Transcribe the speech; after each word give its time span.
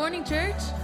morning, 0.00 0.24
church. 0.24 0.79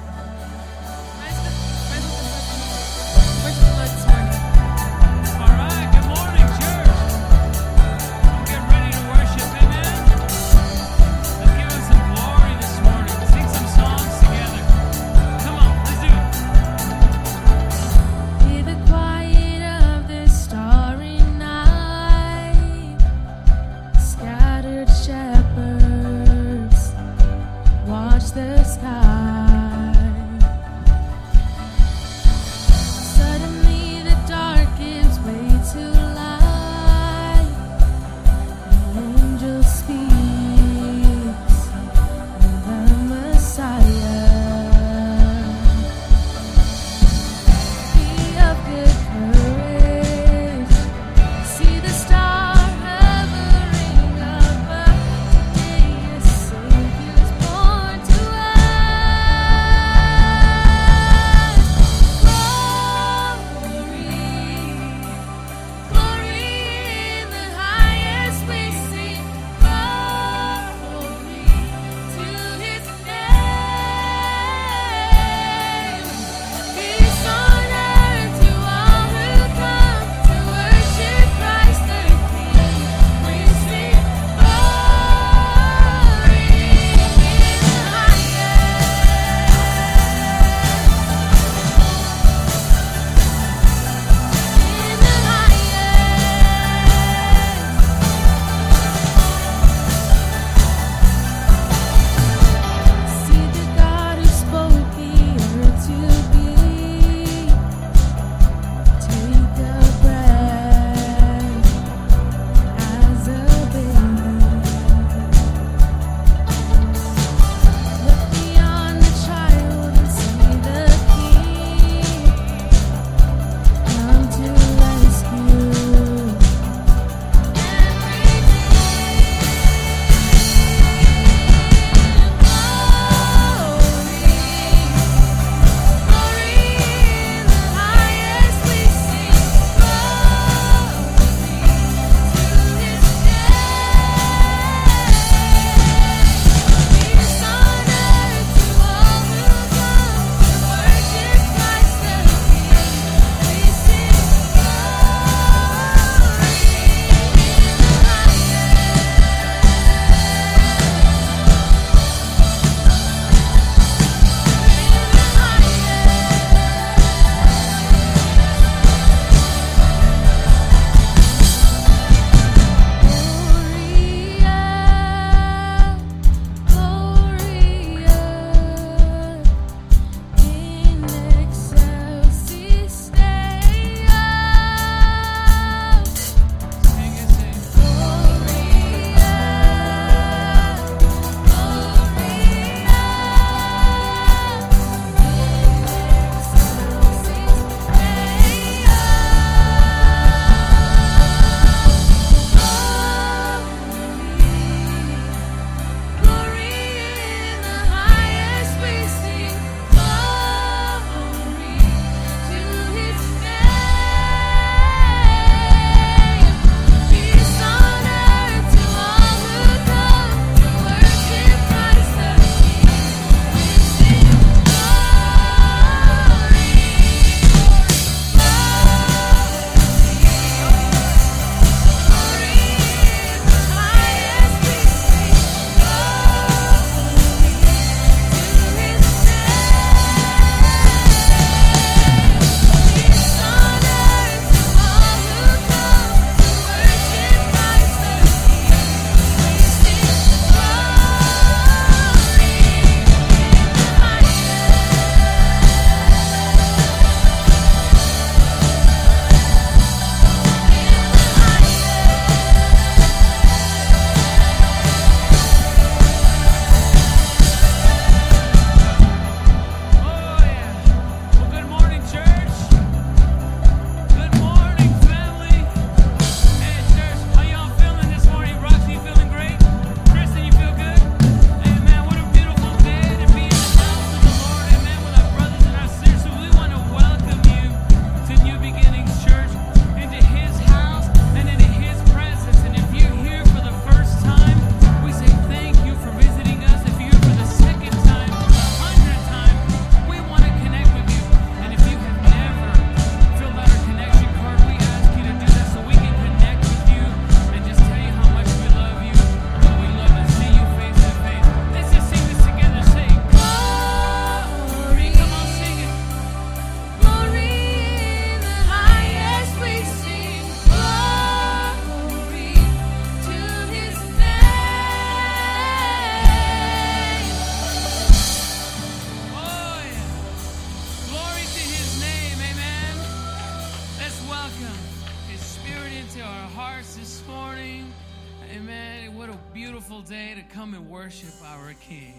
worship 341.06 341.40
our 341.44 341.72
King. 341.88 342.14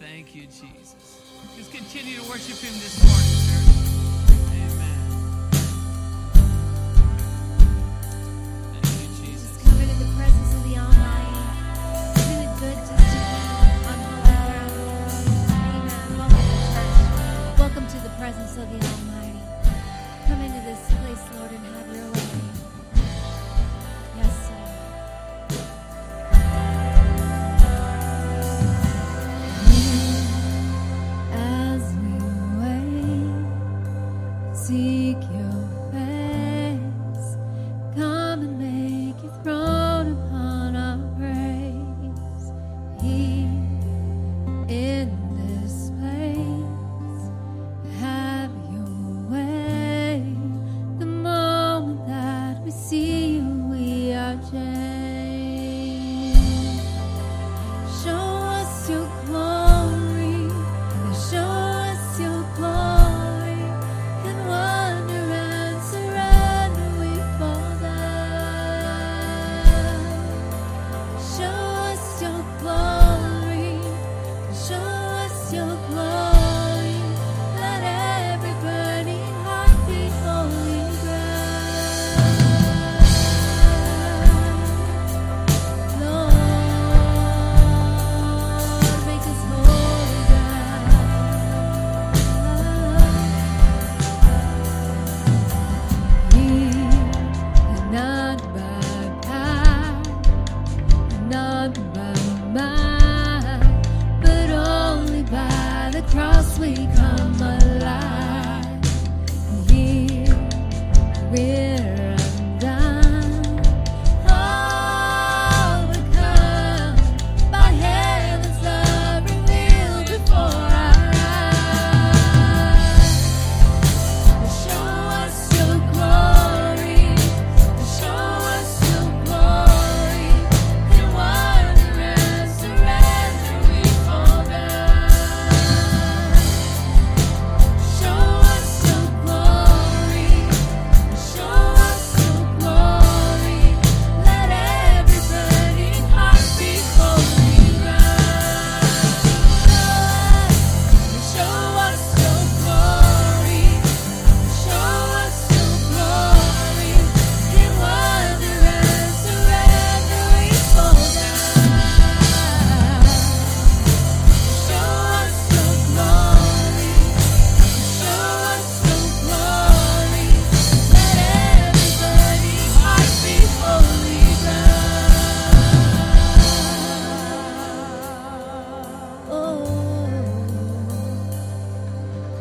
Thank 0.00 0.34
you, 0.34 0.46
Jesus. 0.46 1.03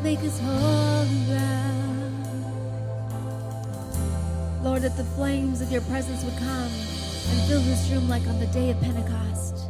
Maker's 0.04 0.38
holy 0.40 1.26
ground. 1.28 2.26
Lord, 4.62 4.82
that 4.82 4.98
the 4.98 5.06
flames 5.16 5.62
of 5.62 5.72
your 5.72 5.80
presence 5.84 6.26
would 6.26 6.38
come 6.38 6.48
and 6.50 7.48
fill 7.48 7.62
this 7.62 7.90
room 7.90 8.10
like 8.10 8.28
on 8.28 8.38
the 8.38 8.48
day 8.48 8.70
of 8.72 8.82
Pentecost, 8.82 9.66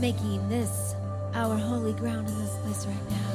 making 0.00 0.48
this 0.48 0.96
our 1.34 1.56
holy 1.56 1.92
ground 1.92 2.28
in 2.28 2.36
this 2.40 2.56
place 2.64 2.84
right 2.84 3.10
now. 3.10 3.30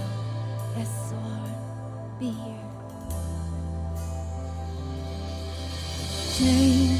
Yes, 0.76 1.14
Lord, 1.14 2.20
be 2.20 2.32
here. 2.32 2.68
Change. 6.38 6.97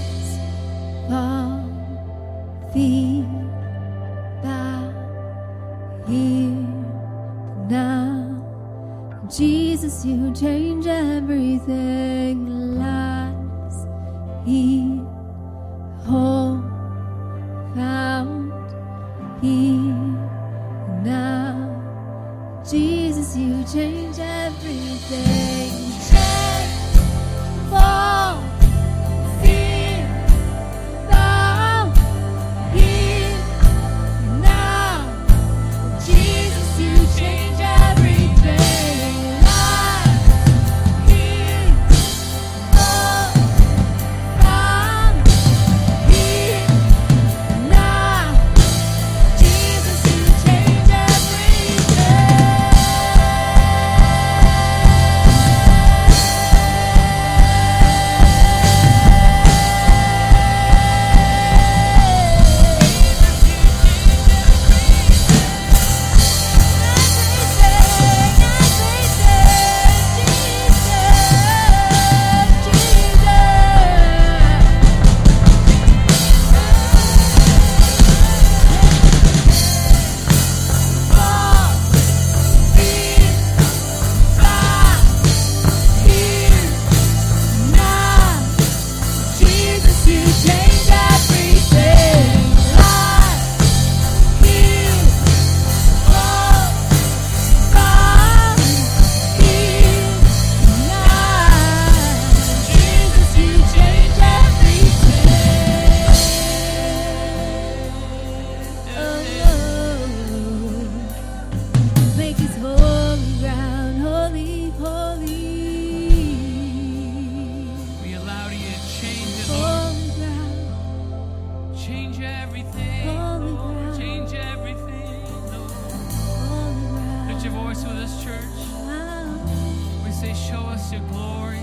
Us 130.88 130.94
your 130.94 131.02
glory. 131.10 131.58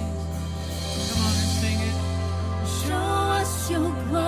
Come 1.08 1.22
on 1.22 1.32
and 1.32 1.52
sing 1.60 1.78
it. 1.80 1.96
Show 2.86 2.94
us 2.94 3.70
your 3.70 3.90
glory. 4.08 4.23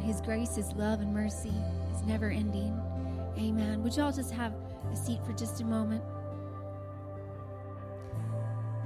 That 0.00 0.06
his 0.06 0.20
grace, 0.20 0.56
his 0.56 0.72
love, 0.72 1.00
and 1.00 1.12
mercy 1.12 1.52
is 1.94 2.02
never 2.02 2.30
ending. 2.30 2.78
Amen. 3.36 3.82
Would 3.82 3.96
you 3.96 4.02
all 4.02 4.12
just 4.12 4.32
have 4.32 4.52
a 4.90 4.96
seat 4.96 5.20
for 5.24 5.32
just 5.32 5.60
a 5.60 5.64
moment? 5.64 6.02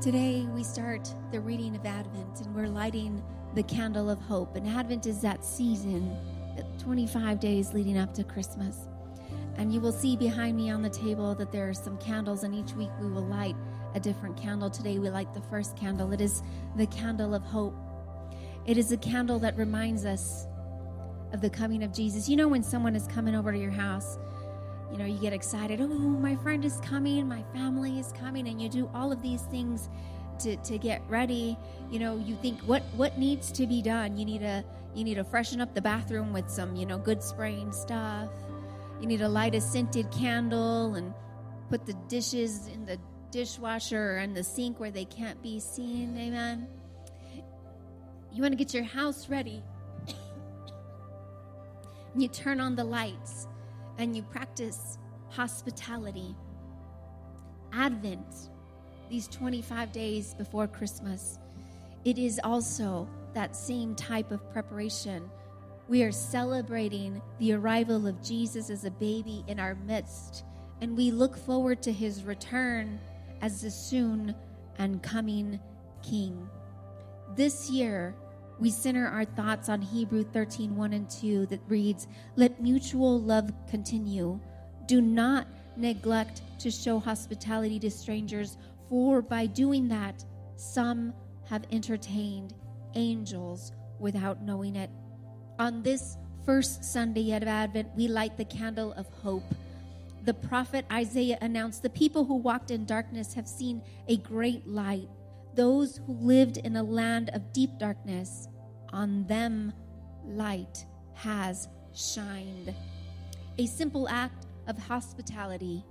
Today 0.00 0.46
we 0.54 0.62
start 0.62 1.12
the 1.30 1.40
reading 1.40 1.74
of 1.76 1.86
Advent 1.86 2.40
and 2.40 2.54
we're 2.54 2.68
lighting 2.68 3.22
the 3.54 3.62
candle 3.62 4.10
of 4.10 4.20
hope. 4.20 4.56
And 4.56 4.66
Advent 4.66 5.06
is 5.06 5.20
that 5.20 5.44
season, 5.44 6.16
the 6.56 6.64
25 6.82 7.40
days 7.40 7.72
leading 7.72 7.96
up 7.96 8.12
to 8.14 8.24
Christmas. 8.24 8.76
And 9.56 9.72
you 9.72 9.80
will 9.80 9.92
see 9.92 10.16
behind 10.16 10.56
me 10.56 10.70
on 10.70 10.82
the 10.82 10.90
table 10.90 11.34
that 11.36 11.52
there 11.52 11.68
are 11.68 11.74
some 11.74 11.96
candles, 11.98 12.42
and 12.42 12.54
each 12.54 12.74
week 12.74 12.90
we 13.00 13.08
will 13.08 13.24
light 13.24 13.54
a 13.94 14.00
different 14.00 14.36
candle. 14.36 14.68
Today 14.68 14.98
we 14.98 15.10
light 15.10 15.32
the 15.32 15.42
first 15.42 15.76
candle. 15.76 16.12
It 16.12 16.20
is 16.20 16.42
the 16.76 16.86
candle 16.88 17.34
of 17.34 17.42
hope. 17.44 17.74
It 18.66 18.78
is 18.78 18.90
a 18.90 18.96
candle 18.96 19.38
that 19.40 19.56
reminds 19.56 20.04
us 20.04 20.48
of 21.34 21.40
the 21.40 21.50
coming 21.50 21.82
of 21.82 21.92
Jesus. 21.92 22.28
You 22.28 22.36
know, 22.36 22.48
when 22.48 22.62
someone 22.62 22.94
is 22.94 23.06
coming 23.08 23.34
over 23.34 23.52
to 23.52 23.58
your 23.58 23.72
house, 23.72 24.18
you 24.90 24.96
know, 24.96 25.04
you 25.04 25.18
get 25.18 25.32
excited. 25.32 25.80
Oh, 25.80 25.88
my 25.88 26.36
friend 26.36 26.64
is 26.64 26.76
coming, 26.76 27.28
my 27.28 27.42
family 27.52 27.98
is 27.98 28.12
coming, 28.12 28.46
and 28.46 28.62
you 28.62 28.68
do 28.68 28.88
all 28.94 29.10
of 29.10 29.20
these 29.20 29.42
things 29.42 29.90
to, 30.38 30.56
to 30.56 30.78
get 30.78 31.02
ready. 31.08 31.58
You 31.90 31.98
know, 31.98 32.16
you 32.16 32.36
think 32.36 32.60
what 32.60 32.82
what 32.96 33.18
needs 33.18 33.50
to 33.52 33.66
be 33.66 33.82
done. 33.82 34.16
You 34.16 34.24
need 34.24 34.40
to 34.40 34.64
you 34.94 35.02
need 35.02 35.16
to 35.16 35.24
freshen 35.24 35.60
up 35.60 35.74
the 35.74 35.82
bathroom 35.82 36.32
with 36.32 36.48
some 36.48 36.76
you 36.76 36.86
know 36.86 36.98
good 36.98 37.22
spraying 37.22 37.72
stuff. 37.72 38.30
You 39.00 39.08
need 39.08 39.18
to 39.18 39.28
light 39.28 39.56
a 39.56 39.60
scented 39.60 40.10
candle 40.12 40.94
and 40.94 41.12
put 41.68 41.84
the 41.84 41.94
dishes 42.08 42.68
in 42.68 42.86
the 42.86 42.98
dishwasher 43.32 44.18
and 44.18 44.36
the 44.36 44.44
sink 44.44 44.78
where 44.78 44.92
they 44.92 45.04
can't 45.04 45.42
be 45.42 45.58
seen. 45.58 46.16
Amen. 46.16 46.68
You 48.32 48.42
want 48.42 48.52
to 48.52 48.56
get 48.56 48.72
your 48.72 48.84
house 48.84 49.28
ready. 49.28 49.62
You 52.16 52.28
turn 52.28 52.60
on 52.60 52.76
the 52.76 52.84
lights 52.84 53.48
and 53.98 54.14
you 54.16 54.22
practice 54.22 54.98
hospitality. 55.28 56.34
Advent, 57.72 58.50
these 59.10 59.26
25 59.28 59.92
days 59.92 60.34
before 60.34 60.66
Christmas, 60.66 61.38
it 62.04 62.18
is 62.18 62.40
also 62.44 63.08
that 63.34 63.56
same 63.56 63.94
type 63.94 64.30
of 64.30 64.52
preparation. 64.52 65.28
We 65.88 66.02
are 66.02 66.12
celebrating 66.12 67.20
the 67.38 67.52
arrival 67.54 68.06
of 68.06 68.22
Jesus 68.22 68.70
as 68.70 68.84
a 68.84 68.90
baby 68.90 69.44
in 69.48 69.58
our 69.58 69.74
midst, 69.74 70.44
and 70.80 70.96
we 70.96 71.10
look 71.10 71.36
forward 71.36 71.82
to 71.82 71.92
his 71.92 72.24
return 72.24 72.98
as 73.42 73.60
the 73.60 73.70
soon 73.70 74.34
and 74.78 75.02
coming 75.02 75.60
King. 76.02 76.48
This 77.36 77.68
year, 77.70 78.14
we 78.58 78.70
center 78.70 79.06
our 79.06 79.24
thoughts 79.24 79.68
on 79.68 79.82
Hebrew 79.82 80.24
13 80.24 80.76
1 80.76 80.92
and 80.92 81.10
2 81.10 81.46
that 81.46 81.60
reads, 81.68 82.06
Let 82.36 82.62
mutual 82.62 83.20
love 83.20 83.52
continue. 83.68 84.40
Do 84.86 85.00
not 85.00 85.46
neglect 85.76 86.42
to 86.60 86.70
show 86.70 86.98
hospitality 86.98 87.78
to 87.80 87.90
strangers, 87.90 88.58
for 88.88 89.22
by 89.22 89.46
doing 89.46 89.88
that, 89.88 90.24
some 90.56 91.12
have 91.48 91.64
entertained 91.72 92.54
angels 92.94 93.72
without 93.98 94.42
knowing 94.42 94.76
it. 94.76 94.90
On 95.58 95.82
this 95.82 96.16
first 96.44 96.84
Sunday 96.84 97.32
of 97.32 97.44
Advent, 97.44 97.88
we 97.96 98.08
light 98.08 98.36
the 98.36 98.44
candle 98.44 98.92
of 98.92 99.08
hope. 99.22 99.44
The 100.24 100.34
prophet 100.34 100.86
Isaiah 100.90 101.38
announced, 101.40 101.82
The 101.82 101.90
people 101.90 102.24
who 102.24 102.36
walked 102.36 102.70
in 102.70 102.86
darkness 102.86 103.34
have 103.34 103.48
seen 103.48 103.82
a 104.08 104.16
great 104.16 104.66
light. 104.66 105.08
Those 105.54 106.00
who 106.06 106.14
lived 106.14 106.56
in 106.58 106.76
a 106.76 106.82
land 106.82 107.30
of 107.32 107.52
deep 107.52 107.78
darkness, 107.78 108.48
on 108.92 109.26
them 109.26 109.72
light 110.24 110.84
has 111.14 111.68
shined. 111.92 112.74
A 113.58 113.66
simple 113.66 114.08
act 114.08 114.46
of 114.66 114.76
hospitality 114.78 115.84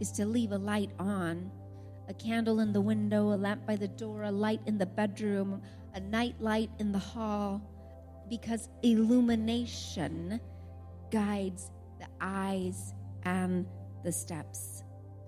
is 0.00 0.10
to 0.12 0.24
leave 0.24 0.52
a 0.52 0.58
light 0.58 0.90
on 0.98 1.50
a 2.08 2.14
candle 2.14 2.60
in 2.60 2.72
the 2.72 2.80
window, 2.80 3.34
a 3.34 3.36
lamp 3.36 3.66
by 3.66 3.76
the 3.76 3.88
door, 3.88 4.22
a 4.22 4.30
light 4.30 4.60
in 4.64 4.78
the 4.78 4.86
bedroom, 4.86 5.60
a 5.94 6.00
night 6.00 6.34
light 6.40 6.70
in 6.78 6.90
the 6.90 6.98
hall, 6.98 7.60
because 8.30 8.70
illumination 8.82 10.40
guides 11.10 11.70
the 12.00 12.06
eyes 12.20 12.94
and 13.24 13.66
the 14.04 14.12
steps, 14.12 14.82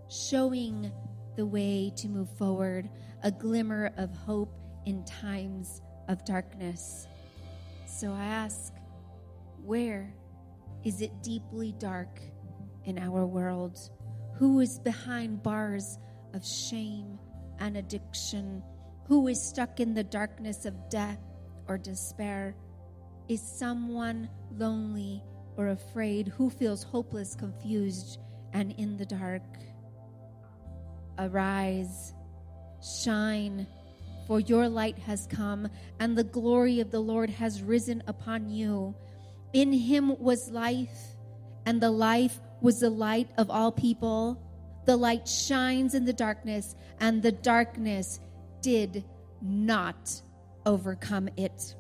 showing 0.09 0.91
the 1.37 1.45
way 1.45 1.93
to 1.97 2.09
move 2.09 2.31
forward, 2.39 2.89
a 3.23 3.31
glimmer 3.31 3.93
of 3.97 4.15
hope 4.17 4.55
in 4.87 5.05
times 5.05 5.83
of 6.09 6.25
darkness. 6.25 7.07
So 7.87 8.13
I 8.13 8.25
ask, 8.25 8.73
where 9.63 10.15
is 10.85 11.03
it 11.03 11.23
deeply 11.23 11.73
dark 11.79 12.21
in 12.85 12.99
our 12.99 13.27
world? 13.27 13.79
Who 14.37 14.61
is 14.61 14.79
behind 14.79 15.43
bars 15.43 15.99
of 16.33 16.47
shame 16.47 17.19
and 17.59 17.77
addiction? 17.77 18.63
Who 19.07 19.29
is 19.29 19.43
stuck 19.43 19.81
in 19.81 19.93
the 19.93 20.05
darkness 20.05 20.65
of 20.65 20.89
death 20.89 21.21
or 21.69 21.77
despair? 21.77 22.57
Is 23.29 23.43
someone 23.43 24.31
lonely 24.57 25.23
or 25.57 25.69
afraid? 25.69 26.29
Who 26.29 26.49
feels 26.49 26.83
hopeless, 26.83 27.35
confused, 27.35 28.19
and 28.55 28.73
in 28.73 28.97
the 28.97 29.07
dark? 29.07 29.43
Arise, 31.19 32.15
shine, 32.83 33.67
for 34.27 34.41
your 34.41 34.69
light 34.69 34.99
has 34.99 35.27
come, 35.27 35.69
and 35.99 36.17
the 36.17 36.25
glory 36.25 36.81
of 36.81 36.91
the 36.91 37.01
Lord 37.01 37.31
has 37.31 37.63
risen 37.63 38.03
upon 38.07 38.49
you. 38.49 38.95
In 39.53 39.73
him 39.73 40.17
was 40.19 40.51
life, 40.51 41.17
and 41.67 41.81
the 41.81 41.91
life 41.91 42.41
was 42.61 42.81
the 42.81 42.91
light 42.91 43.31
of 43.37 43.51
all 43.51 43.73
people. 43.73 44.41
The 44.87 44.97
light 44.97 45.29
shines 45.29 45.95
in 45.95 46.05
the 46.05 46.13
darkness, 46.13 46.75
and 47.01 47.23
the 47.23 47.33
darkness 47.33 48.21
did 48.63 49.05
not 49.43 50.23
overcome 50.67 51.29
it. 51.37 51.75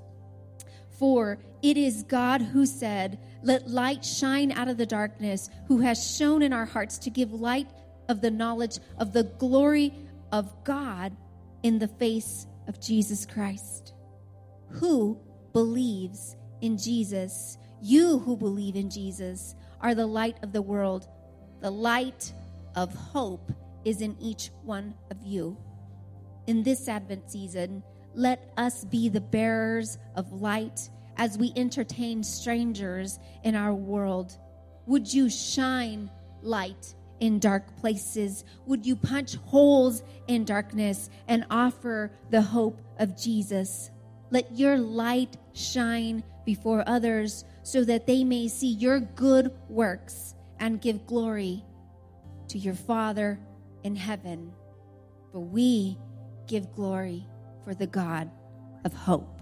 For 0.98 1.38
it 1.62 1.76
is 1.76 2.02
God 2.02 2.42
who 2.42 2.66
said, 2.66 3.18
Let 3.42 3.70
light 3.70 4.04
shine 4.04 4.52
out 4.52 4.68
of 4.68 4.76
the 4.76 4.86
darkness, 4.86 5.48
who 5.68 5.78
has 5.78 6.16
shown 6.16 6.42
in 6.42 6.52
our 6.52 6.66
hearts 6.66 6.98
to 6.98 7.10
give 7.10 7.32
light 7.32 7.70
of 8.08 8.20
the 8.20 8.30
knowledge 8.30 8.78
of 8.98 9.12
the 9.12 9.24
glory 9.24 9.94
of 10.32 10.52
God 10.64 11.16
in 11.62 11.78
the 11.78 11.88
face 11.88 12.46
of 12.68 12.80
Jesus 12.80 13.26
Christ. 13.26 13.94
Who 14.68 15.20
believes 15.52 16.36
in 16.60 16.78
Jesus? 16.78 17.58
You 17.82 18.18
who 18.18 18.36
believe 18.36 18.76
in 18.76 18.90
Jesus 18.90 19.54
are 19.80 19.94
the 19.94 20.06
light 20.06 20.36
of 20.42 20.52
the 20.52 20.62
world. 20.62 21.08
The 21.60 21.70
light 21.70 22.32
of 22.74 22.94
hope 22.94 23.52
is 23.84 24.00
in 24.00 24.16
each 24.20 24.50
one 24.62 24.94
of 25.10 25.16
you. 25.24 25.56
In 26.46 26.62
this 26.62 26.88
Advent 26.88 27.30
season, 27.30 27.82
let 28.14 28.52
us 28.56 28.84
be 28.84 29.08
the 29.08 29.20
bearers 29.20 29.98
of 30.14 30.32
light 30.32 30.90
as 31.16 31.38
we 31.38 31.52
entertain 31.56 32.22
strangers 32.22 33.18
in 33.44 33.54
our 33.54 33.74
world. 33.74 34.36
Would 34.86 35.12
you 35.12 35.30
shine 35.30 36.10
light 36.42 36.94
in 37.20 37.38
dark 37.38 37.76
places? 37.76 38.44
Would 38.66 38.84
you 38.84 38.96
punch 38.96 39.36
holes 39.36 40.02
in 40.26 40.44
darkness 40.44 41.10
and 41.28 41.46
offer 41.50 42.10
the 42.30 42.42
hope 42.42 42.80
of 42.98 43.16
Jesus? 43.16 43.90
Let 44.30 44.56
your 44.56 44.78
light 44.78 45.36
shine 45.52 46.22
before 46.44 46.82
others 46.86 47.44
so 47.62 47.84
that 47.84 48.06
they 48.06 48.24
may 48.24 48.48
see 48.48 48.72
your 48.72 49.00
good 49.00 49.52
works 49.68 50.34
and 50.58 50.80
give 50.80 51.06
glory 51.06 51.64
to 52.48 52.58
your 52.58 52.74
Father 52.74 53.38
in 53.84 53.96
heaven. 53.96 54.52
For 55.32 55.40
we 55.40 55.98
give 56.46 56.72
glory 56.72 57.26
for 57.64 57.74
the 57.74 57.86
God 57.86 58.30
of 58.84 58.92
hope. 58.92 59.39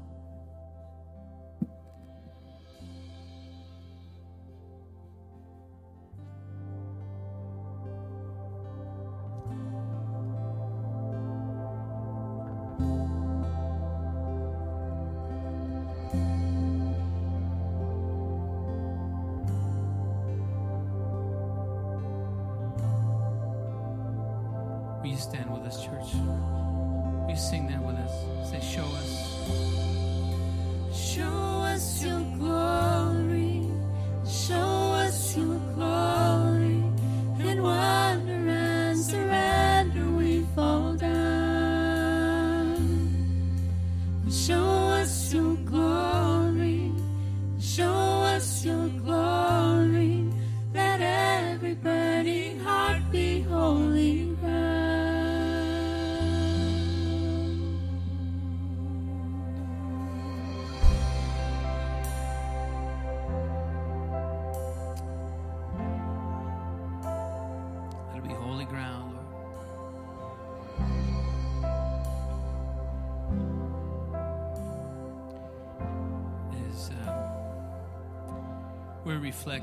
Us 48.38 48.64
your 48.64 48.88
glory. 49.02 49.17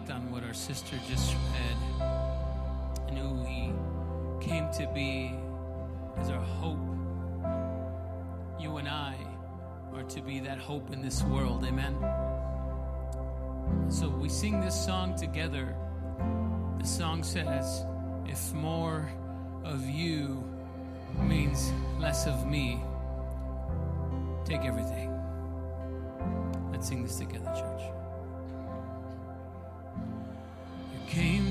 Reflect 0.06 0.12
on 0.12 0.32
what 0.32 0.44
our 0.44 0.54
sister 0.54 0.98
just 1.08 1.36
read 1.54 2.10
and 3.08 3.18
who 3.18 3.44
he 3.46 3.72
came 4.46 4.70
to 4.72 4.88
be 4.94 5.34
as 6.18 6.30
our 6.30 6.40
hope, 6.40 6.78
you 8.60 8.78
and 8.78 8.88
I 8.88 9.16
are 9.94 10.04
to 10.04 10.22
be 10.22 10.40
that 10.42 10.58
hope 10.58 10.92
in 10.92 11.02
this 11.02 11.24
world. 11.24 11.66
Amen. 11.66 11.96
So 13.90 14.10
we 14.10 14.30
sing 14.30 14.62
this 14.62 14.76
song 14.76 15.16
together. 15.16 15.76
The 16.80 16.88
song 16.88 17.24
says, 17.24 17.86
If 18.26 18.54
more 18.54 19.10
of 19.64 19.86
you 19.86 20.44
means 21.22 21.72
less 22.00 22.28
of 22.28 22.46
me, 22.46 22.82
take 24.46 24.66
everything. 24.66 25.12
Let's 26.72 26.88
sing 26.88 27.04
this 27.04 27.18
together, 27.18 27.52
church. 27.56 27.95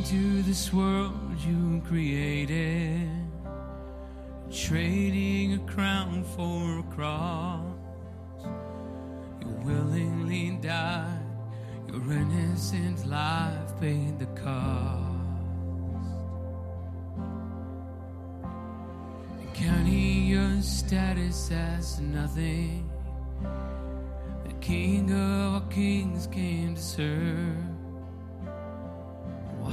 Came 0.04 0.42
to 0.42 0.42
this 0.42 0.72
world 0.72 1.14
you 1.46 1.82
created, 1.86 3.08
trading 4.50 5.54
a 5.54 5.58
crown 5.60 6.24
for 6.36 6.80
a 6.80 6.82
cross. 6.94 7.62
You 9.40 9.48
willingly 9.64 10.58
died, 10.60 11.20
your 11.88 12.12
innocent 12.12 13.06
life 13.06 13.80
paid 13.80 14.18
the 14.18 14.26
cost. 14.26 15.10
Counting 19.54 20.26
your 20.26 20.60
status 20.62 21.50
as 21.50 22.00
nothing. 22.00 22.90
The 24.46 24.52
King 24.60 25.12
of 25.12 25.54
all 25.54 25.60
kings 25.70 26.26
came 26.26 26.74
to 26.74 26.82
serve, 26.82 27.73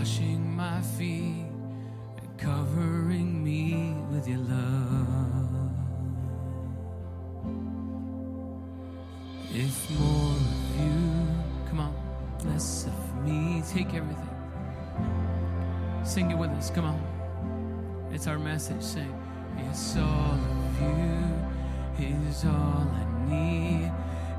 washing 0.01 0.55
my 0.55 0.81
feet 0.97 1.45
and 2.17 2.37
covering 2.39 3.43
me 3.43 3.93
with 4.09 4.27
your 4.27 4.39
love. 4.39 5.69
If 9.53 9.91
more 9.99 10.31
of 10.31 10.79
you, 10.81 11.27
come 11.69 11.81
on, 11.81 11.93
less 12.45 12.87
of 12.87 13.23
me, 13.23 13.61
take 13.71 13.93
everything. 13.93 14.29
Sing 16.03 16.31
it 16.31 16.35
with 16.35 16.49
us, 16.49 16.71
come 16.71 16.85
on. 16.85 18.09
It's 18.11 18.25
our 18.25 18.39
message. 18.39 18.81
Sing, 18.81 19.13
it's 19.69 19.97
all 19.97 20.33
of 20.33 20.81
you, 20.81 22.07
is 22.07 22.43
all 22.43 22.87
I 23.01 23.05
need. 23.29 23.91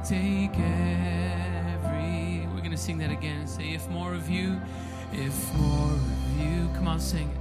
Take 0.05 0.59
every. 0.59 2.49
We're 2.53 2.63
gonna 2.63 2.77
sing 2.77 2.99
that 2.99 3.13
again. 3.13 3.47
Say, 3.47 3.75
if 3.75 3.89
more 3.91 4.13
of 4.13 4.29
you, 4.29 4.61
if 5.13 5.55
more 5.55 5.93
of 5.93 6.41
you, 6.41 6.69
come 6.75 6.89
on, 6.89 7.01
sing 7.01 7.29
it. 7.31 7.39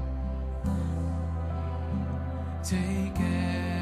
Take 2.64 3.20
everything. 3.20 3.81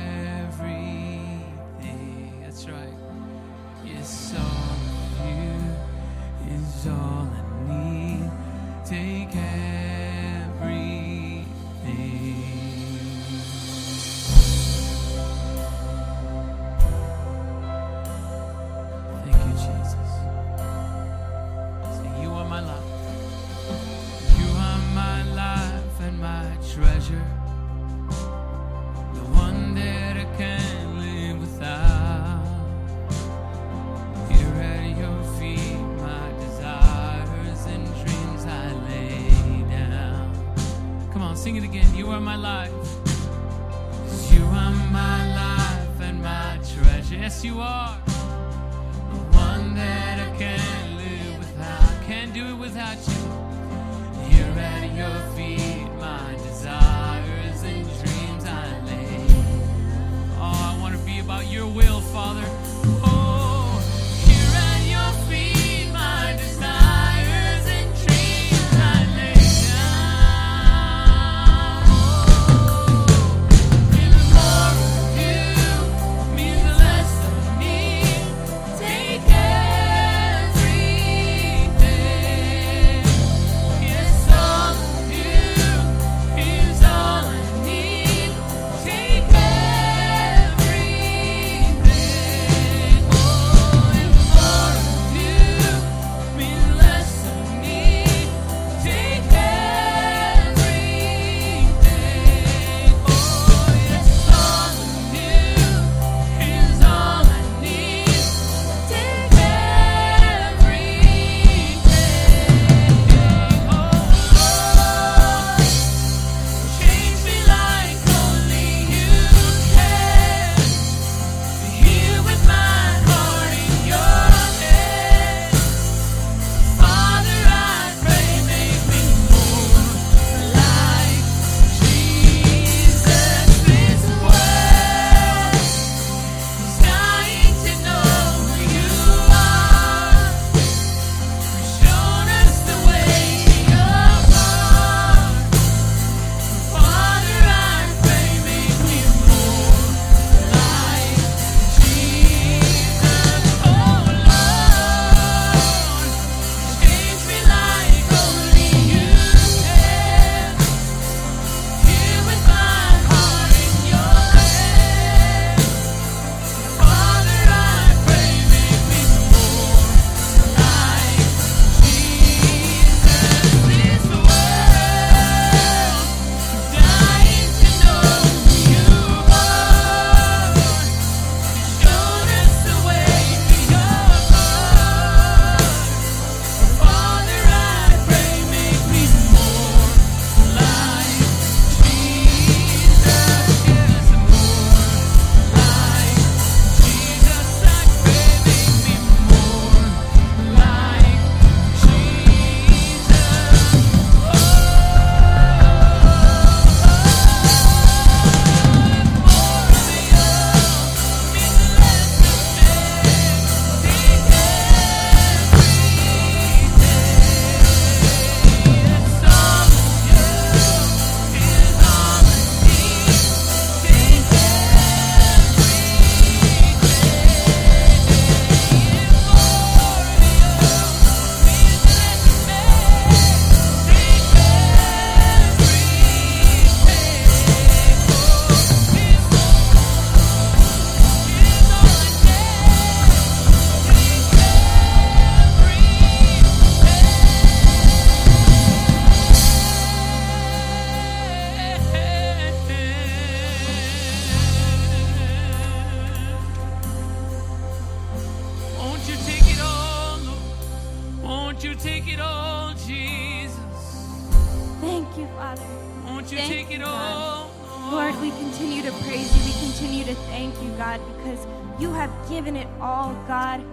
You 271.90 271.96
have 271.96 272.30
given 272.30 272.56
it 272.56 272.68
all, 272.80 273.16
God. 273.28 273.64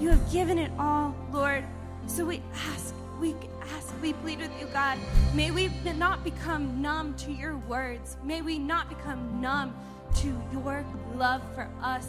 You 0.00 0.08
have 0.10 0.32
given 0.32 0.58
it 0.58 0.72
all, 0.76 1.14
Lord. 1.32 1.64
So 2.08 2.24
we 2.24 2.42
ask, 2.52 2.92
we 3.20 3.36
ask, 3.76 3.94
we 4.02 4.12
plead 4.12 4.40
with 4.40 4.50
you, 4.58 4.66
God. 4.72 4.98
May 5.36 5.52
we 5.52 5.70
not 5.96 6.24
become 6.24 6.82
numb 6.82 7.14
to 7.18 7.30
your 7.30 7.58
words. 7.68 8.16
May 8.24 8.42
we 8.42 8.58
not 8.58 8.88
become 8.88 9.40
numb 9.40 9.72
to 10.16 10.42
your 10.52 10.84
love 11.14 11.42
for 11.54 11.68
us, 11.80 12.08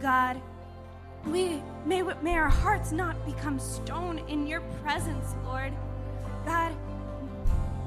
God. 0.00 0.40
We 1.24 1.62
may, 1.84 2.02
may 2.20 2.34
our 2.34 2.48
hearts 2.48 2.90
not 2.90 3.24
become 3.24 3.60
stone 3.60 4.18
in 4.26 4.44
your 4.44 4.62
presence, 4.82 5.36
Lord. 5.44 5.72
God, 6.44 6.74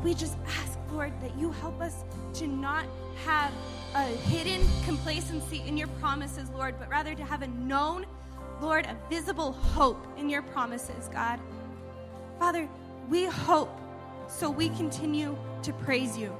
we 0.05 0.13
just 0.13 0.37
ask, 0.47 0.79
Lord, 0.89 1.11
that 1.19 1.37
you 1.37 1.51
help 1.51 1.81
us 1.81 2.05
to 2.35 2.47
not 2.47 2.85
have 3.25 3.51
a 3.95 4.03
hidden 4.03 4.61
complacency 4.85 5.63
in 5.65 5.77
your 5.77 5.87
promises, 5.99 6.49
Lord, 6.51 6.75
but 6.79 6.89
rather 6.89 7.15
to 7.15 7.23
have 7.23 7.41
a 7.41 7.47
known, 7.47 8.05
Lord, 8.61 8.85
a 8.85 8.95
visible 9.09 9.53
hope 9.53 10.05
in 10.17 10.29
your 10.29 10.41
promises, 10.41 11.09
God. 11.11 11.39
Father, 12.37 12.69
we 13.09 13.25
hope 13.25 13.75
so 14.27 14.49
we 14.49 14.69
continue 14.69 15.37
to 15.63 15.73
praise 15.73 16.17
you. 16.17 16.35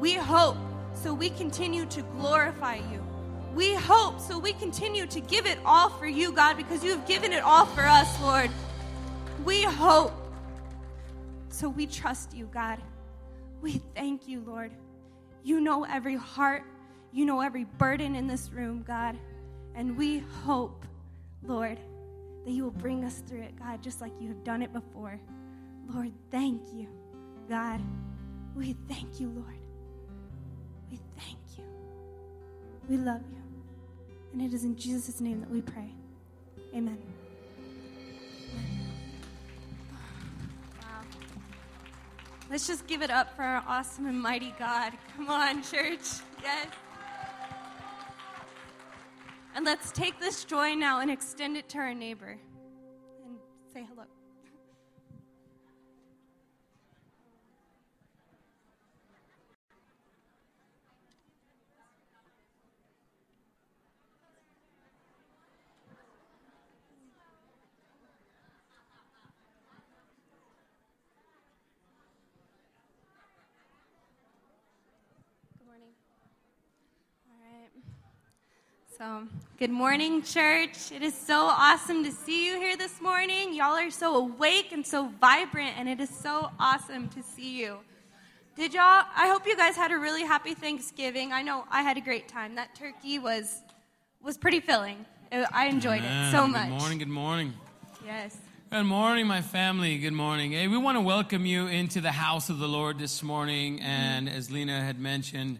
We 0.00 0.14
hope 0.14 0.56
so 0.94 1.12
we 1.12 1.30
continue 1.30 1.86
to 1.86 2.02
glorify 2.02 2.76
you. 2.76 3.04
We 3.54 3.74
hope 3.74 4.18
so 4.18 4.38
we 4.38 4.52
continue 4.54 5.06
to 5.06 5.20
give 5.20 5.46
it 5.46 5.58
all 5.64 5.88
for 5.88 6.06
you, 6.06 6.32
God, 6.32 6.56
because 6.56 6.82
you 6.82 6.90
have 6.90 7.06
given 7.06 7.32
it 7.32 7.42
all 7.42 7.66
for 7.66 7.82
us, 7.82 8.20
Lord. 8.20 8.50
We 9.44 9.62
hope 9.62 10.12
so 11.50 11.68
we 11.68 11.86
trust 11.86 12.34
you, 12.34 12.48
God. 12.52 12.78
We 13.60 13.80
thank 13.94 14.26
you, 14.26 14.40
Lord. 14.40 14.72
You 15.44 15.60
know 15.60 15.84
every 15.84 16.16
heart, 16.16 16.64
you 17.14 17.24
know 17.24 17.40
every 17.40 17.64
burden 17.64 18.16
in 18.16 18.26
this 18.26 18.50
room, 18.50 18.82
God. 18.86 19.16
And 19.76 19.96
we 19.96 20.18
hope, 20.18 20.84
Lord, 21.44 21.78
that 22.44 22.50
you 22.50 22.64
will 22.64 22.72
bring 22.72 23.04
us 23.04 23.22
through 23.26 23.42
it, 23.42 23.56
God, 23.56 23.82
just 23.82 24.00
like 24.00 24.12
you 24.20 24.28
have 24.28 24.42
done 24.42 24.62
it 24.62 24.72
before. 24.72 25.18
Lord, 25.88 26.12
thank 26.32 26.60
you, 26.74 26.88
God. 27.48 27.80
We 28.56 28.76
thank 28.88 29.20
you, 29.20 29.28
Lord. 29.28 29.58
We 30.90 30.98
thank 31.16 31.38
you. 31.56 31.64
We 32.88 32.96
love 32.96 33.22
you. 33.30 33.42
And 34.32 34.42
it 34.42 34.52
is 34.52 34.64
in 34.64 34.76
Jesus' 34.76 35.20
name 35.20 35.40
that 35.40 35.50
we 35.50 35.62
pray. 35.62 35.90
Amen. 36.74 36.98
Let's 42.50 42.66
just 42.66 42.86
give 42.86 43.02
it 43.02 43.10
up 43.10 43.34
for 43.34 43.42
our 43.42 43.64
awesome 43.66 44.06
and 44.06 44.20
mighty 44.20 44.54
God. 44.58 44.92
Come 45.16 45.30
on, 45.30 45.62
church. 45.62 46.02
Yes. 46.42 46.68
And 49.56 49.64
let's 49.64 49.92
take 49.92 50.18
this 50.18 50.44
joy 50.44 50.74
now 50.74 50.98
and 50.98 51.08
extend 51.08 51.56
it 51.56 51.68
to 51.68 51.78
our 51.78 51.94
neighbor 51.94 52.36
and 53.24 53.36
say 53.72 53.86
hello. 53.88 54.02
Good 75.58 75.66
morning. 75.68 75.92
All 77.30 77.38
right. 77.40 77.70
So, 78.98 79.24
good 79.58 79.70
morning, 79.70 80.22
church. 80.22 80.92
It 80.92 81.02
is 81.02 81.14
so 81.14 81.46
awesome 81.46 82.04
to 82.04 82.12
see 82.12 82.46
you 82.46 82.56
here 82.60 82.76
this 82.76 83.00
morning. 83.00 83.52
Y'all 83.54 83.76
are 83.76 83.90
so 83.90 84.16
awake 84.16 84.72
and 84.72 84.86
so 84.86 85.08
vibrant, 85.20 85.76
and 85.78 85.88
it 85.88 86.00
is 86.00 86.10
so 86.10 86.50
awesome 86.60 87.08
to 87.08 87.22
see 87.22 87.58
you. 87.60 87.78
Did 88.56 88.72
y'all? 88.74 88.82
I 89.16 89.28
hope 89.28 89.46
you 89.46 89.56
guys 89.56 89.74
had 89.74 89.90
a 89.90 89.98
really 89.98 90.22
happy 90.22 90.54
Thanksgiving. 90.54 91.32
I 91.32 91.42
know 91.42 91.64
I 91.70 91.82
had 91.82 91.96
a 91.96 92.00
great 92.00 92.28
time. 92.28 92.54
That 92.54 92.74
turkey 92.76 93.18
was 93.18 93.62
was 94.22 94.36
pretty 94.38 94.60
filling. 94.60 95.04
It- 95.32 95.48
I 95.52 95.66
enjoyed 95.66 96.02
it 96.04 96.30
so 96.30 96.46
much. 96.46 96.68
Good 96.68 96.78
morning, 96.78 96.98
good 96.98 97.08
morning. 97.08 97.54
Yes. 98.06 98.36
Good 98.70 98.84
morning, 98.84 99.26
my 99.26 99.40
family. 99.42 99.98
Good 99.98 100.12
morning. 100.12 100.52
Hey, 100.52 100.68
we 100.68 100.78
want 100.78 100.96
to 100.96 101.00
welcome 101.00 101.46
you 101.46 101.66
into 101.66 102.00
the 102.00 102.12
house 102.12 102.48
of 102.48 102.58
the 102.58 102.68
Lord 102.68 102.98
this 102.98 103.22
morning. 103.22 103.80
And 103.80 104.28
as 104.28 104.50
Lena 104.50 104.80
had 104.84 105.00
mentioned, 105.00 105.58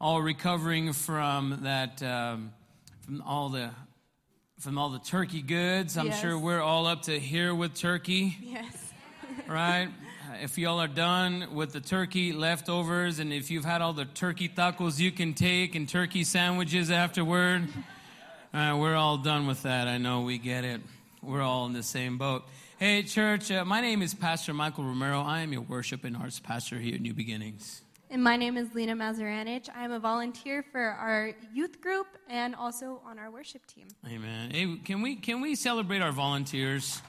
all 0.00 0.22
recovering 0.22 0.92
from 0.94 1.58
that, 1.62 2.02
um, 2.02 2.52
from 3.10 3.22
all 3.22 3.48
the, 3.48 3.70
from 4.60 4.78
all 4.78 4.88
the 4.90 5.00
turkey 5.00 5.42
goods. 5.42 5.96
I'm 5.96 6.06
Yes. 6.06 6.20
sure 6.20 6.38
we're 6.38 6.60
all 6.60 6.86
up 6.86 7.02
to 7.02 7.18
here 7.18 7.52
with 7.52 7.74
turkey, 7.74 8.36
Yes. 8.40 8.92
right? 9.48 9.88
If 10.40 10.56
y'all 10.58 10.80
are 10.80 10.86
done 10.86 11.52
with 11.52 11.72
the 11.72 11.80
turkey 11.80 12.32
leftovers, 12.32 13.18
and 13.18 13.32
if 13.32 13.50
you've 13.50 13.64
had 13.64 13.82
all 13.82 13.92
the 13.92 14.04
turkey 14.04 14.48
tacos 14.48 15.00
you 15.00 15.10
can 15.10 15.34
take 15.34 15.74
and 15.74 15.88
turkey 15.88 16.22
sandwiches 16.22 16.88
afterward, 16.88 17.66
uh, 18.54 18.76
we're 18.78 18.94
all 18.94 19.18
done 19.18 19.48
with 19.48 19.64
that. 19.64 19.88
I 19.88 19.98
know 19.98 20.20
we 20.20 20.38
get 20.38 20.64
it. 20.64 20.80
We're 21.20 21.42
all 21.42 21.66
in 21.66 21.72
the 21.72 21.82
same 21.82 22.16
boat. 22.16 22.44
Hey, 22.78 23.02
church, 23.02 23.50
uh, 23.50 23.64
my 23.64 23.80
name 23.80 24.02
is 24.02 24.14
Pastor 24.14 24.54
Michael 24.54 24.84
Romero. 24.84 25.20
I 25.20 25.40
am 25.40 25.52
your 25.52 25.62
worship 25.62 26.04
and 26.04 26.16
arts 26.16 26.38
pastor 26.38 26.78
here 26.78 26.94
at 26.94 27.00
New 27.00 27.12
Beginnings. 27.12 27.82
And 28.12 28.24
my 28.24 28.36
name 28.36 28.56
is 28.56 28.74
Lena 28.74 28.96
Mazaranich. 28.96 29.68
I 29.72 29.84
am 29.84 29.92
a 29.92 30.00
volunteer 30.00 30.64
for 30.64 30.80
our 30.80 31.32
youth 31.54 31.80
group 31.80 32.08
and 32.28 32.56
also 32.56 33.00
on 33.06 33.20
our 33.20 33.30
worship 33.30 33.64
team. 33.66 33.86
Amen. 34.04 34.50
Hey, 34.50 34.78
can 34.84 35.00
we 35.00 35.14
can 35.14 35.40
we 35.40 35.54
celebrate 35.54 36.02
our 36.02 36.10
volunteers? 36.10 37.00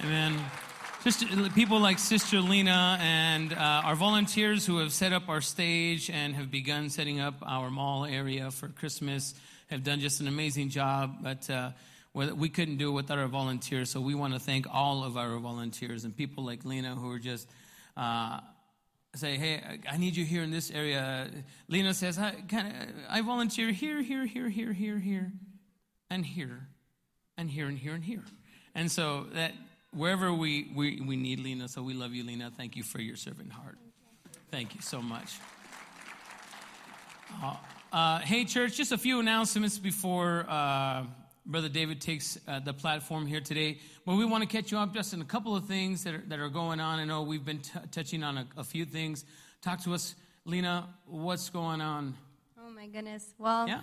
Amen. 0.00 0.36
Just 1.04 1.24
people 1.54 1.78
like 1.78 2.00
Sister 2.00 2.40
Lena 2.40 2.98
and 3.00 3.52
uh, 3.52 3.82
our 3.84 3.94
volunteers 3.94 4.66
who 4.66 4.78
have 4.78 4.92
set 4.92 5.12
up 5.12 5.28
our 5.28 5.40
stage 5.40 6.10
and 6.10 6.34
have 6.34 6.50
begun 6.50 6.90
setting 6.90 7.20
up 7.20 7.36
our 7.42 7.70
mall 7.70 8.04
area 8.04 8.50
for 8.50 8.66
Christmas 8.66 9.34
have 9.68 9.84
done 9.84 10.00
just 10.00 10.20
an 10.20 10.26
amazing 10.26 10.68
job. 10.68 11.18
But 11.22 11.48
uh, 11.48 11.70
we 12.12 12.48
couldn't 12.48 12.78
do 12.78 12.88
it 12.88 12.92
without 12.94 13.18
our 13.18 13.28
volunteers, 13.28 13.88
so 13.88 14.00
we 14.00 14.16
want 14.16 14.34
to 14.34 14.40
thank 14.40 14.66
all 14.68 15.04
of 15.04 15.16
our 15.16 15.38
volunteers 15.38 16.02
and 16.02 16.16
people 16.16 16.44
like 16.44 16.64
Lena 16.64 16.96
who 16.96 17.08
are 17.12 17.20
just. 17.20 17.48
Uh, 17.96 18.40
say, 19.14 19.36
hey, 19.36 19.80
I 19.90 19.96
need 19.96 20.16
you 20.16 20.24
here 20.24 20.42
in 20.42 20.50
this 20.50 20.70
area. 20.70 21.28
Lena 21.68 21.94
says, 21.94 22.18
I, 22.18 22.32
can 22.48 22.94
I, 23.10 23.18
I 23.18 23.20
volunteer 23.22 23.70
here, 23.70 24.02
here, 24.02 24.26
here, 24.26 24.48
here, 24.48 24.72
here, 24.72 24.98
here, 24.98 25.32
and 26.10 26.26
here, 26.26 26.68
and 27.36 27.50
here, 27.50 27.66
and 27.66 27.78
here, 27.78 27.94
and 27.94 28.04
here. 28.04 28.24
And 28.74 28.90
so 28.90 29.26
that 29.34 29.52
wherever 29.92 30.32
we, 30.32 30.70
we, 30.74 31.00
we 31.00 31.16
need 31.16 31.40
Lena, 31.40 31.68
so 31.68 31.82
we 31.82 31.94
love 31.94 32.12
you, 32.12 32.24
Lena. 32.24 32.50
Thank 32.56 32.76
you 32.76 32.82
for 32.82 33.00
your 33.00 33.16
servant 33.16 33.52
heart. 33.52 33.78
Thank 34.50 34.74
you 34.74 34.80
so 34.80 35.00
much. 35.00 35.38
Uh, 37.42 37.56
uh, 37.92 38.18
hey, 38.20 38.44
church, 38.44 38.76
just 38.76 38.92
a 38.92 38.98
few 38.98 39.20
announcements 39.20 39.78
before 39.78 40.46
uh, 40.48 41.04
Brother 41.46 41.68
David 41.68 42.00
takes 42.00 42.38
uh, 42.48 42.60
the 42.60 42.72
platform 42.72 43.26
here 43.26 43.40
today. 43.40 43.78
But 44.06 44.16
we 44.16 44.24
want 44.24 44.42
to 44.42 44.48
catch 44.48 44.72
you 44.72 44.78
up 44.78 44.94
just 44.94 45.12
in 45.12 45.20
a 45.20 45.24
couple 45.26 45.54
of 45.54 45.66
things 45.66 46.04
that 46.04 46.14
are, 46.14 46.22
that 46.28 46.38
are 46.38 46.48
going 46.48 46.80
on. 46.80 46.98
I 46.98 47.04
know 47.04 47.22
we've 47.22 47.44
been 47.44 47.58
t- 47.58 47.78
touching 47.90 48.22
on 48.22 48.38
a, 48.38 48.46
a 48.56 48.64
few 48.64 48.84
things. 48.86 49.24
Talk 49.60 49.82
to 49.84 49.92
us, 49.94 50.14
Lena, 50.46 50.88
what's 51.06 51.50
going 51.50 51.80
on? 51.82 52.14
Oh 52.58 52.70
my 52.70 52.86
goodness. 52.86 53.34
Well, 53.38 53.68
Yeah. 53.68 53.80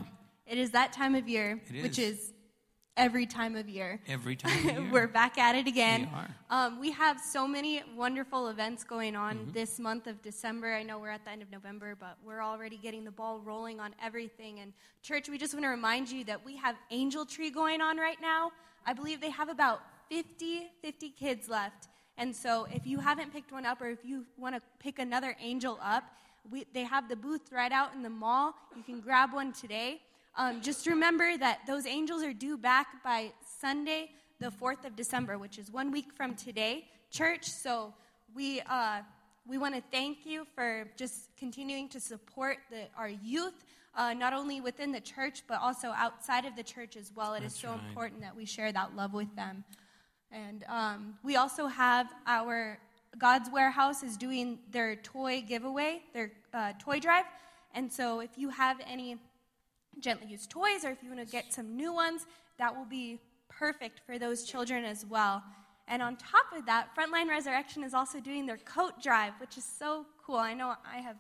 it 0.47 0.58
is 0.58 0.71
that 0.71 0.93
time 0.93 1.13
of 1.15 1.30
year, 1.30 1.62
It 1.74 1.84
which 1.84 2.00
is. 2.00 2.34
Every 2.97 3.25
time 3.25 3.56
of 3.56 3.69
year. 3.69 3.99
Every 4.08 4.36
time 4.36 4.58
of 4.58 4.65
year. 4.84 4.89
We're 4.91 5.08
back 5.08 5.38
at 5.38 5.56
it 5.56 5.67
again. 5.67 6.01
We 6.01 6.08
are. 6.17 6.36
Um, 6.49 6.80
we 6.80 6.91
have 6.91 7.19
so 7.19 7.47
many 7.47 7.84
wonderful 7.95 8.49
events 8.49 8.84
going 8.84 9.15
on 9.15 9.38
Mm-hmm. 9.38 9.51
this 9.51 9.80
month 9.80 10.08
of 10.08 10.21
December. 10.21 10.73
I 10.73 10.84
know 10.84 10.99
we're 10.99 11.10
at 11.10 11.23
the 11.23 11.32
end 11.32 11.41
of 11.41 11.49
November, 11.51 11.95
but 11.99 12.17
we're 12.25 12.41
already 12.43 12.77
getting 12.77 13.04
the 13.06 13.12
ball 13.12 13.39
rolling 13.39 13.80
on 13.80 13.95
everything. 14.04 14.60
And, 14.60 14.73
church, 15.01 15.30
we 15.30 15.38
just 15.38 15.54
want 15.54 15.63
to 15.63 15.69
remind 15.69 16.12
you 16.12 16.23
that 16.25 16.43
we 16.45 16.58
have 16.58 16.75
Angel 16.91 17.25
Tree 17.25 17.49
going 17.49 17.82
on 17.82 17.97
right 17.97 18.19
now. 18.21 18.51
I 18.86 18.93
believe 18.93 19.21
they 19.21 19.30
have 19.30 19.49
about 19.49 19.82
50, 20.10 20.67
50 20.82 21.10
kids 21.12 21.47
left. 21.47 21.88
And 22.17 22.36
so, 22.36 22.67
if 22.73 22.86
you 22.86 22.99
haven't 22.99 23.32
picked 23.32 23.51
one 23.51 23.65
up 23.65 23.82
or 23.82 23.88
if 23.88 23.99
you 24.04 24.25
want 24.38 24.54
to 24.56 24.62
pick 24.80 24.99
another 24.99 25.36
angel 25.39 25.80
up, 25.82 26.04
we, 26.51 26.65
they 26.73 26.84
have 26.84 27.08
the 27.08 27.15
booth 27.15 27.51
right 27.51 27.71
out 27.71 27.93
in 27.95 28.04
the 28.04 28.10
mall. 28.10 28.54
You 28.75 28.84
can 28.84 28.99
grab 28.99 29.32
one 29.34 29.54
today. 29.54 30.01
Um, 30.38 30.62
just 30.62 30.88
remember 30.88 31.38
that 31.38 31.60
those 31.67 31.86
angels 31.86 32.24
are 32.24 32.34
due 32.34 32.58
back 32.58 33.04
by 33.04 33.32
Sunday, 33.60 34.12
the 34.39 34.50
4th 34.50 34.86
of 34.86 34.96
December, 34.96 35.38
which 35.38 35.58
is 35.58 35.72
one 35.72 35.91
week 35.91 36.13
from 36.15 36.36
today, 36.36 36.86
church. 37.10 37.46
So 37.46 37.94
we, 38.34 38.62
uh, 38.62 39.02
we 39.46 39.58
want 39.58 39.76
to 39.76 39.82
thank 39.91 40.26
you 40.26 40.48
for 40.56 40.88
just 40.96 41.36
continuing 41.38 41.89
to 41.89 42.00
support 42.00 42.58
the, 42.70 42.88
our 42.98 43.10
youth, 43.10 43.65
uh, 43.96 44.13
not 44.13 44.32
only 44.32 44.62
within 44.62 44.94
the 44.94 45.02
church, 45.02 45.44
but 45.48 45.60
also 45.62 45.89
outside 45.89 46.46
of 46.46 46.56
the 46.56 46.63
church 46.63 46.96
as 46.96 47.12
well. 47.13 47.34
It 47.34 47.39
is 47.39 47.52
That's 47.52 47.62
so 47.62 47.70
right. 47.72 47.82
important 47.89 48.22
that 48.22 48.36
we 48.36 48.46
share 48.46 48.72
that 48.72 48.96
love 48.96 49.13
with 49.13 49.36
them. 49.36 49.65
And 50.32 50.63
um, 50.70 51.15
we 51.24 51.36
also 51.36 51.67
have 51.67 52.08
our 52.26 52.80
God's 53.17 53.50
Warehouse 53.50 54.02
is 54.02 54.15
doing 54.15 54.60
their 54.72 54.96
toy 54.96 55.44
giveaway, 55.46 56.04
their 56.13 56.32
uh, 56.54 56.72
toy 56.80 57.02
drive. 57.02 57.26
And 57.74 57.91
so 57.91 58.22
if 58.22 58.38
you 58.38 58.50
have 58.50 58.78
any 58.88 59.17
gently 59.99 60.27
used 60.27 60.49
toys 60.49 60.84
or 60.86 60.89
if 60.89 61.04
you 61.04 61.10
want 61.10 61.25
to 61.25 61.32
get 61.32 61.54
some 61.54 61.75
new 61.75 61.93
ones, 61.93 62.25
that 62.58 62.75
will 62.75 62.86
be 62.86 63.19
perfect 63.49 64.01
for 64.06 64.17
those 64.17 64.43
children 64.43 64.86
as 64.86 65.06
well. 65.06 65.43
And 65.88 66.01
on 66.01 66.15
top 66.15 66.45
of 66.56 66.65
that, 66.67 66.89
Frontline 66.95 67.27
Resurrection 67.27 67.84
is 67.84 67.93
also 67.93 68.19
doing 68.19 68.45
their 68.45 68.58
coat 68.58 69.01
drive, 69.01 69.34
which 69.39 69.58
is 69.58 69.65
so 69.65 70.06
cool. 70.25 70.38
I 70.38 70.54
know 70.54 70.75
I 70.89 70.97
have 70.99 71.17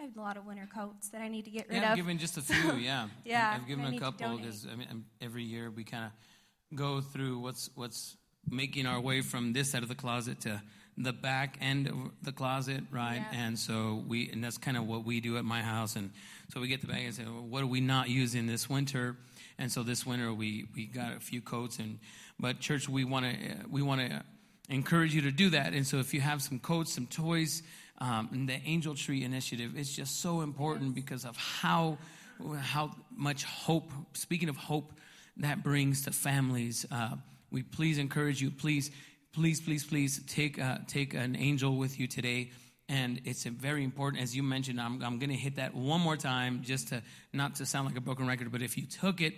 I 0.00 0.04
have 0.04 0.16
a 0.16 0.20
lot 0.20 0.36
of 0.36 0.44
winter 0.44 0.68
coats 0.74 1.10
that 1.10 1.20
I 1.20 1.28
need 1.28 1.44
to 1.44 1.52
get 1.52 1.68
rid 1.68 1.76
of. 1.76 1.82
Yeah, 1.82 1.90
I've 1.90 1.96
given 1.96 2.18
just 2.18 2.36
a 2.36 2.40
few. 2.42 2.74
Yeah, 2.74 3.08
Yeah, 3.24 3.54
I've 3.54 3.68
given 3.68 3.84
a 3.84 3.98
couple 3.98 4.38
because 4.38 4.66
I 4.70 4.74
mean 4.76 5.04
every 5.20 5.44
year 5.44 5.70
we 5.70 5.84
kind 5.84 6.06
of 6.06 6.76
go 6.76 7.00
through 7.00 7.38
what's 7.38 7.70
what's 7.74 8.16
making 8.50 8.86
our 8.86 9.00
way 9.00 9.20
from 9.20 9.52
this 9.52 9.70
side 9.70 9.82
of 9.82 9.88
the 9.88 9.94
closet 9.94 10.40
to 10.40 10.62
the 10.96 11.12
back 11.12 11.58
end 11.60 11.88
of 11.88 11.94
the 12.22 12.32
closet, 12.32 12.84
right? 12.90 13.24
Yeah. 13.32 13.46
And 13.46 13.58
so 13.58 14.02
we 14.06 14.30
and 14.30 14.42
that's 14.42 14.58
kind 14.58 14.76
of 14.76 14.86
what 14.86 15.04
we 15.04 15.20
do 15.20 15.36
at 15.36 15.44
my 15.44 15.62
house. 15.62 15.96
And 15.96 16.10
so 16.52 16.60
we 16.60 16.68
get 16.68 16.80
the 16.80 16.86
bag 16.86 17.04
and 17.04 17.14
say, 17.14 17.24
well, 17.24 17.42
what 17.42 17.62
are 17.62 17.66
we 17.66 17.80
not 17.80 18.08
using 18.08 18.46
this 18.46 18.68
winter? 18.68 19.16
And 19.58 19.70
so 19.70 19.82
this 19.82 20.06
winter 20.06 20.32
we 20.32 20.66
we 20.74 20.86
got 20.86 21.16
a 21.16 21.20
few 21.20 21.40
coats 21.40 21.78
and 21.78 21.98
but 22.38 22.60
church 22.60 22.88
we 22.88 23.04
want 23.04 23.26
to 23.26 23.56
we 23.70 23.82
want 23.82 24.00
to 24.00 24.22
encourage 24.68 25.14
you 25.14 25.22
to 25.22 25.32
do 25.32 25.50
that. 25.50 25.72
And 25.72 25.86
so 25.86 25.98
if 25.98 26.14
you 26.14 26.20
have 26.20 26.42
some 26.42 26.58
coats, 26.58 26.94
some 26.94 27.06
toys, 27.06 27.62
um, 27.98 28.28
and 28.32 28.48
the 28.48 28.60
Angel 28.64 28.94
Tree 28.94 29.24
Initiative 29.24 29.76
is 29.76 29.94
just 29.94 30.20
so 30.20 30.40
important 30.40 30.94
because 30.94 31.24
of 31.24 31.36
how 31.36 31.98
how 32.60 32.94
much 33.14 33.44
hope. 33.44 33.90
Speaking 34.14 34.48
of 34.48 34.56
hope, 34.56 34.92
that 35.38 35.62
brings 35.62 36.02
to 36.02 36.12
families. 36.12 36.86
Uh, 36.90 37.16
we 37.50 37.62
please 37.62 37.98
encourage 37.98 38.42
you. 38.42 38.50
Please, 38.50 38.90
please, 39.34 39.60
please, 39.60 39.84
please 39.84 40.20
take 40.26 40.60
uh, 40.60 40.78
take 40.86 41.14
an 41.14 41.36
angel 41.36 41.76
with 41.76 41.98
you 41.98 42.06
today. 42.06 42.50
And 42.88 43.20
it's 43.24 43.46
a 43.46 43.50
very 43.50 43.82
important, 43.82 44.22
as 44.22 44.36
you 44.36 44.42
mentioned. 44.42 44.78
I'm, 44.78 45.02
I'm 45.02 45.18
going 45.18 45.30
to 45.30 45.36
hit 45.36 45.56
that 45.56 45.74
one 45.74 46.02
more 46.02 46.18
time, 46.18 46.60
just 46.62 46.88
to 46.88 47.02
not 47.32 47.54
to 47.56 47.66
sound 47.66 47.86
like 47.88 47.96
a 47.96 48.00
broken 48.00 48.26
record. 48.26 48.52
But 48.52 48.60
if 48.60 48.76
you 48.76 48.86
took 48.86 49.22
it, 49.22 49.34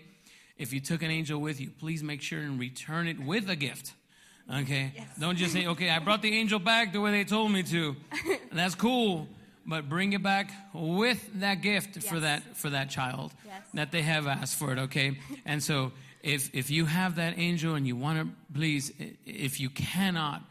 if 0.57 0.73
you 0.73 0.81
took 0.81 1.03
an 1.03 1.11
angel 1.13 1.41
with 1.41 1.61
you, 1.61 1.71
please 1.71 2.03
make 2.03 2.23
sure 2.23 2.41
and 2.41 2.59
return 2.59 3.07
it 3.07 3.21
with 3.21 3.49
a 3.49 3.55
gift. 3.57 3.93
Okay? 4.53 4.93
Don't 5.21 5.37
just 5.37 5.53
say, 5.53 5.67
okay, 5.67 5.91
I 5.91 6.01
brought 6.01 6.23
the 6.23 6.33
angel 6.37 6.59
back 6.59 6.93
the 6.93 7.01
way 7.01 7.13
they 7.13 7.25
told 7.25 7.53
me 7.53 7.63
to. 7.65 7.95
That's 8.53 8.75
cool. 8.75 9.29
But 9.65 9.89
bring 9.89 10.13
it 10.13 10.23
back 10.23 10.51
with 10.73 11.29
that 11.41 11.61
gift 11.63 12.03
for 12.05 12.21
that 12.21 12.57
for 12.57 12.71
that 12.71 12.89
child 12.91 13.33
Yes. 13.45 13.63
that 13.75 13.91
they 13.93 14.03
have 14.03 14.27
asked 14.29 14.57
for 14.59 14.73
it, 14.73 14.79
okay? 14.79 15.19
And 15.45 15.61
so 15.63 15.91
if 16.27 16.53
if 16.55 16.71
you 16.71 16.87
have 16.87 17.17
that 17.17 17.39
angel 17.39 17.77
and 17.77 17.87
you 17.87 17.95
want 17.95 18.19
to 18.19 18.29
please 18.53 18.93
if 19.25 19.61
you 19.61 19.71
cannot 19.71 20.43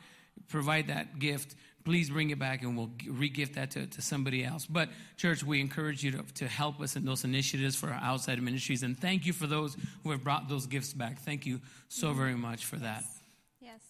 provide 0.48 0.88
that 0.88 1.20
gift, 1.20 1.56
please 1.84 2.10
bring 2.10 2.30
it 2.30 2.40
back 2.40 2.62
and 2.62 2.78
we'll 2.78 2.92
re-gift 3.10 3.56
that 3.56 3.72
to, 3.72 3.86
to 3.88 4.02
somebody 4.02 4.44
else. 4.44 4.66
But 4.66 4.90
church, 5.18 5.44
we 5.44 5.60
encourage 5.60 6.04
you 6.04 6.12
to, 6.12 6.24
to 6.36 6.48
help 6.48 6.80
us 6.80 6.96
in 6.96 7.04
those 7.04 7.26
initiatives 7.26 7.76
for 7.76 7.88
our 7.88 8.00
outside 8.02 8.42
ministries 8.42 8.84
and 8.84 8.98
thank 8.98 9.26
you 9.26 9.34
for 9.34 9.48
those 9.48 9.76
who 10.04 10.12
have 10.12 10.24
brought 10.24 10.48
those 10.48 10.66
gifts 10.66 10.94
back. 10.94 11.20
Thank 11.20 11.46
you 11.46 11.60
so 11.90 12.14
very 12.14 12.36
much 12.36 12.66
for 12.66 12.78
that. 12.78 13.04
Yes. 13.60 13.82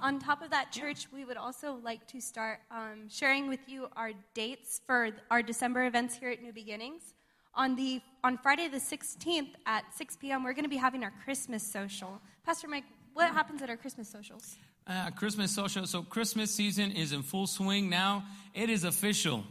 On 0.00 0.20
top 0.20 0.40
of 0.40 0.50
that, 0.50 0.70
church, 0.70 1.08
we 1.12 1.24
would 1.24 1.36
also 1.36 1.78
like 1.82 2.06
to 2.08 2.20
start 2.20 2.60
um, 2.70 3.08
sharing 3.08 3.48
with 3.48 3.60
you 3.66 3.88
our 3.96 4.12
dates 4.34 4.80
for 4.86 5.10
our 5.30 5.42
December 5.42 5.84
events 5.84 6.16
here 6.16 6.30
at 6.30 6.42
New 6.42 6.52
Beginnings. 6.52 7.14
On 7.54 7.76
the 7.76 8.00
on 8.24 8.38
Friday 8.38 8.68
the 8.68 8.78
16th 8.78 9.50
at 9.66 9.84
6 9.94 10.16
p.m., 10.16 10.44
we're 10.44 10.52
going 10.52 10.64
to 10.64 10.70
be 10.70 10.76
having 10.76 11.02
our 11.04 11.12
Christmas 11.24 11.62
social. 11.62 12.20
Pastor 12.46 12.68
Mike, 12.68 12.84
what 13.14 13.32
happens 13.32 13.62
at 13.62 13.68
our 13.68 13.76
Christmas 13.76 14.08
socials? 14.08 14.56
Uh, 14.86 15.10
Christmas 15.10 15.54
social. 15.54 15.86
So 15.86 16.02
Christmas 16.02 16.50
season 16.50 16.92
is 16.92 17.12
in 17.12 17.22
full 17.22 17.46
swing 17.46 17.90
now. 17.90 18.24
It 18.54 18.70
is 18.70 18.84
official. 18.84 19.44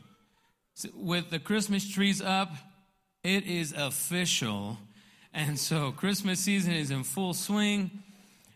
With 0.96 1.30
the 1.30 1.40
Christmas 1.40 1.88
trees 1.88 2.22
up, 2.22 2.52
it 3.24 3.46
is 3.46 3.74
official. 3.74 4.78
And 5.34 5.60
so 5.60 5.92
Christmas 5.92 6.40
season 6.40 6.74
is 6.74 6.92
in 6.92 7.04
full 7.04 7.34
swing 7.34 8.04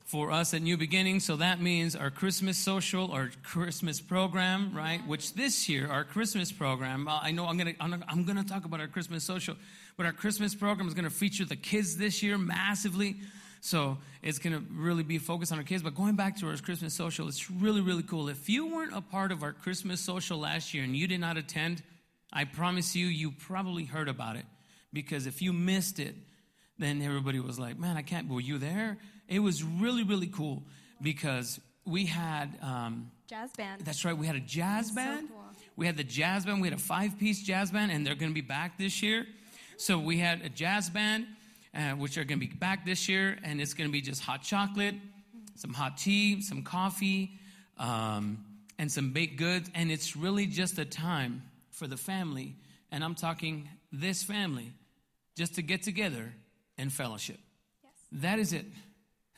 for 0.05 0.31
us 0.31 0.53
at 0.53 0.61
New 0.61 0.77
Beginnings. 0.77 1.25
So 1.25 1.35
that 1.37 1.59
means 1.59 1.95
our 1.95 2.11
Christmas 2.11 2.57
social, 2.57 3.11
our 3.11 3.31
Christmas 3.43 3.99
program, 3.99 4.71
right? 4.75 5.05
Which 5.07 5.33
this 5.33 5.67
year, 5.67 5.89
our 5.89 6.03
Christmas 6.03 6.51
program, 6.51 7.07
I 7.09 7.31
know 7.31 7.47
I'm, 7.47 7.57
gonna- 7.57 7.73
I'm 7.79 8.23
gonna 8.23 8.43
talk 8.43 8.65
about 8.65 8.79
our 8.79 8.87
Christmas 8.87 9.23
social, 9.23 9.55
but 9.97 10.05
our 10.05 10.13
Christmas 10.13 10.53
program 10.53 10.87
is 10.87 10.93
gonna 10.93 11.09
feature 11.09 11.43
the 11.43 11.55
kids 11.55 11.97
this 11.97 12.21
year 12.21 12.37
massively. 12.37 13.15
So 13.61 13.97
it's 14.21 14.37
gonna 14.37 14.61
really 14.71 15.01
be 15.01 15.17
focused 15.17 15.51
on 15.51 15.57
our 15.57 15.63
kids. 15.63 15.81
But 15.81 15.95
going 15.95 16.15
back 16.15 16.37
to 16.37 16.47
our 16.49 16.57
Christmas 16.57 16.93
social, 16.93 17.27
it's 17.27 17.49
really 17.49 17.81
really 17.81 18.03
cool. 18.03 18.29
If 18.29 18.47
you 18.47 18.67
weren't 18.67 18.95
a 18.95 19.01
part 19.01 19.31
of 19.31 19.41
our 19.41 19.53
Christmas 19.53 19.99
social 19.99 20.37
last 20.37 20.71
year 20.75 20.83
and 20.83 20.95
you 20.95 21.07
did 21.07 21.19
not 21.19 21.35
attend, 21.35 21.81
I 22.31 22.43
promise 22.43 22.95
you, 22.95 23.07
you 23.07 23.31
probably 23.31 23.85
heard 23.85 24.07
about 24.07 24.35
it 24.35 24.45
because 24.93 25.25
if 25.25 25.41
you 25.41 25.51
missed 25.51 25.97
it, 25.99 26.13
then 26.77 27.01
everybody 27.01 27.39
was 27.39 27.57
like, 27.57 27.79
man, 27.79 27.97
I 27.97 28.03
can't, 28.03 28.27
were 28.27 28.39
you 28.41 28.59
there? 28.59 28.97
It 29.27 29.39
was 29.39 29.63
really, 29.63 30.03
really 30.03 30.27
cool 30.27 30.63
because 31.01 31.59
we 31.85 32.05
had, 32.05 32.57
um, 32.61 33.11
Jazz 33.27 33.51
band. 33.57 33.81
that's 33.81 34.05
right, 34.05 34.17
we 34.17 34.27
had 34.27 34.35
a 34.35 34.39
jazz 34.41 34.89
so 34.89 34.95
band. 34.95 35.29
cool. 35.29 35.41
We 35.75 35.85
had 35.85 35.97
the 35.97 36.03
jazz 36.03 36.45
band, 36.45 36.61
we 36.61 36.67
had 36.69 36.77
a 36.77 36.81
five 36.81 37.17
piece 37.19 37.41
jazz 37.41 37.71
band, 37.71 37.91
and 37.91 38.05
they're 38.05 38.15
going 38.15 38.31
to 38.31 38.35
be 38.35 38.41
back 38.41 38.77
this 38.77 39.01
year. 39.03 39.25
So 39.77 39.99
we 39.99 40.17
had 40.17 40.41
a 40.41 40.49
jazz 40.49 40.89
band, 40.89 41.27
uh, 41.73 41.91
which 41.91 42.17
are 42.17 42.23
going 42.23 42.39
to 42.39 42.47
be 42.47 42.53
back 42.53 42.85
this 42.85 43.09
year, 43.09 43.37
and 43.43 43.59
it's 43.59 43.73
going 43.73 43.89
to 43.89 43.91
be 43.91 44.01
just 44.01 44.21
hot 44.21 44.41
chocolate, 44.41 44.95
some 45.55 45.73
hot 45.73 45.97
tea, 45.97 46.41
some 46.41 46.63
coffee, 46.63 47.31
um, 47.77 48.45
and 48.79 48.91
some 48.91 49.11
baked 49.11 49.37
goods. 49.37 49.69
And 49.75 49.91
it's 49.91 50.15
really 50.15 50.45
just 50.45 50.79
a 50.79 50.85
time 50.85 51.43
for 51.71 51.87
the 51.87 51.97
family, 51.97 52.55
and 52.91 53.03
I'm 53.03 53.15
talking 53.15 53.67
this 53.91 54.23
family, 54.23 54.71
just 55.35 55.55
to 55.55 55.61
get 55.61 55.83
together 55.83 56.33
and 56.77 56.91
fellowship. 56.91 57.39
Yes. 57.83 58.21
That 58.21 58.39
is 58.39 58.53
it. 58.53 58.65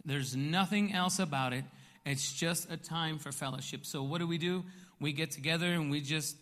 There's 0.08 0.36
nothing 0.36 0.94
else 0.94 1.20
about 1.20 1.54
it. 1.54 1.66
It's 2.06 2.34
just 2.34 2.72
a 2.72 2.78
time 2.78 3.20
for 3.20 3.32
fellowship. 3.34 3.86
So 3.86 4.02
what 4.02 4.20
do 4.20 4.28
we 4.28 4.38
do? 4.38 4.64
We 5.00 5.12
get 5.12 5.32
together 5.32 5.68
and 5.68 5.92
we 5.92 6.02
just 6.02 6.38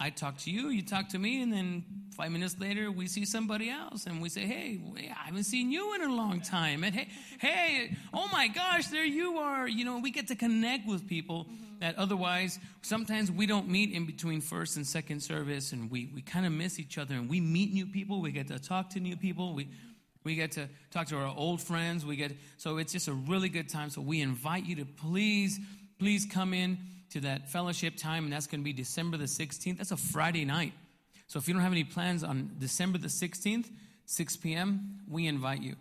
I 0.00 0.10
talk 0.10 0.38
to 0.38 0.50
you, 0.52 0.68
you 0.68 0.82
talk 0.82 1.08
to 1.08 1.18
me, 1.18 1.42
and 1.42 1.52
then 1.52 1.84
five 2.16 2.30
minutes 2.30 2.56
later 2.60 2.92
we 2.92 3.08
see 3.08 3.24
somebody 3.24 3.68
else 3.68 4.06
and 4.06 4.22
we 4.22 4.28
say, 4.28 4.42
Hey, 4.42 4.80
I 4.96 5.26
haven't 5.26 5.42
seen 5.42 5.72
you 5.72 5.92
in 5.96 6.02
a 6.02 6.14
long 6.14 6.40
time. 6.40 6.84
And 6.84 6.94
hey, 6.94 7.08
hey, 7.40 7.96
oh 8.14 8.28
my 8.32 8.46
gosh, 8.46 8.86
there 8.86 9.04
you 9.04 9.38
are. 9.38 9.66
You 9.66 9.84
know, 9.84 9.98
we 9.98 10.12
get 10.12 10.28
to 10.28 10.36
connect 10.36 10.86
with 10.86 11.08
people 11.08 11.48
that 11.80 11.96
otherwise 11.96 12.60
sometimes 12.82 13.30
we 13.30 13.46
don't 13.46 13.68
meet 13.68 13.92
in 13.92 14.06
between 14.06 14.40
first 14.40 14.76
and 14.76 14.86
second 14.86 15.20
service 15.20 15.72
and 15.72 15.90
we, 15.90 16.10
we 16.14 16.22
kind 16.22 16.46
of 16.46 16.52
miss 16.52 16.78
each 16.78 16.96
other 16.96 17.14
and 17.14 17.28
we 17.28 17.40
meet 17.40 17.72
new 17.72 17.86
people, 17.86 18.20
we 18.20 18.30
get 18.30 18.48
to 18.48 18.58
talk 18.58 18.90
to 18.90 19.00
new 19.00 19.16
people, 19.16 19.52
we 19.54 19.68
we 20.24 20.34
get 20.34 20.52
to 20.52 20.68
talk 20.90 21.06
to 21.08 21.16
our 21.16 21.34
old 21.36 21.60
friends. 21.60 22.04
We 22.04 22.16
get 22.16 22.32
so 22.56 22.78
it's 22.78 22.92
just 22.92 23.08
a 23.08 23.12
really 23.12 23.48
good 23.48 23.68
time. 23.68 23.90
So 23.90 24.00
we 24.00 24.20
invite 24.20 24.66
you 24.66 24.76
to 24.76 24.84
please, 24.84 25.58
please 25.98 26.26
come 26.26 26.52
in 26.52 26.78
to 27.10 27.20
that 27.20 27.48
fellowship 27.50 27.96
time, 27.96 28.24
and 28.24 28.32
that's 28.32 28.46
going 28.46 28.60
to 28.60 28.64
be 28.64 28.72
December 28.72 29.16
the 29.16 29.24
16th. 29.24 29.78
That's 29.78 29.92
a 29.92 29.96
Friday 29.96 30.44
night. 30.44 30.72
So 31.26 31.38
if 31.38 31.46
you 31.46 31.54
don't 31.54 31.62
have 31.62 31.72
any 31.72 31.84
plans 31.84 32.24
on 32.24 32.50
December 32.58 32.98
the 32.98 33.08
16th, 33.08 33.66
6 34.06 34.36
p.m., 34.38 35.00
we 35.08 35.26
invite 35.26 35.62
you. 35.62 35.76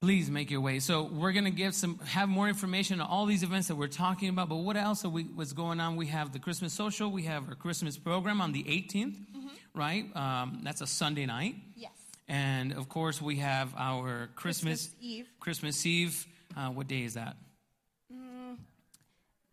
Please 0.00 0.28
make 0.28 0.50
your 0.50 0.60
way. 0.60 0.80
So 0.80 1.04
we're 1.04 1.32
going 1.32 1.44
to 1.44 1.50
give 1.50 1.74
some, 1.74 1.98
have 2.00 2.28
more 2.28 2.48
information 2.48 3.00
on 3.00 3.08
all 3.08 3.24
these 3.24 3.42
events 3.42 3.68
that 3.68 3.76
we're 3.76 3.86
talking 3.86 4.28
about. 4.28 4.48
But 4.48 4.56
what 4.56 4.76
else 4.76 5.04
are 5.04 5.08
we, 5.08 5.22
what's 5.22 5.52
going 5.52 5.80
on? 5.80 5.96
We 5.96 6.08
have 6.08 6.32
the 6.32 6.38
Christmas 6.38 6.72
social. 6.72 7.10
We 7.10 7.22
have 7.22 7.48
our 7.48 7.54
Christmas 7.54 7.96
program 7.96 8.40
on 8.40 8.52
the 8.52 8.64
18th, 8.64 9.16
right? 9.74 10.04
Um, 10.14 10.60
that's 10.62 10.80
a 10.80 10.86
Sunday 10.86 11.24
night. 11.26 11.54
Yes. 11.76 11.92
And 12.28 12.72
of 12.72 12.88
course, 12.88 13.20
we 13.20 13.36
have 13.36 13.74
our 13.76 14.28
Christmas 14.34 14.86
Christmas 14.88 14.94
Eve. 15.00 15.28
Christmas 15.40 15.86
Eve. 15.86 16.26
Uh, 16.56 16.68
what 16.68 16.86
day 16.88 17.02
is 17.04 17.14
that? 17.14 17.36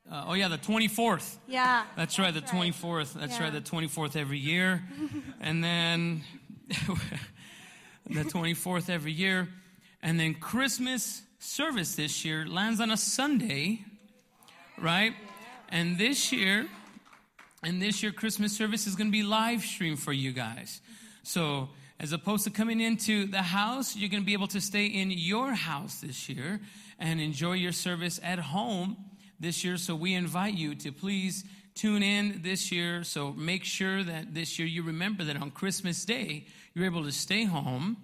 Uh, 0.10 0.26
oh 0.28 0.34
yeah, 0.34 0.48
the 0.50 0.58
twenty 0.58 0.88
fourth. 0.88 1.40
Yeah. 1.48 1.84
That's 1.96 2.20
right, 2.20 2.34
the 2.34 2.40
That's 2.42 2.52
right. 2.52 2.58
twenty 2.58 2.72
fourth. 2.72 3.14
That's 3.14 3.38
Yeah. 3.38 3.44
right, 3.46 3.54
the 3.54 3.62
twenty 3.62 3.88
fourth 3.88 4.16
every 4.16 4.40
year, 4.40 4.84
and 5.42 5.64
then 5.64 6.24
the 8.10 8.24
twenty 8.26 8.54
fourth 8.54 8.90
every 8.90 9.12
year, 9.14 9.48
and 10.02 10.20
then 10.20 10.34
Christmas 10.34 11.22
service 11.40 11.96
this 11.96 12.26
year 12.26 12.46
lands 12.46 12.80
on 12.82 12.92
a 12.92 12.98
Sunday, 12.98 13.86
right? 14.78 15.14
And 15.70 15.98
this 15.98 16.32
year, 16.34 16.68
and 17.64 17.82
this 17.82 18.04
year 18.04 18.12
Christmas 18.12 18.56
service 18.56 18.88
is 18.88 18.96
going 18.96 19.08
to 19.08 19.12
be 19.14 19.24
live 19.24 19.62
streamed 19.62 20.00
for 20.00 20.12
you 20.12 20.34
guys. 20.34 20.82
So 21.24 21.70
as 22.02 22.14
opposed 22.14 22.44
to 22.46 22.50
coming 22.50 22.82
into 22.82 23.28
the 23.28 23.44
house, 23.44 23.96
you're 23.96 24.10
going 24.10 24.24
to 24.24 24.26
be 24.26 24.34
able 24.34 24.48
to 24.48 24.60
stay 24.60 24.88
in 24.88 25.12
your 25.12 25.54
house 25.54 26.02
this 26.02 26.28
year 26.28 26.60
and 26.98 27.22
enjoy 27.22 27.54
your 27.54 27.72
service 27.72 28.20
at 28.24 28.40
home 28.40 28.98
this 29.40 29.64
year. 29.64 29.78
So 29.78 29.94
we 29.94 30.16
invite 30.16 30.56
you 30.56 30.74
to 30.76 30.92
please 30.92 31.44
tune 31.76 32.02
in 32.02 32.42
this 32.42 32.72
year. 32.72 33.04
So 33.04 33.34
make 33.34 33.64
sure 33.64 34.04
that 34.04 34.34
this 34.34 34.58
year 34.58 34.68
you 34.68 34.82
remember 34.82 35.24
that 35.26 35.38
on 35.38 35.52
Christmas 35.52 36.04
Day, 36.04 36.48
you're 36.74 36.86
able 36.86 37.04
to 37.04 37.12
stay 37.12 37.44
home 37.44 37.98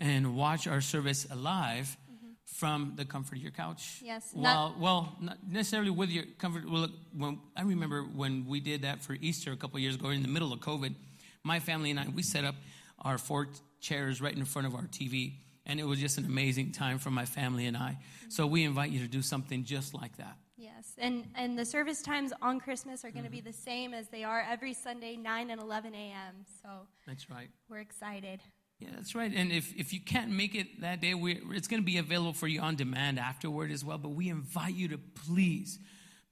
and 0.00 0.34
watch 0.34 0.66
our 0.66 0.80
service 0.80 1.24
live 1.32 1.96
mm-hmm. 2.12 2.32
from 2.46 2.94
the 2.96 3.04
comfort 3.04 3.36
of 3.36 3.42
your 3.42 3.52
couch. 3.52 4.00
Yes, 4.02 4.32
Well, 4.34 4.42
not- 4.42 4.80
well, 4.80 5.16
not 5.20 5.38
necessarily 5.48 5.90
with 5.90 6.10
your 6.10 6.24
comfort. 6.38 6.68
Well, 6.68 6.82
look, 6.82 6.92
when, 7.16 7.38
I 7.56 7.62
remember 7.62 8.02
when 8.02 8.46
we 8.48 8.58
did 8.58 8.82
that 8.82 9.00
for 9.00 9.16
Easter 9.20 9.52
a 9.52 9.56
couple 9.56 9.78
years 9.78 9.94
ago 9.94 10.08
in 10.08 10.22
the 10.22 10.28
middle 10.28 10.52
of 10.52 10.58
COVID, 10.58 10.96
my 11.44 11.60
family 11.60 11.92
and 11.92 12.00
I, 12.00 12.08
we 12.08 12.24
set 12.24 12.44
up 12.44 12.56
our 13.04 13.18
four 13.18 13.48
chairs 13.80 14.20
right 14.20 14.34
in 14.34 14.44
front 14.44 14.66
of 14.66 14.74
our 14.74 14.86
TV. 14.86 15.34
And 15.66 15.80
it 15.80 15.84
was 15.84 15.98
just 15.98 16.18
an 16.18 16.24
amazing 16.24 16.72
time 16.72 16.98
for 16.98 17.10
my 17.10 17.24
family 17.24 17.66
and 17.66 17.76
I. 17.76 17.98
So 18.28 18.46
we 18.46 18.64
invite 18.64 18.90
you 18.90 19.00
to 19.00 19.08
do 19.08 19.22
something 19.22 19.64
just 19.64 19.94
like 19.94 20.16
that. 20.18 20.36
Yes, 20.56 20.92
and, 20.98 21.24
and 21.34 21.58
the 21.58 21.64
service 21.64 22.00
times 22.00 22.32
on 22.40 22.60
Christmas 22.60 23.04
are 23.04 23.10
going 23.10 23.24
to 23.24 23.30
be 23.30 23.38
mm-hmm. 23.38 23.48
the 23.48 23.52
same 23.52 23.92
as 23.92 24.08
they 24.08 24.24
are 24.24 24.46
every 24.48 24.72
Sunday, 24.72 25.16
9 25.16 25.50
and 25.50 25.60
11 25.60 25.94
a.m. 25.94 26.44
So 26.62 26.68
That's 27.06 27.28
right. 27.28 27.48
we're 27.68 27.80
excited. 27.80 28.40
Yeah, 28.78 28.88
that's 28.94 29.14
right. 29.14 29.32
And 29.34 29.52
if, 29.52 29.74
if 29.74 29.92
you 29.92 30.00
can't 30.00 30.30
make 30.30 30.54
it 30.54 30.80
that 30.80 31.00
day, 31.00 31.14
we 31.14 31.40
it's 31.50 31.68
going 31.68 31.80
to 31.80 31.86
be 31.86 31.98
available 31.98 32.32
for 32.32 32.48
you 32.48 32.60
on 32.60 32.76
demand 32.76 33.18
afterward 33.18 33.70
as 33.70 33.84
well. 33.84 33.98
But 33.98 34.10
we 34.10 34.28
invite 34.28 34.74
you 34.74 34.88
to 34.88 34.98
please, 34.98 35.78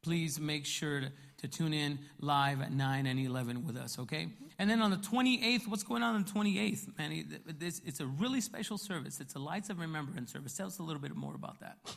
please 0.03 0.41
make 0.41 0.67
sure 0.67 1.01
to, 1.01 1.13
to 1.43 1.49
tune 1.49 1.75
in 1.75 1.99
live 2.21 2.63
at 2.63 2.73
9 2.73 3.07
and 3.07 3.19
11 3.19 3.67
with 3.67 3.77
us, 3.77 3.99
okay? 3.99 4.29
And 4.59 4.71
then 4.71 4.81
on 4.81 4.91
the 4.91 4.97
28th, 4.97 5.67
what's 5.67 5.83
going 5.83 6.03
on 6.03 6.15
on 6.15 6.25
the 6.25 6.31
28th, 6.31 6.97
Manny? 6.97 7.25
This, 7.59 7.83
it's 7.85 8.01
a 8.01 8.07
really 8.07 8.41
special 8.41 8.79
service. 8.79 9.21
It's 9.21 9.35
a 9.35 9.41
Lights 9.41 9.69
of 9.69 9.81
Remembrance 9.81 10.33
service. 10.33 10.57
Tell 10.57 10.69
us 10.69 10.79
a 10.79 10.83
little 10.83 11.03
bit 11.03 11.15
more 11.15 11.35
about 11.35 11.61
that. 11.61 11.77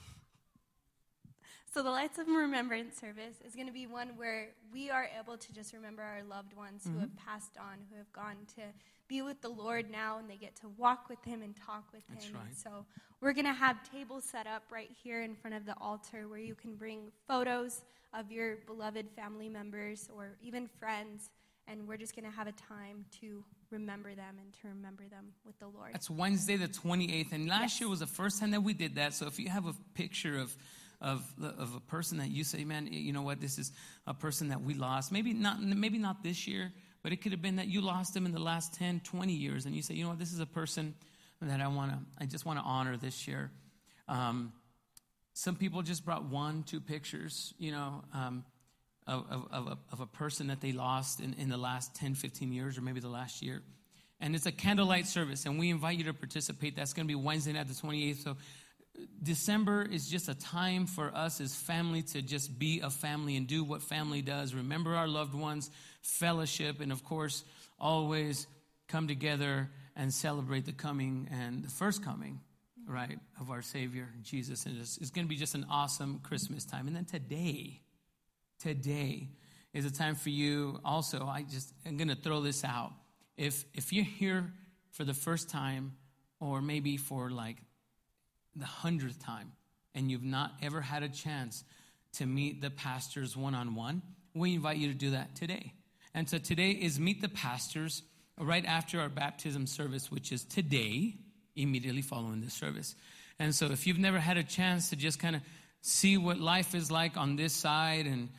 So 1.74 1.84
the 1.84 1.90
Lights 1.90 2.20
of 2.20 2.30
Remembrance 2.30 2.98
service 2.98 3.36
is 3.46 3.54
going 3.54 3.68
to 3.68 3.74
be 3.74 3.86
one 3.86 4.12
where 4.16 4.52
we 4.72 4.90
are 4.90 5.10
able 5.20 5.36
to 5.36 5.52
just 5.54 5.74
remember 5.74 6.04
our 6.04 6.24
loved 6.24 6.54
ones 6.54 6.86
who 6.86 6.92
mm-hmm. 6.92 7.02
have 7.02 7.16
passed 7.18 7.58
on, 7.60 7.80
who 7.92 7.98
have 7.98 8.10
gone 8.14 8.38
to 8.56 8.62
be 9.10 9.22
with 9.22 9.42
the 9.42 9.50
Lord 9.50 9.92
now, 9.92 10.18
and 10.18 10.30
they 10.30 10.38
get 10.38 10.56
to 10.62 10.70
walk 10.78 11.10
with 11.10 11.22
Him 11.26 11.42
and 11.42 11.54
talk 11.54 11.84
with 11.92 12.04
That's 12.08 12.28
Him. 12.28 12.36
Right. 12.36 12.58
so 12.58 12.86
we're 13.20 13.34
going 13.34 13.44
to 13.44 13.52
have 13.52 13.78
tables 13.92 14.24
set 14.24 14.48
up 14.48 14.64
right 14.72 14.90
here 15.04 15.22
in 15.22 15.36
front 15.36 15.54
of 15.54 15.66
the 15.66 15.76
altar 15.82 16.30
where 16.30 16.40
you 16.40 16.56
can 16.56 16.76
bring 16.76 17.12
photos 17.28 17.82
of 18.18 18.32
your 18.32 18.58
beloved 18.66 19.08
family 19.16 19.50
members 19.50 20.10
or 20.16 20.38
even 20.42 20.68
friends, 20.80 21.30
and 21.68 21.88
we're 21.88 21.98
just 21.98 22.16
going 22.16 22.30
to 22.30 22.36
have 22.36 22.48
a 22.48 22.52
time 22.54 23.06
to 23.20 23.44
remember 23.72 24.14
them 24.16 24.36
and 24.42 24.54
to 24.62 24.68
remember 24.68 25.04
them 25.10 25.34
with 25.46 25.58
the 25.60 25.68
Lord. 25.68 25.92
That's 25.94 26.10
Wednesday 26.10 26.56
the 26.56 26.68
28th. 26.68 27.32
And 27.34 27.48
last 27.48 27.62
Yes. 27.62 27.82
year 27.82 27.90
was 27.90 28.00
the 28.00 28.08
first 28.08 28.40
time 28.40 28.52
that 28.52 28.62
we 28.62 28.74
did 28.74 28.96
that. 28.96 29.14
So 29.14 29.26
if 29.28 29.40
you 29.40 29.50
have 29.50 29.66
a 29.66 29.74
picture 29.96 30.38
of, 30.38 30.56
of, 31.02 31.24
of 31.42 31.76
a 31.76 31.80
person 31.80 32.20
that 32.20 32.30
you 32.30 32.44
say, 32.44 32.64
man, 32.64 32.88
you 32.92 33.12
know 33.12 33.24
what, 33.24 33.42
this 33.42 33.58
is 33.58 33.72
a 34.06 34.14
person 34.14 34.50
that 34.50 34.62
we 34.62 34.76
lost. 34.76 35.12
Maybe 35.12 35.34
not, 35.34 35.62
maybe 35.62 35.98
not 35.98 36.24
this 36.24 36.48
year, 36.48 36.72
but 37.02 37.12
it 37.12 37.18
could 37.18 37.32
have 37.32 37.42
been 37.42 37.56
that 37.58 37.68
you 37.68 37.82
lost 37.82 38.14
them 38.14 38.26
in 38.26 38.32
the 38.32 38.40
last 38.40 38.74
10, 38.76 39.02
20 39.04 39.34
years. 39.34 39.66
And 39.66 39.76
you 39.76 39.82
say, 39.82 39.96
you 39.96 40.04
know 40.04 40.10
what, 40.12 40.20
this 40.20 40.32
is 40.34 40.40
a 40.40 40.46
person 40.46 40.94
that 41.42 41.60
I 41.62 41.68
want 41.68 41.92
to, 41.92 41.98
I 42.20 42.26
just 42.26 42.46
want 42.46 42.60
to 42.60 42.66
honor 42.66 42.96
this 42.98 43.28
year. 43.28 43.52
Um, 44.08 44.54
some 45.38 45.58
people 45.58 45.82
just 45.82 46.06
brought 46.06 46.24
one, 46.24 46.64
two 46.64 46.80
pictures, 46.80 47.54
you 47.60 47.72
know, 47.72 48.06
um, 48.14 48.46
of, 49.06 49.26
of, 49.30 49.48
of, 49.52 49.68
a, 49.68 49.78
of 49.92 50.00
a 50.00 50.06
person 50.06 50.48
that 50.48 50.62
they 50.62 50.72
lost 50.72 51.20
in, 51.20 51.34
in 51.34 51.50
the 51.50 51.58
last 51.58 51.94
10, 51.94 52.16
15 52.16 52.54
years, 52.54 52.78
or 52.78 52.82
maybe 52.82 53.02
the 53.02 53.10
last 53.10 53.42
year. 53.42 53.62
And 54.22 54.34
it's 54.34 54.46
a 54.46 54.52
candlelight 54.54 55.08
service, 55.08 55.46
and 55.46 55.60
we 55.60 55.70
invite 55.70 55.98
you 55.98 56.06
to 56.06 56.14
participate. 56.14 56.78
That's 56.78 56.94
going 56.94 57.06
to 57.06 57.12
be 57.12 57.16
Wednesday 57.16 57.52
night, 57.52 57.68
the 57.68 57.74
28th. 57.74 58.24
So 58.24 58.38
December 59.22 59.84
is 59.84 60.08
just 60.08 60.30
a 60.30 60.36
time 60.36 60.88
for 60.88 61.14
us 61.14 61.42
as 61.42 61.54
family 61.54 62.04
to 62.04 62.22
just 62.22 62.58
be 62.58 62.80
a 62.80 62.90
family 62.90 63.36
and 63.36 63.46
do 63.46 63.66
what 63.66 63.82
family 63.82 64.22
does. 64.22 64.54
Remember 64.54 64.96
our 64.96 65.08
loved 65.08 65.36
ones, 65.36 65.70
fellowship, 66.02 66.80
and 66.80 66.94
of 66.94 67.04
course, 67.04 67.44
always 67.78 68.48
come 68.88 69.10
together 69.10 69.70
and 69.98 70.14
celebrate 70.14 70.66
the 70.66 70.72
coming 70.72 71.28
and 71.30 71.62
the 71.62 71.70
first 71.70 72.06
coming, 72.06 72.40
right, 72.88 73.18
of 73.40 73.50
our 73.50 73.62
Savior, 73.62 74.08
Jesus. 74.24 74.66
And 74.66 74.80
it's, 74.80 74.98
it's 74.98 75.10
going 75.10 75.26
to 75.26 75.30
be 75.30 75.36
just 75.36 75.56
an 75.56 75.66
awesome 75.70 76.20
Christmas 76.20 76.66
time. 76.66 76.88
And 76.88 76.96
then 76.96 77.06
today, 77.06 77.82
today 78.60 79.30
is 79.74 79.86
a 79.86 79.92
time 79.92 80.16
for 80.16 80.30
you 80.30 80.80
also. 80.86 81.26
I 81.26 81.44
just, 81.44 81.74
I'm 81.86 81.98
going 81.98 82.10
to 82.10 82.16
throw 82.16 82.42
this 82.42 82.64
out. 82.64 82.92
If, 83.38 83.66
if 83.74 83.92
you're 83.92 84.06
here 84.06 84.54
for 84.92 85.04
the 85.04 85.14
first 85.14 85.50
time, 85.50 85.94
or 86.40 86.62
maybe 86.62 86.98
for 86.98 87.30
like 87.30 87.58
the 88.56 88.66
hundredth 88.66 89.24
time 89.24 89.52
and 89.94 90.12
you've 90.12 90.24
not 90.24 90.52
ever 90.62 90.82
had 90.82 91.04
a 91.04 91.10
chance 91.10 91.64
to 92.14 92.26
meet 92.26 92.62
the 92.62 92.70
pastors 92.70 93.36
one 93.36 93.56
on 93.56 93.76
one, 93.76 94.02
we 94.34 94.54
invite 94.54 94.78
you 94.78 94.88
to 94.90 94.94
do 94.94 95.12
that 95.12 95.36
today. 95.36 95.74
And 96.14 96.30
so 96.30 96.38
today 96.38 96.72
is 96.72 97.00
Meet 97.00 97.22
the 97.22 97.30
Pastors 97.30 98.04
right 98.38 98.66
after 98.66 99.00
our 99.00 99.10
baptism 99.10 99.68
service, 99.68 100.12
which 100.12 100.32
is 100.32 100.44
today, 100.44 101.16
immediately 101.56 102.02
following 102.02 102.42
this 102.42 102.54
service. 102.54 102.96
And 103.40 103.54
so 103.54 103.68
if 103.68 103.86
you've 103.86 104.00
never 104.00 104.20
had 104.20 104.38
a 104.38 104.44
chance 104.44 104.90
to 104.90 104.96
just 104.96 105.20
kind 105.20 105.36
of 105.36 105.42
see 105.82 106.18
what 106.18 106.40
life 106.40 106.74
is 106.74 106.90
like 106.92 107.18
on 107.18 107.36
this 107.36 107.54
side 107.54 108.06
and 108.06 108.30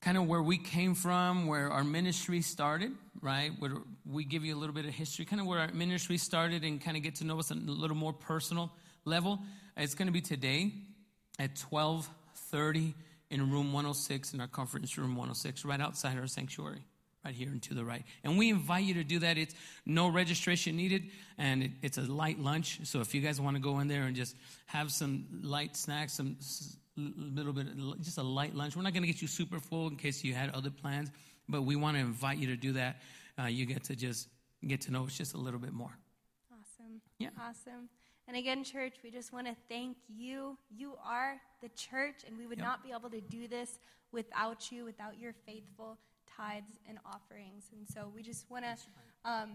kind 0.00 0.16
of 0.16 0.26
where 0.26 0.42
we 0.42 0.58
came 0.58 0.94
from, 0.94 1.46
where 1.46 1.70
our 1.70 1.82
ministry 1.82 2.40
started, 2.40 2.92
right? 3.20 3.50
Where 3.58 3.72
we 4.06 4.24
give 4.24 4.44
you 4.44 4.54
a 4.54 4.58
little 4.58 4.74
bit 4.74 4.84
of 4.84 4.92
history, 4.92 5.24
kind 5.24 5.40
of 5.40 5.46
where 5.46 5.58
our 5.58 5.72
ministry 5.72 6.18
started, 6.18 6.62
and 6.64 6.80
kind 6.80 6.96
of 6.96 7.02
get 7.02 7.16
to 7.16 7.24
know 7.24 7.38
us 7.38 7.50
on 7.50 7.64
a 7.66 7.70
little 7.70 7.96
more 7.96 8.12
personal 8.12 8.70
level. 9.04 9.40
It's 9.76 9.94
going 9.94 10.06
to 10.06 10.12
be 10.12 10.20
today 10.20 10.72
at 11.38 11.56
twelve 11.56 12.08
thirty 12.50 12.94
in 13.30 13.50
room 13.50 13.72
one 13.72 13.84
hundred 13.84 13.96
six 13.96 14.34
in 14.34 14.40
our 14.40 14.46
conference 14.46 14.96
room 14.98 15.16
one 15.16 15.28
hundred 15.28 15.36
six, 15.36 15.64
right 15.64 15.80
outside 15.80 16.18
our 16.18 16.26
sanctuary. 16.26 16.82
Right 17.28 17.34
here 17.36 17.50
and 17.50 17.60
to 17.64 17.74
the 17.74 17.84
right. 17.84 18.06
And 18.24 18.38
we 18.38 18.48
invite 18.48 18.84
you 18.84 18.94
to 18.94 19.04
do 19.04 19.18
that. 19.18 19.36
It's 19.36 19.54
no 19.84 20.08
registration 20.08 20.78
needed, 20.78 21.10
and 21.36 21.64
it, 21.64 21.72
it's 21.82 21.98
a 21.98 22.00
light 22.10 22.38
lunch. 22.38 22.80
So 22.84 23.00
if 23.02 23.14
you 23.14 23.20
guys 23.20 23.38
want 23.38 23.54
to 23.54 23.60
go 23.60 23.80
in 23.80 23.86
there 23.86 24.04
and 24.04 24.16
just 24.16 24.34
have 24.64 24.90
some 24.90 25.26
light 25.42 25.76
snacks, 25.76 26.14
some 26.14 26.38
little 26.96 27.52
bit, 27.52 27.66
just 28.00 28.16
a 28.16 28.22
light 28.22 28.54
lunch. 28.54 28.76
We're 28.76 28.82
not 28.82 28.94
going 28.94 29.02
to 29.02 29.06
get 29.06 29.20
you 29.20 29.28
super 29.28 29.60
full 29.60 29.88
in 29.88 29.96
case 29.96 30.24
you 30.24 30.32
had 30.32 30.48
other 30.54 30.70
plans, 30.70 31.10
but 31.50 31.64
we 31.64 31.76
want 31.76 31.98
to 31.98 32.00
invite 32.00 32.38
you 32.38 32.46
to 32.46 32.56
do 32.56 32.72
that. 32.72 33.02
Uh, 33.38 33.44
you 33.44 33.66
get 33.66 33.84
to 33.84 33.94
just 33.94 34.28
get 34.66 34.80
to 34.80 34.90
know 34.90 35.04
us 35.04 35.12
just 35.12 35.34
a 35.34 35.38
little 35.38 35.60
bit 35.60 35.74
more. 35.74 35.98
Awesome. 36.50 37.02
Yeah. 37.18 37.28
Awesome. 37.38 37.90
And 38.26 38.38
again, 38.38 38.64
church, 38.64 38.94
we 39.04 39.10
just 39.10 39.34
want 39.34 39.46
to 39.48 39.54
thank 39.68 39.98
you. 40.08 40.56
You 40.74 40.94
are 41.04 41.34
the 41.60 41.68
church, 41.76 42.24
and 42.26 42.38
we 42.38 42.46
would 42.46 42.56
Yep. 42.56 42.66
not 42.66 42.82
be 42.82 42.90
able 42.90 43.10
to 43.10 43.20
do 43.20 43.48
this 43.48 43.80
without 44.12 44.72
you, 44.72 44.86
without 44.86 45.18
your 45.18 45.34
faithful 45.44 45.98
tithes 46.38 46.78
and 46.88 46.98
offerings. 47.04 47.64
And 47.72 47.86
so 47.88 48.10
we 48.14 48.22
just 48.22 48.50
want 48.50 48.64
to, 48.64 48.76
um, 49.30 49.50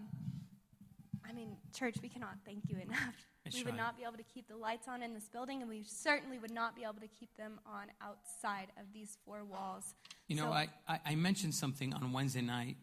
I 1.28 1.32
mean, 1.32 1.56
church, 1.76 1.96
we 2.02 2.08
cannot 2.08 2.36
thank 2.44 2.68
you 2.68 2.76
enough. 2.78 2.98
That's 3.44 3.56
we 3.56 3.64
would 3.64 3.72
right. 3.72 3.78
not 3.78 3.96
be 3.96 4.04
able 4.04 4.16
to 4.16 4.22
keep 4.22 4.48
the 4.48 4.56
lights 4.56 4.88
on 4.88 5.02
in 5.02 5.12
this 5.12 5.28
building, 5.28 5.60
and 5.60 5.68
we 5.68 5.82
certainly 5.86 6.38
would 6.38 6.50
not 6.50 6.74
be 6.74 6.82
able 6.82 7.00
to 7.00 7.08
keep 7.08 7.36
them 7.36 7.60
on 7.66 7.88
outside 8.00 8.68
of 8.78 8.86
these 8.94 9.18
four 9.24 9.44
walls. 9.44 9.94
You 10.28 10.36
know, 10.36 10.44
So- 10.44 10.52
I, 10.52 10.68
I, 10.88 11.00
I 11.06 11.14
mentioned 11.14 11.54
something 11.54 11.92
on 11.92 12.12
Wednesday 12.12 12.40
night, 12.40 12.76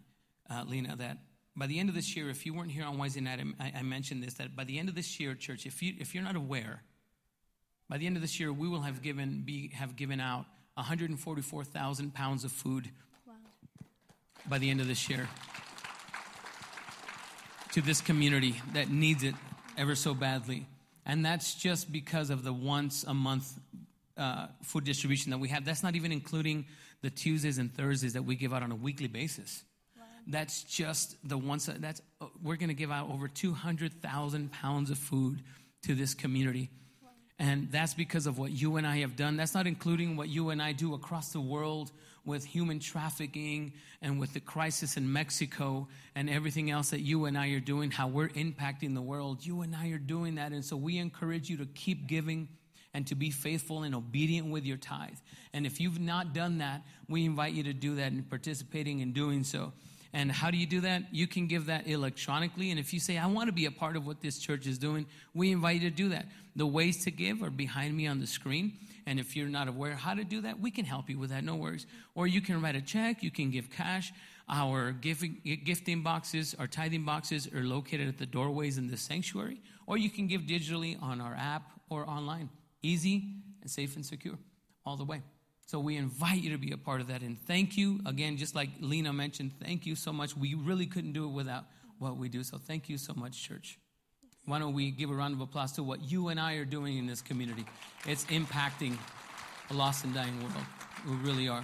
uh, 0.49 0.63
Lena, 0.67 0.95
that 0.97 1.17
by 1.55 1.67
the 1.67 1.79
end 1.79 1.89
of 1.89 1.95
this 1.95 2.15
year, 2.15 2.29
if 2.29 2.45
you 2.45 2.53
weren't 2.53 2.71
here 2.71 2.85
on 2.85 2.97
Wednesday 2.97 3.21
night, 3.21 3.39
I, 3.59 3.73
I 3.79 3.81
mentioned 3.81 4.23
this, 4.23 4.35
that 4.35 4.55
by 4.55 4.63
the 4.63 4.77
end 4.77 4.87
of 4.87 4.95
this 4.95 5.19
year, 5.19 5.33
church, 5.33 5.65
if, 5.65 5.81
you, 5.81 5.93
if 5.99 6.13
you're 6.13 6.23
not 6.23 6.35
aware, 6.35 6.83
by 7.89 7.97
the 7.97 8.05
end 8.05 8.15
of 8.15 8.21
this 8.21 8.39
year, 8.39 8.53
we 8.53 8.69
will 8.69 8.81
have 8.81 9.01
given, 9.01 9.41
be, 9.43 9.69
have 9.73 9.95
given 9.95 10.19
out 10.19 10.45
144,000 10.75 12.13
pounds 12.13 12.43
of 12.45 12.51
food. 12.51 12.91
By 14.49 14.57
the 14.57 14.69
end 14.69 14.81
of 14.81 14.87
this 14.87 15.09
year 15.09 15.27
to 17.73 17.81
this 17.81 18.01
community 18.01 18.55
that 18.73 18.89
needs 18.89 19.23
it 19.23 19.35
ever 19.77 19.95
so 19.95 20.13
badly. 20.13 20.67
And 21.05 21.25
that's 21.25 21.55
just 21.55 21.91
because 21.91 22.29
of 22.29 22.43
the 22.43 22.53
once 22.53 23.03
a 23.03 23.13
month 23.13 23.57
uh, 24.17 24.47
food 24.61 24.83
distribution 24.83 25.31
that 25.31 25.39
we 25.39 25.49
have. 25.49 25.65
That's 25.65 25.83
not 25.83 25.95
even 25.95 26.11
including 26.11 26.65
the 27.01 27.09
Tuesdays 27.09 27.57
and 27.57 27.73
Thursdays 27.73 28.13
that 28.13 28.23
we 28.23 28.35
give 28.35 28.53
out 28.53 28.61
on 28.61 28.71
a 28.71 28.75
weekly 28.75 29.07
basis. 29.07 29.63
That's 30.27 30.63
just 30.63 31.15
the 31.27 31.37
once. 31.37 31.65
That's 31.65 32.01
uh, 32.19 32.27
we're 32.43 32.57
going 32.57 32.69
to 32.69 32.75
give 32.75 32.91
out 32.91 33.09
over 33.09 33.27
two 33.27 33.53
hundred 33.53 34.01
thousand 34.01 34.51
pounds 34.51 34.91
of 34.91 34.99
food 34.99 35.41
to 35.83 35.95
this 35.95 36.13
community, 36.13 36.69
and 37.39 37.71
that's 37.71 37.95
because 37.95 38.27
of 38.27 38.37
what 38.37 38.51
you 38.51 38.77
and 38.77 38.85
I 38.85 38.97
have 38.97 39.15
done. 39.15 39.35
That's 39.35 39.55
not 39.55 39.65
including 39.65 40.15
what 40.15 40.29
you 40.29 40.51
and 40.51 40.61
I 40.61 40.73
do 40.73 40.93
across 40.93 41.31
the 41.31 41.41
world 41.41 41.91
with 42.25 42.45
human 42.45 42.79
trafficking 42.79 43.73
and 44.01 44.19
with 44.19 44.33
the 44.33 44.39
crisis 44.39 44.97
in 44.97 45.11
Mexico 45.11 45.87
and 46.15 46.29
everything 46.29 46.69
else 46.69 46.91
that 46.91 47.01
you 47.01 47.25
and 47.25 47.37
I 47.37 47.49
are 47.49 47.59
doing. 47.59 47.91
How 47.91 48.07
we're 48.07 48.29
impacting 48.29 48.93
the 48.93 49.01
world. 49.01 49.45
You 49.45 49.61
and 49.61 49.75
I 49.75 49.89
are 49.89 49.97
doing 49.97 50.35
that, 50.35 50.51
and 50.51 50.63
so 50.63 50.75
we 50.75 50.97
encourage 50.97 51.49
you 51.49 51.57
to 51.57 51.65
keep 51.65 52.07
giving 52.07 52.47
and 52.93 53.07
to 53.07 53.15
be 53.15 53.31
faithful 53.31 53.83
and 53.83 53.95
obedient 53.95 54.51
with 54.51 54.65
your 54.65 54.77
tithe. 54.77 55.17
And 55.53 55.65
if 55.65 55.79
you've 55.79 55.99
not 55.99 56.33
done 56.33 56.57
that, 56.59 56.81
we 57.07 57.25
invite 57.25 57.53
you 57.53 57.63
to 57.63 57.73
do 57.73 57.95
that 57.95 58.11
and 58.11 58.29
participating 58.29 58.99
in 58.99 59.13
doing 59.13 59.43
so. 59.43 59.73
And 60.13 60.29
how 60.29 60.51
do 60.51 60.57
you 60.57 60.65
do 60.65 60.81
that? 60.81 61.03
You 61.13 61.25
can 61.25 61.47
give 61.47 61.67
that 61.67 61.87
electronically. 61.87 62.69
And 62.69 62.79
if 62.79 62.93
you 62.93 62.99
say, 62.99 63.17
I 63.17 63.27
want 63.27 63.47
to 63.47 63.53
be 63.53 63.65
a 63.65 63.71
part 63.71 63.95
of 63.95 64.05
what 64.05 64.21
this 64.21 64.39
church 64.39 64.67
is 64.67 64.77
doing, 64.77 65.05
we 65.33 65.51
invite 65.51 65.81
you 65.81 65.89
to 65.89 65.95
do 65.95 66.09
that. 66.09 66.25
The 66.57 66.67
ways 66.67 67.05
to 67.05 67.11
give 67.11 67.41
are 67.43 67.49
behind 67.49 67.95
me 67.95 68.07
on 68.07 68.19
the 68.19 68.27
screen. 68.27 68.73
And 69.05 69.19
if 69.19 69.35
you're 69.35 69.49
not 69.49 69.67
aware 69.67 69.95
how 69.95 70.13
to 70.13 70.23
do 70.23 70.41
that, 70.41 70.59
we 70.59 70.71
can 70.71 70.85
help 70.85 71.09
you 71.09 71.17
with 71.17 71.29
that, 71.31 71.43
no 71.43 71.55
worries. 71.55 71.85
Or 72.15 72.27
you 72.27 72.41
can 72.41 72.61
write 72.61 72.75
a 72.75 72.81
check, 72.81 73.23
you 73.23 73.31
can 73.31 73.51
give 73.51 73.69
cash. 73.69 74.13
Our 74.49 74.91
giving, 74.91 75.37
gifting 75.63 76.03
boxes, 76.03 76.55
our 76.59 76.67
tithing 76.67 77.05
boxes 77.05 77.47
are 77.53 77.63
located 77.63 78.07
at 78.07 78.17
the 78.17 78.25
doorways 78.25 78.77
in 78.77 78.87
the 78.87 78.97
sanctuary. 78.97 79.61
Or 79.87 79.97
you 79.97 80.09
can 80.09 80.27
give 80.27 80.41
digitally 80.41 81.01
on 81.01 81.21
our 81.21 81.35
app 81.35 81.71
or 81.89 82.07
online. 82.09 82.49
Easy 82.83 83.35
and 83.61 83.69
safe 83.69 83.95
and 83.95 84.05
secure 84.05 84.37
all 84.85 84.97
the 84.97 85.05
way. 85.05 85.21
So 85.65 85.79
we 85.79 85.95
invite 85.95 86.41
you 86.41 86.51
to 86.51 86.57
be 86.57 86.73
a 86.73 86.77
part 86.77 86.99
of 86.99 87.07
that. 87.07 87.21
And 87.21 87.39
thank 87.47 87.77
you 87.77 88.01
again, 88.05 88.35
just 88.35 88.55
like 88.55 88.69
Lena 88.81 89.13
mentioned, 89.13 89.53
thank 89.63 89.85
you 89.85 89.95
so 89.95 90.11
much. 90.11 90.35
We 90.35 90.53
really 90.53 90.85
couldn't 90.85 91.13
do 91.13 91.25
it 91.25 91.31
without 91.31 91.63
what 91.97 92.17
we 92.17 92.27
do. 92.27 92.43
So 92.43 92.57
thank 92.57 92.89
you 92.89 92.97
so 92.97 93.13
much, 93.15 93.41
church. 93.41 93.79
Why 94.51 94.59
don't 94.59 94.73
we 94.73 94.91
give 94.91 95.09
a 95.09 95.13
round 95.13 95.33
of 95.33 95.39
applause 95.39 95.71
to 95.73 95.83
what 95.83 96.11
you 96.11 96.27
and 96.27 96.37
I 96.37 96.55
are 96.55 96.65
doing 96.65 96.97
in 96.97 97.05
this 97.05 97.21
community? 97.21 97.63
It's 98.05 98.25
impacting 98.25 98.97
a 99.69 99.73
lost 99.73 100.03
and 100.03 100.13
dying 100.13 100.37
world. 100.41 100.65
We 101.07 101.15
really 101.25 101.47
are. 101.47 101.63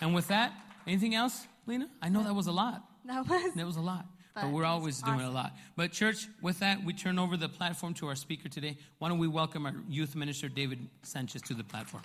And 0.00 0.12
with 0.16 0.26
that, 0.26 0.52
anything 0.84 1.14
else, 1.14 1.46
Lena? 1.64 1.88
I 2.02 2.08
know 2.08 2.24
that 2.24 2.34
was 2.34 2.48
a 2.48 2.52
lot. 2.52 2.82
That 3.04 3.28
was 3.28 3.54
That 3.54 3.64
was 3.64 3.76
a 3.76 3.80
lot. 3.80 4.06
But, 4.34 4.40
But 4.40 4.50
we're 4.50 4.62
it's 4.62 4.68
always 4.68 5.00
doing 5.00 5.20
a 5.20 5.30
lot. 5.30 5.52
But, 5.76 5.92
church, 5.92 6.26
with 6.42 6.58
that, 6.58 6.82
we 6.82 6.92
turn 6.92 7.20
over 7.20 7.36
the 7.36 7.48
platform 7.48 7.94
to 7.94 8.08
our 8.08 8.16
speaker 8.16 8.48
today. 8.48 8.78
Why 8.98 9.10
don't 9.10 9.18
we 9.18 9.28
welcome 9.28 9.64
our 9.64 9.74
youth 9.88 10.16
minister, 10.16 10.48
David 10.48 10.88
Sanchez, 11.04 11.40
to 11.42 11.54
the 11.54 11.62
platform? 11.62 12.02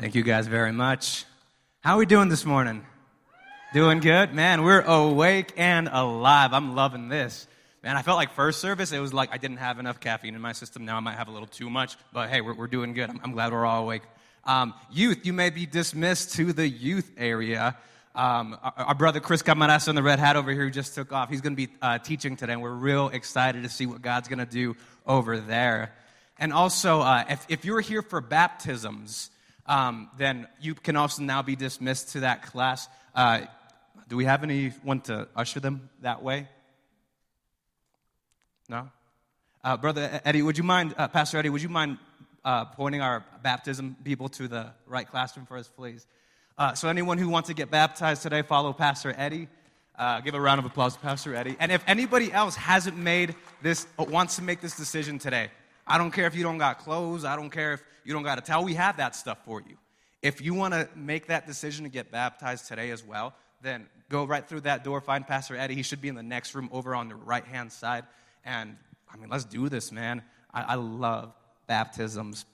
Thank 0.00 0.16
you 0.16 0.24
guys 0.24 0.48
very 0.48 0.72
much. 0.72 1.24
How 1.84 1.94
are 1.94 1.98
we 1.98 2.06
doing 2.06 2.30
this 2.30 2.44
morning? 2.44 2.84
Doing 3.72 3.98
good? 3.98 4.32
Man, 4.32 4.62
we're 4.62 4.80
awake 4.80 5.52
and 5.56 5.88
alive. 5.90 6.52
I'm 6.52 6.76
loving 6.76 7.08
this. 7.08 7.48
Man, 7.82 7.96
I 7.96 8.02
felt 8.02 8.16
like 8.16 8.30
first 8.32 8.60
service, 8.60 8.92
it 8.92 9.00
was 9.00 9.12
like 9.12 9.32
I 9.32 9.38
didn't 9.38 9.56
have 9.56 9.80
enough 9.80 9.98
caffeine 9.98 10.36
in 10.36 10.40
my 10.40 10.52
system. 10.52 10.84
Now 10.84 10.96
I 10.96 11.00
might 11.00 11.16
have 11.16 11.26
a 11.26 11.32
little 11.32 11.48
too 11.48 11.68
much, 11.68 11.96
but 12.12 12.30
hey, 12.30 12.40
we're, 12.40 12.54
we're 12.54 12.68
doing 12.68 12.94
good. 12.94 13.10
I'm, 13.10 13.20
I'm 13.24 13.32
glad 13.32 13.52
we're 13.52 13.66
all 13.66 13.82
awake. 13.82 14.02
Um, 14.44 14.72
youth, 14.92 15.26
you 15.26 15.32
may 15.32 15.50
be 15.50 15.66
dismissed 15.66 16.34
to 16.36 16.52
the 16.52 16.66
youth 16.66 17.10
area. 17.16 17.76
Um, 18.14 18.56
our, 18.62 18.72
our 18.76 18.94
brother 18.94 19.18
Chris 19.18 19.42
Camarasa 19.42 19.88
in 19.88 19.96
the 19.96 20.02
red 20.02 20.20
hat 20.20 20.36
over 20.36 20.52
here 20.52 20.64
who 20.64 20.70
just 20.70 20.94
took 20.94 21.12
off, 21.12 21.28
he's 21.28 21.40
going 21.40 21.56
to 21.56 21.66
be 21.66 21.72
uh, 21.82 21.98
teaching 21.98 22.36
today, 22.36 22.52
and 22.52 22.62
we're 22.62 22.70
real 22.70 23.08
excited 23.08 23.64
to 23.64 23.68
see 23.68 23.84
what 23.84 24.00
God's 24.00 24.28
going 24.28 24.38
to 24.38 24.46
do 24.46 24.76
over 25.06 25.38
there. 25.38 25.92
And 26.38 26.52
also, 26.52 27.00
uh, 27.00 27.24
if, 27.28 27.44
if 27.48 27.64
you're 27.64 27.80
here 27.80 28.02
for 28.02 28.20
baptisms, 28.20 29.28
um, 29.66 30.08
then 30.16 30.46
you 30.60 30.74
can 30.74 30.94
also 30.94 31.22
now 31.22 31.42
be 31.42 31.56
dismissed 31.56 32.10
to 32.10 32.20
that 32.20 32.42
class. 32.42 32.88
Uh, 33.16 33.40
do 34.08 34.16
we 34.16 34.26
have 34.26 34.42
anyone 34.42 35.00
to 35.00 35.26
usher 35.34 35.58
them 35.58 35.88
that 36.02 36.22
way? 36.22 36.46
No? 38.68 38.90
Uh, 39.64 39.78
Brother 39.78 40.20
Eddie, 40.22 40.42
would 40.42 40.58
you 40.58 40.64
mind, 40.64 40.94
uh, 40.98 41.08
Pastor 41.08 41.38
Eddie, 41.38 41.48
would 41.48 41.62
you 41.62 41.70
mind 41.70 41.96
uh, 42.44 42.66
pointing 42.66 43.00
our 43.00 43.24
baptism 43.42 43.96
people 44.04 44.28
to 44.28 44.48
the 44.48 44.70
right 44.86 45.10
classroom 45.10 45.46
for 45.46 45.56
us, 45.56 45.70
please? 45.74 46.06
Uh, 46.58 46.74
so, 46.74 46.88
anyone 46.88 47.16
who 47.16 47.30
wants 47.30 47.48
to 47.48 47.54
get 47.54 47.70
baptized 47.70 48.22
today, 48.22 48.42
follow 48.42 48.74
Pastor 48.74 49.14
Eddie. 49.16 49.48
Uh, 49.98 50.20
give 50.20 50.34
a 50.34 50.40
round 50.40 50.58
of 50.58 50.66
applause 50.66 50.92
to 50.92 51.00
Pastor 51.00 51.34
Eddie. 51.34 51.56
And 51.58 51.72
if 51.72 51.82
anybody 51.86 52.30
else 52.30 52.54
hasn't 52.54 52.98
made 52.98 53.34
this, 53.62 53.86
wants 53.98 54.36
to 54.36 54.42
make 54.42 54.60
this 54.60 54.76
decision 54.76 55.18
today, 55.18 55.50
I 55.86 55.96
don't 55.96 56.10
care 56.10 56.26
if 56.26 56.34
you 56.34 56.42
don't 56.42 56.58
got 56.58 56.80
clothes, 56.80 57.24
I 57.24 57.34
don't 57.34 57.48
care 57.48 57.72
if 57.72 57.82
you 58.04 58.12
don't 58.12 58.24
got 58.24 58.36
a 58.36 58.42
towel, 58.42 58.62
we 58.62 58.74
have 58.74 58.98
that 58.98 59.16
stuff 59.16 59.38
for 59.46 59.62
you. 59.62 59.78
If 60.22 60.40
you 60.40 60.54
want 60.54 60.74
to 60.74 60.88
make 60.96 61.26
that 61.26 61.46
decision 61.46 61.84
to 61.84 61.90
get 61.90 62.10
baptized 62.10 62.68
today 62.68 62.90
as 62.90 63.04
well, 63.04 63.34
then 63.62 63.86
go 64.08 64.24
right 64.24 64.46
through 64.46 64.62
that 64.62 64.84
door, 64.84 65.00
find 65.00 65.26
Pastor 65.26 65.56
Eddie. 65.56 65.74
He 65.74 65.82
should 65.82 66.00
be 66.00 66.08
in 66.08 66.14
the 66.14 66.22
next 66.22 66.54
room 66.54 66.68
over 66.72 66.94
on 66.94 67.08
the 67.08 67.14
right 67.14 67.44
hand 67.44 67.72
side. 67.72 68.04
And 68.44 68.76
I 69.12 69.16
mean, 69.16 69.28
let's 69.28 69.44
do 69.44 69.68
this, 69.68 69.92
man. 69.92 70.22
I, 70.52 70.62
I 70.62 70.74
love 70.74 71.34
baptisms. 71.66 72.44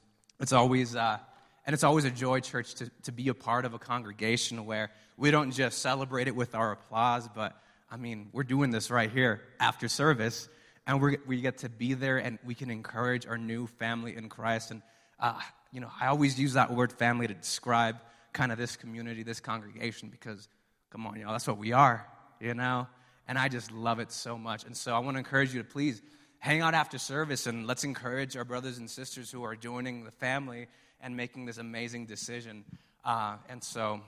It's 0.41 0.53
always, 0.53 0.97
uh, 0.97 1.19
and 1.67 1.75
it's 1.75 1.85
always 1.85 2.05
a 2.05 2.11
joy, 2.11 2.41
church, 2.41 2.75
to, 2.77 2.91
to 3.05 3.13
be 3.13 3.29
a 3.29 3.35
part 3.35 3.65
of 3.65 3.75
a 3.75 3.79
congregation 3.79 4.65
where 4.67 4.91
we 5.17 5.31
don't 5.31 5.53
just 5.53 5.79
celebrate 5.79 6.29
it 6.29 6.35
with 6.35 6.55
our 6.55 6.73
applause, 6.73 7.29
but 7.35 7.57
I 7.91 7.97
mean, 7.97 8.31
we're 8.33 8.43
doing 8.43 8.71
this 8.71 8.91
right 8.91 9.11
here 9.11 9.43
after 9.61 9.87
service, 9.87 10.49
and 10.87 11.01
we're, 11.01 11.19
we 11.27 11.41
get 11.41 11.59
to 11.59 11.69
be 11.69 11.95
there 11.95 12.19
and 12.19 12.39
we 12.45 12.55
can 12.55 12.71
encourage 12.71 13.27
our 13.27 13.39
new 13.39 13.67
family 13.67 14.17
in 14.17 14.29
Christ. 14.29 14.71
And, 14.71 14.83
uh, 15.23 15.39
you 15.71 15.81
know, 15.81 15.91
I 16.01 16.09
always 16.09 16.39
use 16.39 16.55
that 16.55 16.71
word 16.71 16.93
family 16.93 17.29
to 17.29 17.35
describe 17.35 17.97
kind 18.33 18.51
of 18.51 18.59
this 18.59 18.77
community, 18.77 19.23
this 19.23 19.41
congregation, 19.41 20.09
because, 20.11 20.49
come 20.91 21.07
on, 21.07 21.19
y'all, 21.19 21.33
that's 21.33 21.47
what 21.47 21.59
we 21.59 21.73
are, 21.73 22.07
you 22.41 22.55
know? 22.55 22.89
And 23.29 23.39
I 23.39 23.49
just 23.49 23.71
love 23.71 24.01
it 24.01 24.11
so 24.11 24.37
much. 24.37 24.65
And 24.65 24.77
so 24.77 24.95
I 24.95 24.99
want 24.99 25.15
to 25.15 25.19
encourage 25.19 25.55
you 25.55 25.63
to 25.63 25.69
please 25.69 26.03
hang 26.41 26.61
out 26.61 26.75
after 26.75 26.99
service 26.99 27.47
and 27.47 27.69
let's 27.69 27.85
encourage 27.85 28.37
our 28.37 28.45
brothers 28.45 28.79
and 28.79 28.91
sisters 28.91 29.31
who 29.31 29.45
are 29.45 29.55
joining 29.55 30.05
the 30.05 30.11
family 30.11 30.67
and 31.01 31.17
making 31.17 31.47
this 31.47 31.59
amazing 31.59 32.07
decision. 32.07 32.65
Uh, 33.05 33.37
and 33.49 33.63
so, 33.63 34.01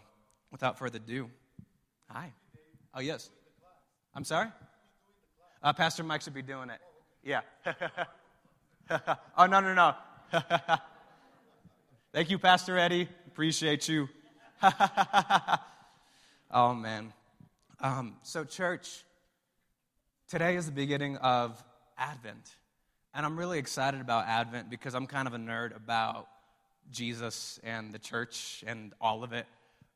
without 0.50 0.78
further 0.78 0.96
ado, 0.96 1.30
hi. 2.10 2.32
Oh, 2.92 3.00
yes. 3.00 3.30
I'm 4.16 4.24
sorry? 4.24 4.48
Uh, 5.62 5.72
Pastor 5.72 6.02
Mike 6.02 6.22
should 6.22 6.34
be 6.34 6.42
doing 6.42 6.70
it. 6.70 6.80
Yeah. 7.22 7.40
oh, 9.38 9.46
no, 9.46 9.60
no, 9.60 9.74
no. 9.74 9.94
Thank 12.14 12.30
you, 12.30 12.38
Pastor 12.38 12.78
Eddie. 12.78 13.08
Appreciate 13.26 13.88
you. 13.88 14.08
oh, 16.52 16.72
man. 16.72 17.12
Um, 17.80 18.14
so, 18.22 18.44
church, 18.44 19.02
today 20.28 20.54
is 20.54 20.66
the 20.66 20.70
beginning 20.70 21.16
of 21.16 21.60
Advent. 21.98 22.54
And 23.14 23.26
I'm 23.26 23.36
really 23.36 23.58
excited 23.58 24.00
about 24.00 24.28
Advent 24.28 24.70
because 24.70 24.94
I'm 24.94 25.08
kind 25.08 25.26
of 25.26 25.34
a 25.34 25.38
nerd 25.38 25.74
about 25.74 26.28
Jesus 26.88 27.58
and 27.64 27.92
the 27.92 27.98
church 27.98 28.62
and 28.64 28.92
all 29.00 29.24
of 29.24 29.32
it, 29.32 29.46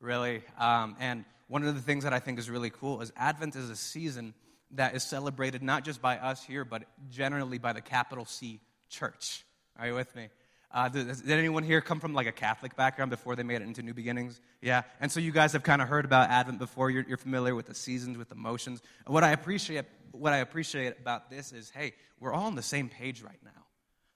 really. 0.01 0.43
Um, 0.59 0.97
and 0.99 1.23
one 1.47 1.63
of 1.63 1.73
the 1.73 1.81
things 1.81 2.03
that 2.03 2.11
I 2.11 2.19
think 2.19 2.37
is 2.37 2.49
really 2.49 2.69
cool 2.69 2.99
is 2.99 3.13
Advent 3.15 3.55
is 3.55 3.69
a 3.69 3.77
season 3.77 4.33
that 4.71 4.93
is 4.93 5.03
celebrated 5.03 5.63
not 5.63 5.85
just 5.85 6.01
by 6.01 6.17
us 6.17 6.43
here, 6.43 6.65
but 6.65 6.83
generally 7.09 7.59
by 7.59 7.71
the 7.71 7.81
capital 7.81 8.25
C 8.25 8.59
church. 8.89 9.45
Are 9.77 9.87
you 9.87 9.95
with 9.95 10.13
me? 10.17 10.27
Uh, 10.71 10.87
did, 10.87 11.07
did 11.07 11.31
anyone 11.31 11.63
here 11.63 11.81
come 11.81 11.99
from 11.99 12.13
like 12.13 12.27
a 12.27 12.31
Catholic 12.31 12.75
background 12.75 13.09
before 13.09 13.35
they 13.35 13.41
made 13.41 13.61
it 13.61 13.63
into 13.63 13.81
New 13.81 13.93
Beginnings? 13.93 14.39
Yeah. 14.61 14.83
And 14.99 15.11
so 15.11 15.19
you 15.19 15.31
guys 15.31 15.53
have 15.53 15.63
kind 15.63 15.81
of 15.81 15.87
heard 15.87 16.05
about 16.05 16.29
Advent 16.29 16.59
before. 16.59 16.91
You're, 16.91 17.05
you're 17.07 17.17
familiar 17.17 17.55
with 17.55 17.65
the 17.65 17.73
seasons, 17.73 18.17
with 18.17 18.29
the 18.29 18.35
motions. 18.35 18.81
What 19.07 19.23
I 19.23 19.31
appreciate, 19.31 19.85
what 20.11 20.31
I 20.31 20.37
appreciate 20.37 20.99
about 21.01 21.31
this 21.31 21.51
is, 21.53 21.71
hey, 21.71 21.93
we're 22.19 22.33
all 22.33 22.45
on 22.45 22.55
the 22.55 22.61
same 22.61 22.87
page 22.87 23.23
right 23.23 23.39
now. 23.43 23.51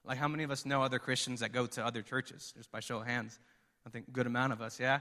Like, 0.04 0.18
how 0.18 0.28
many 0.28 0.44
of 0.44 0.50
us 0.50 0.64
know 0.64 0.82
other 0.82 0.98
Christians 0.98 1.40
that 1.40 1.52
go 1.52 1.66
to 1.66 1.84
other 1.84 2.02
churches? 2.02 2.52
Just 2.56 2.70
by 2.70 2.80
show 2.80 2.98
of 2.98 3.06
hands. 3.06 3.38
I 3.86 3.90
think 3.90 4.12
good 4.12 4.26
amount 4.26 4.52
of 4.52 4.60
us, 4.60 4.78
yeah? 4.78 5.00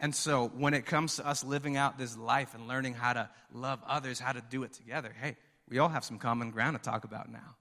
And 0.00 0.14
so, 0.14 0.48
when 0.56 0.74
it 0.74 0.86
comes 0.86 1.16
to 1.16 1.26
us 1.26 1.44
living 1.44 1.76
out 1.76 1.98
this 1.98 2.16
life 2.16 2.54
and 2.54 2.68
learning 2.68 2.94
how 2.94 3.12
to 3.12 3.28
love 3.52 3.80
others, 3.86 4.20
how 4.20 4.32
to 4.32 4.40
do 4.48 4.62
it 4.62 4.72
together, 4.72 5.12
hey, 5.20 5.36
we 5.68 5.80
all 5.80 5.88
have 5.88 6.04
some 6.04 6.18
common 6.18 6.50
ground 6.50 6.76
to 6.76 6.82
talk 6.82 7.04
about 7.04 7.30
now. 7.30 7.56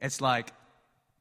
It's 0.00 0.20
like, 0.20 0.52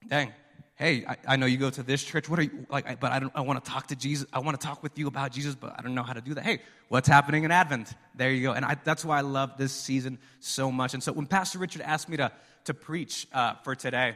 dang, 0.07 0.33
hey, 0.79 1.03
I, 1.05 1.17
I 1.27 1.35
know 1.35 1.45
you 1.45 1.57
go 1.57 1.69
to 1.69 1.83
this 1.83 2.01
church. 2.01 2.29
What 2.29 2.39
are 2.39 2.43
you 2.43 2.65
like? 2.69 2.89
I, 2.89 2.95
but 2.95 3.11
I 3.11 3.19
don't. 3.19 3.33
I 3.35 3.41
want 3.41 3.63
to 3.63 3.69
talk 3.69 3.87
to 3.87 3.95
Jesus. 3.95 4.25
I 4.33 4.39
want 4.39 4.59
to 4.59 4.65
talk 4.65 4.81
with 4.81 4.97
you 4.97 5.07
about 5.07 5.31
Jesus, 5.31 5.53
but 5.53 5.75
I 5.77 5.81
don't 5.83 5.93
know 5.93 6.03
how 6.03 6.13
to 6.13 6.21
do 6.21 6.33
that. 6.33 6.43
Hey, 6.43 6.61
what's 6.87 7.07
happening 7.07 7.43
in 7.43 7.51
Advent? 7.51 7.93
There 8.15 8.31
you 8.31 8.41
go. 8.41 8.53
And 8.53 8.65
I, 8.65 8.77
that's 8.83 9.03
why 9.05 9.19
I 9.19 9.21
love 9.21 9.57
this 9.57 9.73
season 9.73 10.17
so 10.39 10.71
much. 10.71 10.93
And 10.93 11.03
so 11.03 11.11
when 11.11 11.27
Pastor 11.27 11.59
Richard 11.59 11.81
asked 11.81 12.09
me 12.09 12.17
to 12.17 12.31
to 12.65 12.73
preach 12.73 13.27
uh, 13.33 13.55
for 13.63 13.75
today, 13.75 14.15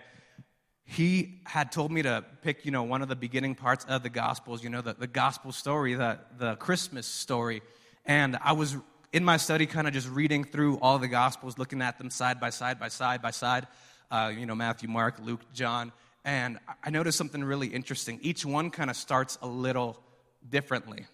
he 0.86 1.42
had 1.46 1.72
told 1.72 1.92
me 1.92 2.02
to 2.02 2.24
pick, 2.42 2.66
you 2.66 2.72
know, 2.72 2.84
one 2.84 3.02
of 3.02 3.10
the 3.10 3.16
beginning 3.16 3.56
parts 3.56 3.86
of 3.86 4.02
the 4.04 4.10
Gospels, 4.10 4.64
you 4.64 4.70
know, 4.70 4.82
the, 4.82 4.94
the 4.94 5.08
gospel 5.08 5.52
story, 5.52 5.94
the, 5.94 6.20
the 6.38 6.56
Christmas 6.56 7.08
story. 7.08 7.62
And 8.06 8.38
I 8.42 8.54
was 8.54 8.78
in 9.14 9.24
my 9.24 9.38
study 9.38 9.66
kind 9.66 9.88
of 9.88 9.94
just 9.94 10.10
reading 10.10 10.44
through 10.44 10.80
all 10.80 11.00
the 11.00 11.08
Gospels, 11.08 11.58
looking 11.58 11.82
at 11.82 11.98
them 11.98 12.10
side 12.10 12.40
by 12.40 12.50
side 12.50 12.80
by 12.80 12.90
side 12.90 13.22
by 13.22 13.32
side, 13.32 13.68
uh, 14.12 14.32
you 14.38 14.46
know, 14.46 14.56
Matthew, 14.56 14.90
Mark, 14.90 15.20
Luke, 15.24 15.42
John. 15.54 15.92
And 16.26 16.60
I 16.84 16.90
noticed 16.90 17.18
something 17.18 17.44
really 17.44 17.68
interesting. 17.68 18.20
Each 18.22 18.46
one 18.46 18.70
kind 18.70 18.90
of 18.90 18.96
starts 18.96 19.38
a 19.42 19.48
little 19.48 20.00
differently. 20.50 21.06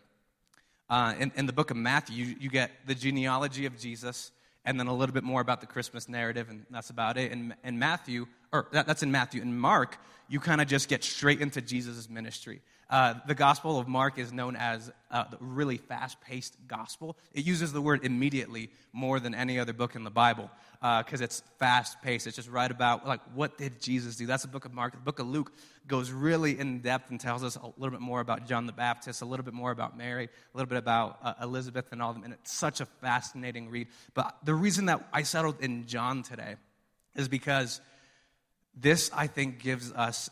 Uh, 0.90 1.14
in, 1.20 1.32
in 1.36 1.46
the 1.46 1.54
book 1.54 1.72
of 1.72 1.78
Matthew, 1.78 2.26
you, 2.26 2.36
you 2.40 2.50
get 2.50 2.72
the 2.86 2.96
genealogy 2.96 3.66
of 3.66 3.78
Jesus, 3.78 4.32
and 4.66 4.80
then 4.80 4.88
a 4.88 4.94
little 4.94 5.14
bit 5.14 5.24
more 5.24 5.42
about 5.42 5.62
the 5.62 5.68
Christmas 5.68 6.10
narrative, 6.10 6.50
and 6.50 6.66
that's 6.70 6.90
about 6.90 7.18
it. 7.18 7.32
In, 7.32 7.56
in 7.64 7.80
Matthew, 7.80 8.28
or 8.52 8.68
that, 8.72 8.88
that's 8.88 9.04
in 9.04 9.12
Matthew. 9.12 9.42
In 9.42 9.58
Mark, 9.58 9.98
you 10.28 10.40
kind 10.40 10.62
of 10.62 10.68
just 10.68 10.90
get 10.90 11.04
straight 11.04 11.42
into 11.42 11.62
Jesus' 11.62 12.10
ministry. 12.10 12.62
Uh, 12.90 13.14
the 13.28 13.36
Gospel 13.36 13.78
of 13.78 13.88
Mark 13.88 14.18
is 14.18 14.34
known 14.34 14.56
as 14.56 14.92
uh, 15.12 15.26
the 15.30 15.38
really 15.40 15.78
fast 15.78 16.20
paced 16.22 16.56
gospel. 16.68 17.16
It 17.34 17.46
uses 17.46 17.72
the 17.72 17.82
word 17.82 18.04
immediately 18.04 18.72
more 18.94 19.20
than 19.20 19.36
any 19.36 19.60
other 19.60 19.74
book 19.74 19.96
in 19.96 20.04
the 20.04 20.10
Bible 20.10 20.50
because 20.80 21.22
uh, 21.22 21.26
it's 21.26 21.44
fast 21.60 22.02
paced. 22.02 22.26
It's 22.26 22.36
just 22.36 22.50
right 22.50 22.72
about, 22.72 23.06
like, 23.06 23.22
what 23.36 23.60
did 23.60 23.80
Jesus 23.80 24.16
do? 24.16 24.26
That's 24.26 24.42
the 24.42 24.50
book 24.50 24.66
of 24.66 24.74
Mark. 24.74 24.94
The 24.94 25.00
book 25.00 25.20
of 25.20 25.28
Luke 25.28 25.52
goes 25.88 26.10
really 26.12 26.58
in 26.58 26.80
depth 26.80 27.12
and 27.12 27.20
tells 27.20 27.44
us 27.44 27.58
a 27.58 27.66
little 27.78 27.92
bit 27.92 28.02
more 28.02 28.22
about 28.22 28.48
John 28.48 28.66
the 28.66 28.72
Baptist, 28.72 29.22
a 29.22 29.26
little 29.26 29.46
bit 29.46 29.54
more 29.54 29.70
about 29.70 29.96
Mary, 29.96 30.26
a 30.26 30.58
little 30.58 30.70
bit 30.70 30.80
about 30.80 31.20
uh, 31.22 31.34
Elizabeth 31.44 31.92
and 31.92 32.02
all 32.02 32.10
of 32.10 32.16
them. 32.16 32.24
And 32.24 32.34
it's 32.34 32.52
such 32.52 32.82
a 32.82 32.86
fascinating 32.86 33.70
read. 33.70 33.88
But 34.16 34.36
the 34.44 34.56
reason 34.56 34.86
that 34.86 35.08
I 35.14 35.24
settled 35.24 35.62
in 35.62 35.86
John 35.86 36.24
today 36.24 36.56
is 37.16 37.28
because 37.28 37.82
this, 38.76 39.12
I 39.14 39.28
think, 39.28 39.60
gives 39.60 39.92
us 39.92 40.30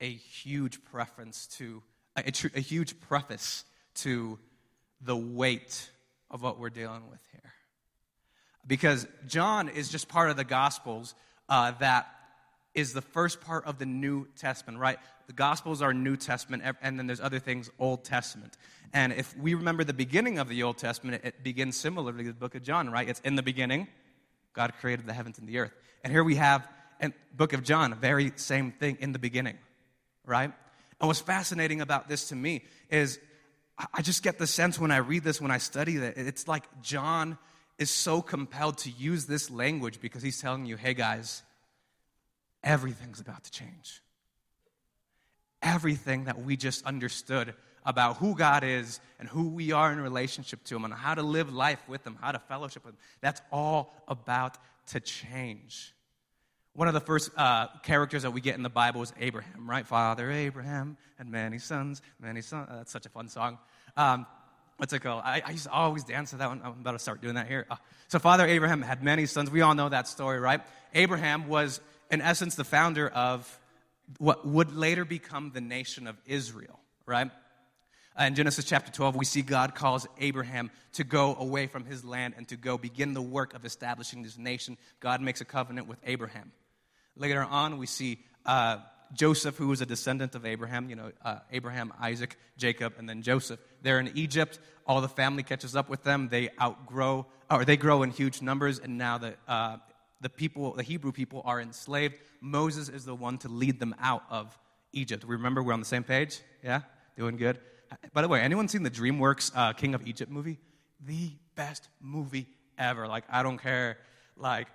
a 0.00 0.10
huge 0.10 0.84
preference 0.84 1.46
to, 1.58 1.82
a, 2.16 2.24
a, 2.26 2.30
tr- 2.30 2.48
a 2.54 2.60
huge 2.60 3.00
preface 3.00 3.64
to 3.96 4.38
the 5.00 5.16
weight 5.16 5.90
of 6.30 6.42
what 6.42 6.58
we're 6.58 6.70
dealing 6.70 7.08
with 7.10 7.20
here. 7.32 7.52
Because 8.66 9.06
John 9.26 9.68
is 9.68 9.88
just 9.88 10.08
part 10.08 10.30
of 10.30 10.36
the 10.36 10.44
Gospels 10.44 11.14
uh, 11.48 11.72
that 11.80 12.06
is 12.74 12.92
the 12.92 13.02
first 13.02 13.40
part 13.40 13.64
of 13.64 13.78
the 13.78 13.86
New 13.86 14.26
Testament, 14.36 14.78
right? 14.78 14.98
The 15.26 15.32
Gospels 15.32 15.82
are 15.82 15.92
New 15.92 16.16
Testament, 16.16 16.62
and 16.82 16.98
then 16.98 17.06
there's 17.06 17.20
other 17.20 17.38
things, 17.38 17.70
Old 17.78 18.04
Testament. 18.04 18.56
And 18.92 19.12
if 19.12 19.36
we 19.36 19.54
remember 19.54 19.84
the 19.84 19.92
beginning 19.92 20.38
of 20.38 20.48
the 20.48 20.62
Old 20.62 20.78
Testament, 20.78 21.22
it 21.24 21.42
begins 21.42 21.76
similarly 21.76 22.24
to 22.24 22.32
the 22.32 22.38
book 22.38 22.54
of 22.54 22.62
John, 22.62 22.90
right? 22.90 23.08
It's 23.08 23.20
in 23.20 23.36
the 23.36 23.42
beginning, 23.42 23.88
God 24.52 24.72
created 24.80 25.06
the 25.06 25.12
heavens 25.12 25.38
and 25.38 25.48
the 25.48 25.58
earth. 25.58 25.72
And 26.04 26.12
here 26.12 26.24
we 26.24 26.36
have 26.36 26.68
in 27.00 27.12
book 27.34 27.52
of 27.52 27.62
John, 27.62 27.94
very 27.94 28.32
same 28.36 28.72
thing 28.72 28.98
in 29.00 29.12
the 29.12 29.18
beginning, 29.18 29.58
right? 30.28 30.52
And 31.00 31.06
what's 31.08 31.20
fascinating 31.20 31.80
about 31.80 32.08
this 32.08 32.28
to 32.28 32.36
me 32.36 32.64
is 32.90 33.18
I 33.94 34.02
just 34.02 34.22
get 34.22 34.38
the 34.38 34.46
sense 34.46 34.78
when 34.78 34.90
I 34.90 34.96
read 34.98 35.22
this, 35.22 35.40
when 35.40 35.50
I 35.50 35.58
study 35.58 35.96
that, 35.98 36.16
it's 36.16 36.48
like 36.48 36.64
John 36.82 37.38
is 37.78 37.90
so 37.90 38.20
compelled 38.20 38.78
to 38.78 38.90
use 38.90 39.26
this 39.26 39.50
language 39.50 40.00
because 40.00 40.22
he's 40.22 40.40
telling 40.40 40.66
you, 40.66 40.76
hey 40.76 40.94
guys, 40.94 41.42
everything's 42.64 43.20
about 43.20 43.44
to 43.44 43.50
change. 43.52 44.02
Everything 45.62 46.24
that 46.24 46.42
we 46.42 46.56
just 46.56 46.84
understood 46.84 47.54
about 47.84 48.16
who 48.16 48.34
God 48.34 48.64
is 48.64 49.00
and 49.18 49.28
who 49.28 49.48
we 49.48 49.72
are 49.72 49.92
in 49.92 50.00
relationship 50.00 50.62
to 50.64 50.76
Him 50.76 50.84
and 50.84 50.92
how 50.92 51.14
to 51.14 51.22
live 51.22 51.52
life 51.52 51.80
with 51.88 52.06
Him, 52.06 52.18
how 52.20 52.32
to 52.32 52.38
fellowship 52.38 52.84
with 52.84 52.94
Him, 52.94 53.00
that's 53.20 53.40
all 53.50 53.94
about 54.06 54.58
to 54.88 55.00
change. 55.00 55.94
One 56.78 56.86
of 56.86 56.94
the 56.94 57.00
first 57.00 57.32
uh, 57.36 57.66
characters 57.82 58.22
that 58.22 58.30
we 58.30 58.40
get 58.40 58.54
in 58.54 58.62
the 58.62 58.68
Bible 58.68 59.02
is 59.02 59.12
Abraham, 59.18 59.68
right? 59.68 59.84
Father 59.84 60.30
Abraham 60.30 60.96
had 61.16 61.26
many 61.26 61.58
sons, 61.58 62.02
many 62.20 62.40
sons. 62.40 62.68
Uh, 62.70 62.76
that's 62.76 62.92
such 62.92 63.04
a 63.04 63.08
fun 63.08 63.28
song. 63.28 63.58
Um, 63.96 64.26
what's 64.76 64.92
it 64.92 65.00
called? 65.00 65.22
I, 65.24 65.42
I, 65.44 65.50
used 65.50 65.64
to 65.64 65.72
always 65.72 66.04
dance 66.04 66.30
to 66.30 66.36
that 66.36 66.48
one. 66.48 66.60
I'm 66.62 66.74
about 66.74 66.92
to 66.92 67.00
start 67.00 67.20
doing 67.20 67.34
that 67.34 67.48
here. 67.48 67.66
Uh, 67.68 67.74
so, 68.06 68.20
Father 68.20 68.46
Abraham 68.46 68.80
had 68.80 69.02
many 69.02 69.26
sons. 69.26 69.50
We 69.50 69.60
all 69.60 69.74
know 69.74 69.88
that 69.88 70.06
story, 70.06 70.38
right? 70.38 70.60
Abraham 70.94 71.48
was, 71.48 71.80
in 72.12 72.20
essence, 72.20 72.54
the 72.54 72.62
founder 72.62 73.08
of 73.08 73.58
what 74.18 74.46
would 74.46 74.72
later 74.72 75.04
become 75.04 75.50
the 75.52 75.60
nation 75.60 76.06
of 76.06 76.16
Israel, 76.26 76.78
right? 77.06 77.28
Uh, 78.16 78.22
in 78.22 78.36
Genesis 78.36 78.64
chapter 78.64 78.92
12, 78.92 79.16
we 79.16 79.24
see 79.24 79.42
God 79.42 79.74
calls 79.74 80.06
Abraham 80.20 80.70
to 80.92 81.02
go 81.02 81.34
away 81.34 81.66
from 81.66 81.86
his 81.86 82.04
land 82.04 82.34
and 82.36 82.46
to 82.46 82.56
go 82.56 82.78
begin 82.78 83.14
the 83.14 83.20
work 83.20 83.52
of 83.54 83.64
establishing 83.64 84.22
this 84.22 84.38
nation. 84.38 84.78
God 85.00 85.20
makes 85.20 85.40
a 85.40 85.44
covenant 85.44 85.88
with 85.88 85.98
Abraham. 86.04 86.52
Later 87.18 87.42
on, 87.42 87.78
we 87.78 87.86
see 87.86 88.20
uh, 88.46 88.78
Joseph, 89.12 89.56
who 89.56 89.68
was 89.68 89.80
a 89.80 89.86
descendant 89.86 90.34
of 90.34 90.46
Abraham, 90.46 90.88
you 90.88 90.96
know, 90.96 91.10
uh, 91.24 91.38
Abraham, 91.50 91.92
Isaac, 92.00 92.36
Jacob, 92.56 92.94
and 92.98 93.08
then 93.08 93.22
Joseph. 93.22 93.60
They're 93.82 94.00
in 94.00 94.12
Egypt. 94.14 94.58
All 94.86 95.00
the 95.00 95.08
family 95.08 95.42
catches 95.42 95.74
up 95.74 95.88
with 95.88 96.04
them. 96.04 96.28
They 96.28 96.50
outgrow, 96.60 97.26
or 97.50 97.64
they 97.64 97.76
grow 97.76 98.02
in 98.02 98.10
huge 98.10 98.40
numbers, 98.40 98.78
and 98.78 98.96
now 98.96 99.18
the, 99.18 99.34
uh, 99.46 99.78
the 100.20 100.28
people, 100.28 100.74
the 100.74 100.82
Hebrew 100.82 101.12
people, 101.12 101.42
are 101.44 101.60
enslaved. 101.60 102.16
Moses 102.40 102.88
is 102.88 103.04
the 103.04 103.14
one 103.14 103.38
to 103.38 103.48
lead 103.48 103.80
them 103.80 103.94
out 104.00 104.22
of 104.30 104.56
Egypt. 104.92 105.24
Remember, 105.26 105.62
we're 105.62 105.72
on 105.72 105.80
the 105.80 105.86
same 105.86 106.04
page? 106.04 106.40
Yeah? 106.62 106.82
Doing 107.16 107.36
good? 107.36 107.58
By 108.12 108.22
the 108.22 108.28
way, 108.28 108.40
anyone 108.40 108.68
seen 108.68 108.82
the 108.82 108.90
DreamWorks 108.90 109.52
uh, 109.54 109.72
King 109.72 109.94
of 109.94 110.06
Egypt 110.06 110.30
movie? 110.30 110.58
The 111.04 111.32
best 111.54 111.88
movie 112.00 112.46
ever. 112.78 113.08
Like, 113.08 113.24
I 113.30 113.42
don't 113.42 113.58
care. 113.58 113.98
Like, 114.36 114.68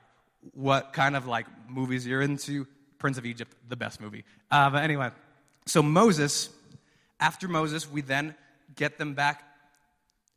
what 0.53 0.93
kind 0.93 1.15
of 1.15 1.27
like 1.27 1.45
movies 1.69 2.05
you're 2.05 2.21
into. 2.21 2.67
Prince 2.99 3.17
of 3.17 3.25
Egypt, 3.25 3.53
the 3.67 3.75
best 3.75 3.99
movie. 3.99 4.23
Uh, 4.49 4.69
but 4.69 4.83
anyway, 4.83 5.09
so 5.65 5.83
Moses, 5.83 6.49
after 7.19 7.49
Moses, 7.49 7.89
we 7.89 8.01
then 8.01 8.33
get 8.75 8.97
them 8.97 9.13
back. 9.13 9.43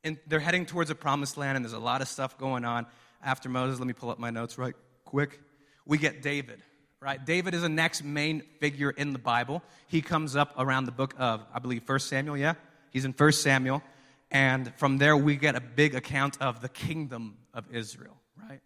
And 0.02 0.18
they're 0.26 0.40
heading 0.40 0.66
towards 0.66 0.90
a 0.90 0.94
promised 0.96 1.36
land, 1.36 1.56
and 1.56 1.64
there's 1.64 1.72
a 1.72 1.78
lot 1.78 2.02
of 2.02 2.08
stuff 2.08 2.36
going 2.38 2.64
on. 2.64 2.86
After 3.22 3.48
Moses, 3.48 3.78
let 3.78 3.86
me 3.86 3.92
pull 3.92 4.10
up 4.10 4.18
my 4.18 4.30
notes 4.30 4.58
right 4.58 4.74
quick. 5.04 5.40
We 5.84 5.98
get 5.98 6.22
David, 6.22 6.60
right? 7.00 7.24
David 7.24 7.54
is 7.54 7.62
the 7.62 7.68
next 7.68 8.02
main 8.02 8.42
figure 8.58 8.90
in 8.90 9.12
the 9.12 9.18
Bible. 9.20 9.62
He 9.86 10.02
comes 10.02 10.34
up 10.34 10.52
around 10.58 10.86
the 10.86 10.92
book 10.92 11.14
of, 11.18 11.46
I 11.54 11.60
believe, 11.60 11.84
First 11.84 12.08
Samuel, 12.08 12.36
yeah? 12.36 12.54
He's 12.90 13.04
in 13.04 13.12
First 13.12 13.42
Samuel. 13.42 13.82
And 14.30 14.74
from 14.76 14.98
there, 14.98 15.16
we 15.16 15.36
get 15.36 15.54
a 15.54 15.60
big 15.60 15.94
account 15.94 16.36
of 16.40 16.60
the 16.60 16.68
kingdom 16.68 17.36
of 17.54 17.72
Israel, 17.72 18.16
right? 18.48 18.60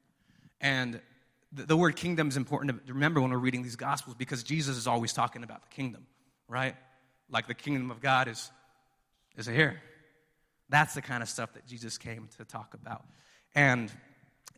And 0.61 1.01
the, 1.53 1.65
the 1.65 1.77
word 1.77 1.97
kingdom 1.97 2.29
is 2.29 2.37
important 2.37 2.87
to 2.87 2.93
remember 2.93 3.21
when 3.21 3.31
we're 3.31 3.39
reading 3.39 3.63
these 3.63 3.77
gospels 3.77 4.15
because 4.17 4.43
Jesus 4.43 4.77
is 4.77 4.87
always 4.87 5.13
talking 5.13 5.43
about 5.43 5.63
the 5.63 5.75
kingdom, 5.75 6.07
right? 6.49 6.77
Like 7.31 7.47
the 7.47 7.55
kingdom 7.55 7.91
of 7.91 8.01
God 8.01 8.29
is, 8.29 8.51
is 9.37 9.47
here. 9.47 9.81
That's 10.69 10.95
the 10.95 11.03
kind 11.03 11.23
of 11.23 11.29
stuff 11.29 11.53
that 11.55 11.67
Jesus 11.67 11.99
came 11.99 12.29
to 12.39 12.45
talk 12.45 12.75
about. 12.75 13.05
And 13.55 13.91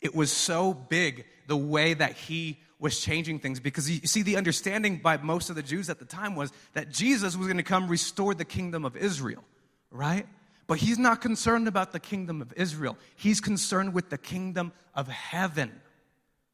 it 0.03 0.15
was 0.15 0.31
so 0.31 0.75
big 0.75 1.25
the 1.47 1.57
way 1.57 1.95
that 1.95 2.13
he 2.13 2.59
was 2.79 3.01
changing 3.01 3.39
things 3.39 3.61
because 3.61 3.89
you 3.89 4.07
see, 4.07 4.23
the 4.23 4.37
understanding 4.37 4.99
by 4.99 5.17
most 5.17 5.49
of 5.51 5.57
the 5.57 5.63
Jews 5.63 5.89
at 5.89 6.01
the 6.01 6.05
time 6.05 6.35
was 6.35 6.53
that 6.75 6.91
Jesus 6.91 7.37
was 7.37 7.47
going 7.47 7.57
to 7.57 7.63
come 7.63 7.87
restore 7.87 8.35
the 8.35 8.45
kingdom 8.45 8.85
of 8.85 8.97
Israel, 8.97 9.45
right? 9.91 10.27
But 10.67 10.79
he's 10.79 10.99
not 10.99 11.21
concerned 11.21 11.69
about 11.69 11.93
the 11.93 12.01
kingdom 12.01 12.43
of 12.43 12.53
Israel, 12.57 12.99
he's 13.17 13.41
concerned 13.41 13.95
with 13.95 14.11
the 14.11 14.19
kingdom 14.19 14.73
of 14.95 15.09
heaven 15.09 15.81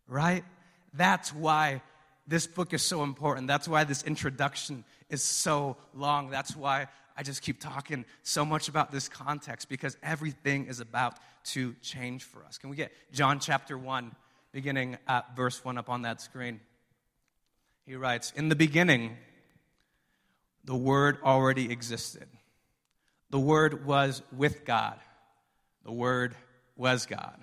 right? 0.08 0.44
That's 0.94 1.32
why 1.32 1.82
this 2.26 2.46
book 2.46 2.74
is 2.74 2.82
so 2.82 3.02
important. 3.02 3.46
That's 3.46 3.68
why 3.68 3.84
this 3.84 4.02
introduction 4.02 4.84
is 5.08 5.22
so 5.22 5.76
long. 5.94 6.30
That's 6.30 6.56
why 6.56 6.88
I 7.16 7.22
just 7.22 7.42
keep 7.42 7.60
talking 7.60 8.04
so 8.22 8.44
much 8.44 8.68
about 8.68 8.90
this 8.90 9.08
context 9.08 9.68
because 9.68 9.96
everything 10.02 10.66
is 10.66 10.80
about 10.80 11.16
to 11.46 11.74
change 11.82 12.24
for 12.24 12.44
us. 12.44 12.58
Can 12.58 12.70
we 12.70 12.76
get 12.76 12.92
John 13.12 13.40
chapter 13.40 13.78
1, 13.78 14.14
beginning 14.52 14.98
at 15.06 15.34
verse 15.34 15.64
1 15.64 15.78
up 15.78 15.88
on 15.88 16.02
that 16.02 16.20
screen? 16.20 16.60
He 17.86 17.96
writes 17.96 18.32
In 18.36 18.48
the 18.48 18.56
beginning, 18.56 19.16
the 20.64 20.76
Word 20.76 21.18
already 21.24 21.72
existed. 21.72 22.28
The 23.30 23.40
Word 23.40 23.86
was 23.86 24.22
with 24.36 24.64
God. 24.64 24.98
The 25.84 25.92
Word 25.92 26.34
was 26.76 27.06
God. 27.06 27.42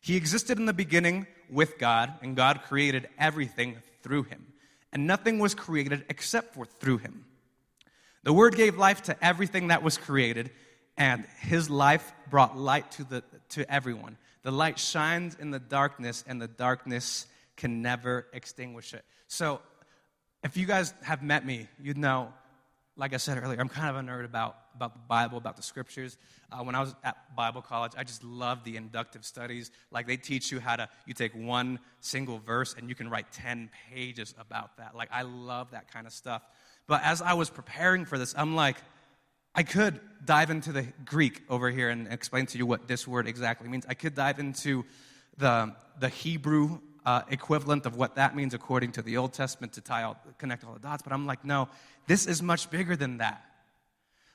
He 0.00 0.16
existed 0.16 0.58
in 0.58 0.66
the 0.66 0.72
beginning 0.72 1.26
with 1.50 1.78
God, 1.78 2.14
and 2.22 2.36
God 2.36 2.62
created 2.62 3.08
everything 3.18 3.76
through 4.02 4.24
him. 4.24 4.46
And 4.92 5.06
nothing 5.06 5.38
was 5.38 5.54
created 5.54 6.04
except 6.08 6.54
for 6.54 6.64
through 6.64 6.98
him. 6.98 7.24
The 8.22 8.32
Word 8.32 8.56
gave 8.56 8.76
life 8.76 9.02
to 9.04 9.24
everything 9.24 9.68
that 9.68 9.82
was 9.82 9.98
created, 9.98 10.50
and 10.96 11.26
his 11.40 11.70
life 11.70 12.12
brought 12.28 12.56
light 12.56 12.90
to, 12.92 13.04
the, 13.04 13.22
to 13.50 13.70
everyone. 13.72 14.16
The 14.42 14.50
light 14.50 14.78
shines 14.78 15.36
in 15.38 15.50
the 15.50 15.58
darkness, 15.58 16.24
and 16.26 16.40
the 16.40 16.48
darkness 16.48 17.26
can 17.56 17.82
never 17.82 18.26
extinguish 18.32 18.94
it. 18.94 19.04
So, 19.28 19.60
if 20.42 20.56
you 20.56 20.66
guys 20.66 20.94
have 21.02 21.22
met 21.22 21.44
me, 21.44 21.68
you'd 21.82 21.98
know 21.98 22.32
like 22.96 23.12
I 23.12 23.18
said 23.18 23.42
earlier, 23.42 23.60
I'm 23.60 23.68
kind 23.68 23.90
of 23.90 23.96
a 23.96 24.08
nerd 24.08 24.24
about, 24.24 24.56
about 24.74 24.94
the 24.94 25.00
Bible, 25.06 25.36
about 25.36 25.56
the 25.56 25.62
scriptures. 25.62 26.16
Uh, 26.50 26.62
when 26.62 26.74
I 26.74 26.80
was 26.80 26.94
at 27.04 27.36
Bible 27.36 27.60
college, 27.60 27.92
I 27.96 28.04
just 28.04 28.24
loved 28.24 28.64
the 28.64 28.76
inductive 28.76 29.24
studies. 29.24 29.70
Like 29.90 30.06
they 30.06 30.16
teach 30.16 30.50
you 30.50 30.60
how 30.60 30.76
to, 30.76 30.88
you 31.04 31.12
take 31.12 31.34
one 31.34 31.78
single 32.00 32.38
verse 32.38 32.74
and 32.76 32.88
you 32.88 32.94
can 32.94 33.10
write 33.10 33.30
10 33.32 33.70
pages 33.90 34.34
about 34.38 34.78
that. 34.78 34.94
Like 34.94 35.10
I 35.12 35.22
love 35.22 35.72
that 35.72 35.92
kind 35.92 36.06
of 36.06 36.12
stuff. 36.12 36.42
But 36.86 37.02
as 37.02 37.20
I 37.20 37.34
was 37.34 37.50
preparing 37.50 38.06
for 38.06 38.16
this, 38.16 38.34
I'm 38.36 38.56
like, 38.56 38.76
I 39.54 39.62
could 39.62 40.00
dive 40.24 40.50
into 40.50 40.72
the 40.72 40.86
Greek 41.04 41.42
over 41.48 41.70
here 41.70 41.90
and 41.90 42.08
explain 42.08 42.46
to 42.46 42.58
you 42.58 42.66
what 42.66 42.88
this 42.88 43.06
word 43.06 43.26
exactly 43.26 43.68
means. 43.68 43.84
I 43.88 43.94
could 43.94 44.14
dive 44.14 44.38
into 44.38 44.84
the, 45.36 45.74
the 45.98 46.08
Hebrew 46.08 46.80
uh, 47.06 47.22
equivalent 47.30 47.86
of 47.86 47.96
what 47.96 48.16
that 48.16 48.34
means 48.34 48.52
according 48.52 48.90
to 48.92 49.00
the 49.00 49.16
Old 49.16 49.32
Testament 49.32 49.72
to 49.74 49.80
tie 49.80 50.02
all, 50.02 50.16
connect 50.38 50.64
all 50.64 50.74
the 50.74 50.80
dots. 50.80 51.02
But 51.02 51.12
I'm 51.12 51.24
like, 51.24 51.44
no, 51.44 51.68
this 52.08 52.26
is 52.26 52.42
much 52.42 52.68
bigger 52.68 52.96
than 52.96 53.18
that. 53.18 53.44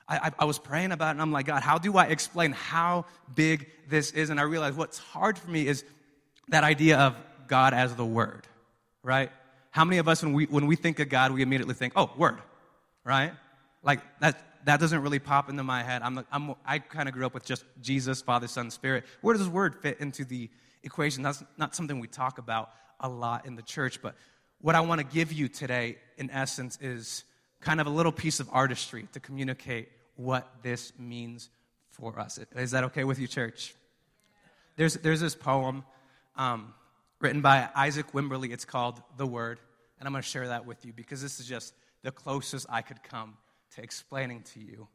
I, 0.08 0.18
I, 0.18 0.32
I 0.40 0.46
was 0.46 0.58
praying 0.58 0.94
about 0.94 1.10
it 1.10 1.12
and 1.12 1.22
I'm 1.22 1.34
like, 1.34 1.46
God, 1.46 1.62
how 1.62 1.78
do 1.78 1.98
I 1.98 2.06
explain 2.06 2.54
how 2.54 3.06
big 3.36 3.68
this 3.90 4.12
is? 4.12 4.30
And 4.30 4.40
I 4.40 4.44
realized 4.44 4.78
what's 4.78 4.98
hard 4.98 5.38
for 5.38 5.52
me 5.52 5.68
is 5.68 5.84
that 6.48 6.64
idea 6.64 6.98
of 6.98 7.16
God 7.48 7.74
as 7.74 7.94
the 7.96 8.06
Word, 8.06 8.48
right? 9.04 9.30
How 9.72 9.84
many 9.84 9.98
of 9.98 10.08
us, 10.08 10.24
when 10.24 10.32
we, 10.32 10.46
when 10.46 10.66
we 10.66 10.78
think 10.78 11.00
of 11.00 11.10
God, 11.10 11.34
we 11.34 11.42
immediately 11.42 11.76
think, 11.76 11.94
oh, 11.98 12.10
Word, 12.18 12.40
right? 13.04 13.34
Like 13.84 14.00
that, 14.22 14.42
that 14.64 14.80
doesn't 14.80 15.02
really 15.02 15.20
pop 15.20 15.50
into 15.50 15.64
my 15.64 15.84
head. 15.84 16.02
I'm, 16.04 16.26
I'm, 16.32 16.56
I 16.66 16.80
kind 16.80 17.10
of 17.10 17.14
grew 17.14 17.26
up 17.26 17.34
with 17.34 17.44
just 17.44 17.66
Jesus, 17.82 18.22
Father, 18.22 18.48
Son, 18.48 18.72
Spirit. 18.72 19.04
Where 19.20 19.36
does 19.36 19.50
Word 19.50 19.76
fit 19.76 20.00
into 20.00 20.24
the 20.24 20.50
equation. 20.84 21.24
That's 21.24 21.44
not 21.58 21.76
something 21.76 22.00
we 22.00 22.08
talk 22.08 22.38
about 22.38 22.72
a 23.00 23.10
lot 23.10 23.46
in 23.46 23.56
the 23.56 23.62
church, 23.62 24.02
but 24.02 24.16
what 24.60 24.76
I 24.76 24.82
want 24.82 25.00
to 25.00 25.06
give 25.06 25.34
you 25.34 25.48
today, 25.48 25.98
in 26.18 26.30
essence, 26.30 26.78
is 26.82 27.24
kind 27.60 27.82
of 27.82 27.88
a 27.88 27.90
little 27.90 28.12
piece 28.12 28.40
of 28.40 28.50
artistry 28.52 29.08
to 29.14 29.20
communicate 29.20 29.90
what 30.16 30.48
this 30.62 30.94
means 31.00 31.50
for 31.90 32.20
us. 32.20 32.40
Is 32.56 32.72
that 32.72 32.86
okay 32.86 33.04
with 33.04 33.20
you, 33.20 33.28
church? 33.28 33.74
There's, 34.76 34.96
there's 34.96 35.20
this 35.20 35.36
poem 35.36 35.84
um, 36.36 36.74
written 37.20 37.42
by 37.42 37.70
Isaac 37.76 38.12
Wimberly. 38.12 38.52
It's 38.52 38.66
called 38.66 39.02
The 39.18 39.26
Word. 39.26 39.60
And 40.00 40.08
I'm 40.08 40.14
going 40.14 40.24
to 40.24 40.28
share 40.28 40.48
that 40.48 40.66
with 40.66 40.86
you 40.86 40.94
because 40.94 41.22
this 41.22 41.40
is 41.40 41.48
just 41.48 41.74
the 42.04 42.12
closest 42.12 42.66
I 42.70 42.82
could 42.82 43.04
come 43.04 43.38
to 43.76 43.84
explaining 43.84 44.44
to 44.54 44.60
you 44.60 44.88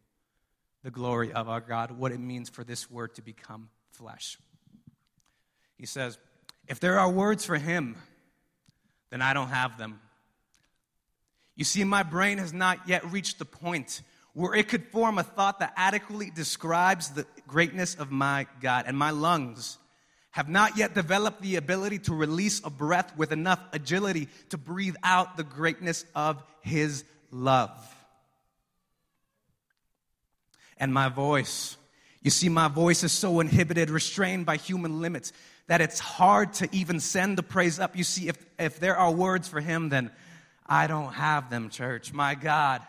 the 0.83 0.91
glory 0.91 1.33
of 1.33 1.49
our 1.49 1.61
God, 1.61 1.91
what 1.93 2.13
it 2.13 2.21
means 2.21 2.49
for 2.49 2.63
this 2.63 2.91
word 2.91 3.15
to 3.17 3.23
become 3.23 3.69
flesh. 3.91 4.39
He 5.79 5.87
says, 5.87 6.19
If 6.69 6.81
there 6.81 6.99
are 6.99 7.11
words 7.11 7.45
for 7.45 7.57
him, 7.57 7.97
then 9.11 9.23
I 9.23 9.33
don't 9.33 9.49
have 9.49 9.79
them. 9.79 10.01
You 11.55 11.65
see, 11.65 11.85
my 11.85 12.03
brain 12.03 12.39
has 12.39 12.53
not 12.53 12.87
yet 12.87 13.11
reached 13.11 13.39
the 13.39 13.45
point 13.45 14.03
where 14.35 14.55
it 14.55 14.69
could 14.69 14.85
form 14.89 15.17
a 15.17 15.23
thought 15.23 15.61
that 15.61 15.73
adequately 15.77 16.31
describes 16.31 17.09
the 17.09 17.27
greatness 17.49 17.95
of 17.95 18.11
my 18.11 18.47
God. 18.61 18.85
And 18.87 18.97
my 18.97 19.11
lungs 19.11 19.79
have 20.33 20.51
not 20.51 20.77
yet 20.77 20.93
developed 20.93 21.41
the 21.41 21.57
ability 21.57 22.01
to 22.01 22.15
release 22.15 22.61
a 22.63 22.69
breath 22.69 23.17
with 23.17 23.33
enough 23.33 23.59
agility 23.73 24.29
to 24.51 24.59
breathe 24.59 24.97
out 25.03 25.39
the 25.39 25.43
greatness 25.43 26.05
of 26.15 26.43
His 26.61 27.05
love. 27.31 27.71
And 30.77 30.93
my 30.93 31.09
voice, 31.09 31.79
you 32.21 32.31
see, 32.31 32.51
my 32.51 32.69
voice 32.69 33.03
is 33.03 33.13
so 33.13 33.41
inhibited, 33.41 33.89
restrained 33.89 34.45
by 34.45 34.59
human 34.59 35.01
limits, 35.01 35.33
that 35.69 35.81
it's 35.81 35.99
hard 35.99 36.53
to 36.55 36.69
even 36.73 37.01
send 37.01 37.39
the 37.39 37.43
praise 37.43 37.79
up. 37.79 37.97
You 37.97 38.05
see, 38.05 38.29
if, 38.29 38.37
if 38.59 38.79
there 38.81 38.97
are 38.97 39.11
words 39.11 39.49
for 39.49 39.61
Him, 39.61 39.89
then 39.89 40.11
I 40.67 40.87
don't 40.87 41.13
have 41.15 41.51
them, 41.51 41.71
church. 41.71 42.13
My 42.13 42.35
God. 42.35 42.83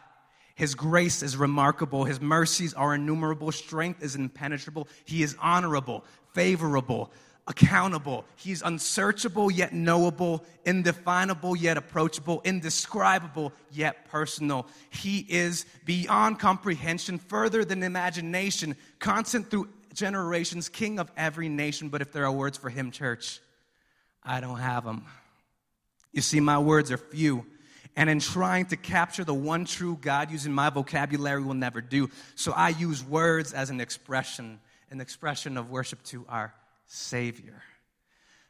His 0.55 0.73
grace 0.73 1.21
is 1.21 1.37
remarkable. 1.37 2.05
His 2.05 2.19
mercies 2.19 2.73
are 2.73 2.95
innumerable. 2.95 3.51
Strength 3.51 4.01
is 4.01 4.15
impenetrable. 4.15 4.87
He 5.05 5.21
is 5.21 5.35
honorable, 5.39 6.03
favorable, 6.33 7.11
accountable. 7.47 8.25
He's 8.35 8.63
unsearchable 8.63 9.51
yet 9.51 9.71
knowable, 9.71 10.43
indefinable 10.65 11.55
yet 11.55 11.77
approachable, 11.77 12.41
indescribable 12.43 13.53
yet 13.71 14.09
personal. 14.09 14.67
He 14.89 15.19
is 15.29 15.67
beyond 15.85 16.39
comprehension, 16.39 17.19
further 17.19 17.63
than 17.63 17.83
imagination, 17.83 18.75
constant 18.97 19.51
through 19.51 19.69
generations, 19.97 20.69
king 20.69 20.99
of 20.99 21.11
every 21.17 21.49
nation. 21.49 21.89
But 21.89 22.01
if 22.01 22.11
there 22.11 22.25
are 22.25 22.31
words 22.31 22.57
for 22.57 22.69
him, 22.69 22.91
church, 22.91 23.39
I 24.23 24.39
don't 24.39 24.59
have 24.59 24.85
them. 24.85 25.03
You 26.13 26.21
see, 26.21 26.39
my 26.39 26.59
words 26.59 26.91
are 26.91 26.97
few. 26.97 27.45
And 27.95 28.09
in 28.09 28.19
trying 28.19 28.67
to 28.67 28.77
capture 28.77 29.23
the 29.23 29.33
one 29.33 29.65
true 29.65 29.97
God 29.99 30.29
using 30.29 30.53
my 30.53 30.69
vocabulary 30.69 31.41
will 31.41 31.55
never 31.55 31.81
do. 31.81 32.09
So 32.35 32.51
I 32.51 32.69
use 32.69 33.03
words 33.03 33.53
as 33.53 33.71
an 33.71 33.81
expression, 33.81 34.59
an 34.91 35.01
expression 35.01 35.57
of 35.57 35.71
worship 35.71 36.03
to 36.03 36.25
our 36.29 36.53
Savior. 36.85 37.61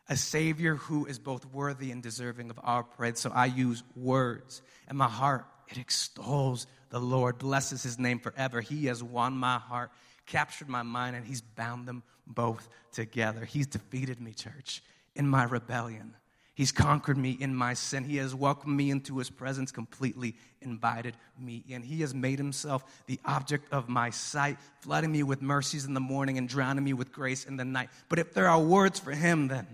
A 0.10 0.18
Savior 0.18 0.76
who 0.76 1.06
is 1.06 1.18
both 1.18 1.46
worthy 1.46 1.92
and 1.92 2.04
deserving 2.04 2.50
of 2.50 2.60
our 2.62 2.84
praise. 2.84 3.20
So 3.20 3.32
I 3.34 3.46
use 3.46 3.84
words. 3.96 4.62
And 4.90 4.98
my 4.98 5.08
heart, 5.08 5.46
it 5.70 5.78
extols 5.78 6.68
the 6.90 7.00
Lord, 7.00 7.38
blesses 7.38 7.84
his 7.84 7.98
name 7.98 8.20
forever. 8.20 8.62
He 8.62 8.86
has 8.86 9.04
won 9.04 9.34
my 9.34 9.58
heart, 9.58 9.92
captured 10.28 10.70
my 10.70 10.84
mind, 10.84 11.16
and 11.16 11.26
he's 11.26 11.42
bound 11.42 11.88
them 11.88 12.04
both 12.28 12.70
together. 12.92 13.46
He's 13.46 13.68
defeated 13.68 14.22
me, 14.22 14.34
church, 14.34 14.84
in 15.16 15.28
my 15.28 15.46
rebellion. 15.46 16.14
He's 16.54 16.72
conquered 16.72 17.18
me 17.18 17.38
in 17.40 17.54
my 17.54 17.76
sin. 17.76 18.04
He 18.04 18.18
has 18.18 18.34
welcomed 18.34 18.76
me 18.76 18.90
into 18.90 19.20
his 19.20 19.30
presence, 19.30 19.72
completely 19.72 20.36
invited 20.60 21.16
me 21.40 21.64
in. 21.68 21.84
He 21.84 22.02
has 22.02 22.16
made 22.16 22.40
himself 22.40 22.84
the 23.06 23.20
object 23.26 23.72
of 23.72 23.88
my 23.88 24.10
sight, 24.10 24.58
flooding 24.82 25.12
me 25.12 25.22
with 25.22 25.42
mercies 25.42 25.86
in 25.86 25.94
the 25.94 26.00
morning 26.00 26.40
and 26.40 26.50
drowning 26.50 26.84
me 26.84 26.94
with 26.94 27.12
grace 27.12 27.46
in 27.46 27.58
the 27.58 27.66
night. 27.66 27.90
But 28.10 28.18
if 28.18 28.34
there 28.34 28.50
are 28.50 28.60
words 28.60 29.00
for 29.00 29.12
him, 29.12 29.50
then 29.50 29.68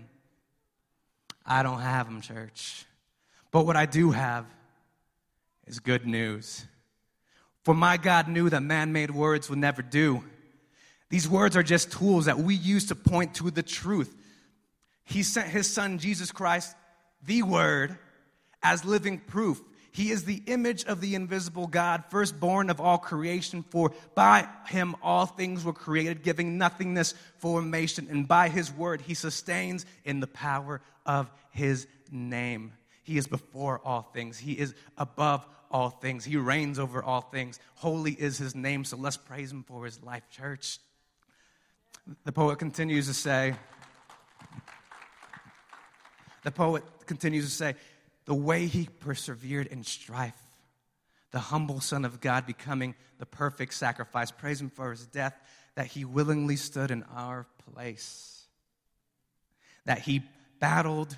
I 1.46 1.62
don't 1.62 1.80
have 1.80 2.06
them, 2.06 2.20
church. 2.20 2.84
But 3.50 3.64
what 3.64 3.76
I 3.76 3.86
do 3.86 4.10
have 4.10 4.44
is 5.66 5.80
good 5.80 6.06
news. 6.06 6.66
For 7.62 7.72
my 7.72 7.96
God 7.96 8.28
knew 8.28 8.50
that 8.50 8.60
man 8.60 8.92
made 8.92 9.10
words 9.10 9.48
would 9.48 9.58
never 9.58 9.80
do. 9.80 10.22
These 11.10 11.28
words 11.28 11.56
are 11.56 11.62
just 11.62 11.92
tools 11.92 12.26
that 12.26 12.38
we 12.38 12.54
use 12.54 12.86
to 12.86 12.94
point 12.94 13.34
to 13.34 13.50
the 13.50 13.62
truth. 13.62 14.14
He 15.04 15.22
sent 15.22 15.48
his 15.48 15.70
son, 15.70 15.98
Jesus 15.98 16.32
Christ, 16.32 16.74
the 17.24 17.42
Word, 17.42 17.98
as 18.62 18.84
living 18.84 19.18
proof. 19.18 19.62
He 19.94 20.10
is 20.10 20.24
the 20.24 20.42
image 20.46 20.84
of 20.86 21.00
the 21.00 21.14
invisible 21.14 21.68
God, 21.68 22.02
firstborn 22.10 22.68
of 22.68 22.80
all 22.80 22.98
creation, 22.98 23.64
for 23.70 23.92
by 24.16 24.48
him 24.66 24.96
all 25.00 25.24
things 25.24 25.64
were 25.64 25.72
created, 25.72 26.24
giving 26.24 26.58
nothingness 26.58 27.14
formation, 27.38 28.08
and 28.10 28.26
by 28.26 28.48
his 28.48 28.72
word 28.72 29.02
he 29.02 29.14
sustains 29.14 29.86
in 30.04 30.18
the 30.18 30.26
power 30.26 30.80
of 31.06 31.30
his 31.50 31.86
name. 32.10 32.72
He 33.04 33.18
is 33.18 33.28
before 33.28 33.80
all 33.84 34.02
things, 34.02 34.36
he 34.36 34.54
is 34.54 34.74
above 34.98 35.46
all 35.70 35.90
things, 35.90 36.24
he 36.24 36.38
reigns 36.38 36.80
over 36.80 37.00
all 37.00 37.20
things. 37.20 37.60
Holy 37.76 38.14
is 38.14 38.36
his 38.36 38.56
name, 38.56 38.84
so 38.84 38.96
let's 38.96 39.16
praise 39.16 39.52
him 39.52 39.62
for 39.62 39.84
his 39.84 40.02
life, 40.02 40.28
church. 40.28 40.80
The 42.24 42.32
poet 42.32 42.58
continues 42.58 43.06
to 43.06 43.14
say, 43.14 43.54
the 46.42 46.50
poet 46.50 46.84
continues 47.06 47.46
to 47.46 47.50
say, 47.50 47.74
the 48.26 48.34
way 48.34 48.66
he 48.66 48.88
persevered 49.00 49.66
in 49.66 49.82
strife, 49.82 50.36
the 51.30 51.38
humble 51.38 51.80
Son 51.80 52.04
of 52.04 52.20
God 52.20 52.46
becoming 52.46 52.94
the 53.18 53.26
perfect 53.26 53.74
sacrifice. 53.74 54.30
Praise 54.30 54.60
him 54.60 54.70
for 54.70 54.90
his 54.90 55.06
death, 55.06 55.34
that 55.74 55.86
he 55.86 56.04
willingly 56.04 56.56
stood 56.56 56.90
in 56.90 57.02
our 57.14 57.46
place, 57.72 58.44
that 59.86 60.00
he 60.00 60.22
battled 60.60 61.16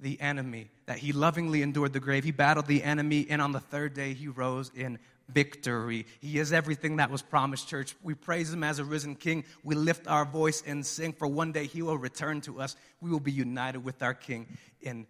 the 0.00 0.20
enemy, 0.20 0.70
that 0.86 0.98
he 0.98 1.12
lovingly 1.12 1.62
endured 1.62 1.92
the 1.92 2.00
grave. 2.00 2.24
He 2.24 2.32
battled 2.32 2.66
the 2.66 2.82
enemy, 2.82 3.26
and 3.30 3.40
on 3.40 3.52
the 3.52 3.60
third 3.60 3.94
day 3.94 4.12
he 4.14 4.28
rose 4.28 4.70
in 4.74 4.98
victory. 5.28 6.06
He 6.20 6.38
is 6.38 6.52
everything 6.52 6.96
that 6.96 7.10
was 7.10 7.22
promised, 7.22 7.68
church. 7.68 7.96
We 8.02 8.14
praise 8.14 8.52
him 8.52 8.62
as 8.64 8.78
a 8.78 8.84
risen 8.84 9.14
king. 9.14 9.44
We 9.62 9.74
lift 9.74 10.06
our 10.06 10.24
voice 10.24 10.62
and 10.66 10.84
sing, 10.84 11.12
for 11.12 11.26
one 11.26 11.52
day 11.52 11.66
he 11.66 11.82
will 11.82 11.98
return 11.98 12.40
to 12.42 12.60
us. 12.60 12.76
We 13.00 13.10
will 13.10 13.20
be 13.20 13.32
united 13.32 13.84
with 13.84 14.02
our 14.02 14.14
king 14.14 14.46
in 14.80 15.06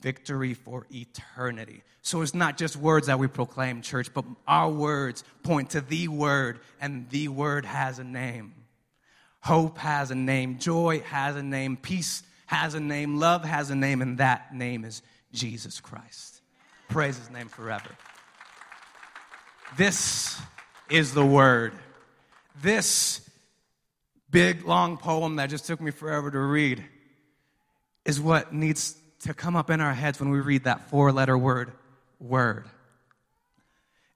victory 0.00 0.54
for 0.54 0.86
eternity. 0.90 1.82
So 2.02 2.22
it's 2.22 2.34
not 2.34 2.56
just 2.56 2.76
words 2.76 3.08
that 3.08 3.18
we 3.18 3.26
proclaim, 3.26 3.82
church, 3.82 4.12
but 4.14 4.24
our 4.46 4.70
words 4.70 5.24
point 5.42 5.70
to 5.70 5.80
the 5.80 6.08
word, 6.08 6.60
and 6.80 7.08
the 7.10 7.28
word 7.28 7.64
has 7.64 7.98
a 7.98 8.04
name. 8.04 8.54
Hope 9.42 9.78
has 9.78 10.10
a 10.10 10.14
name, 10.14 10.58
joy 10.58 11.00
has 11.00 11.36
a 11.36 11.42
name, 11.42 11.76
peace 11.76 12.22
has 12.46 12.74
a 12.74 12.80
name, 12.80 13.18
love 13.18 13.44
has 13.44 13.70
a 13.70 13.74
name, 13.74 14.02
and 14.02 14.18
that 14.18 14.54
name 14.54 14.84
is 14.84 15.02
Jesus 15.32 15.80
Christ. 15.80 16.40
Praise 16.88 17.16
his 17.16 17.30
name 17.30 17.48
forever. 17.48 17.90
This 19.76 20.40
is 20.88 21.14
the 21.14 21.24
word. 21.24 21.72
This 22.60 23.28
big, 24.30 24.66
long 24.66 24.96
poem 24.96 25.36
that 25.36 25.50
just 25.50 25.66
took 25.66 25.80
me 25.80 25.90
forever 25.90 26.30
to 26.30 26.38
read 26.38 26.84
is 28.04 28.20
what 28.20 28.52
needs 28.52 28.96
to 29.20 29.34
come 29.34 29.56
up 29.56 29.70
in 29.70 29.80
our 29.80 29.94
heads 29.94 30.18
when 30.18 30.30
we 30.30 30.40
read 30.40 30.64
that 30.64 30.88
four 30.90 31.12
letter 31.12 31.36
word, 31.36 31.72
word. 32.18 32.66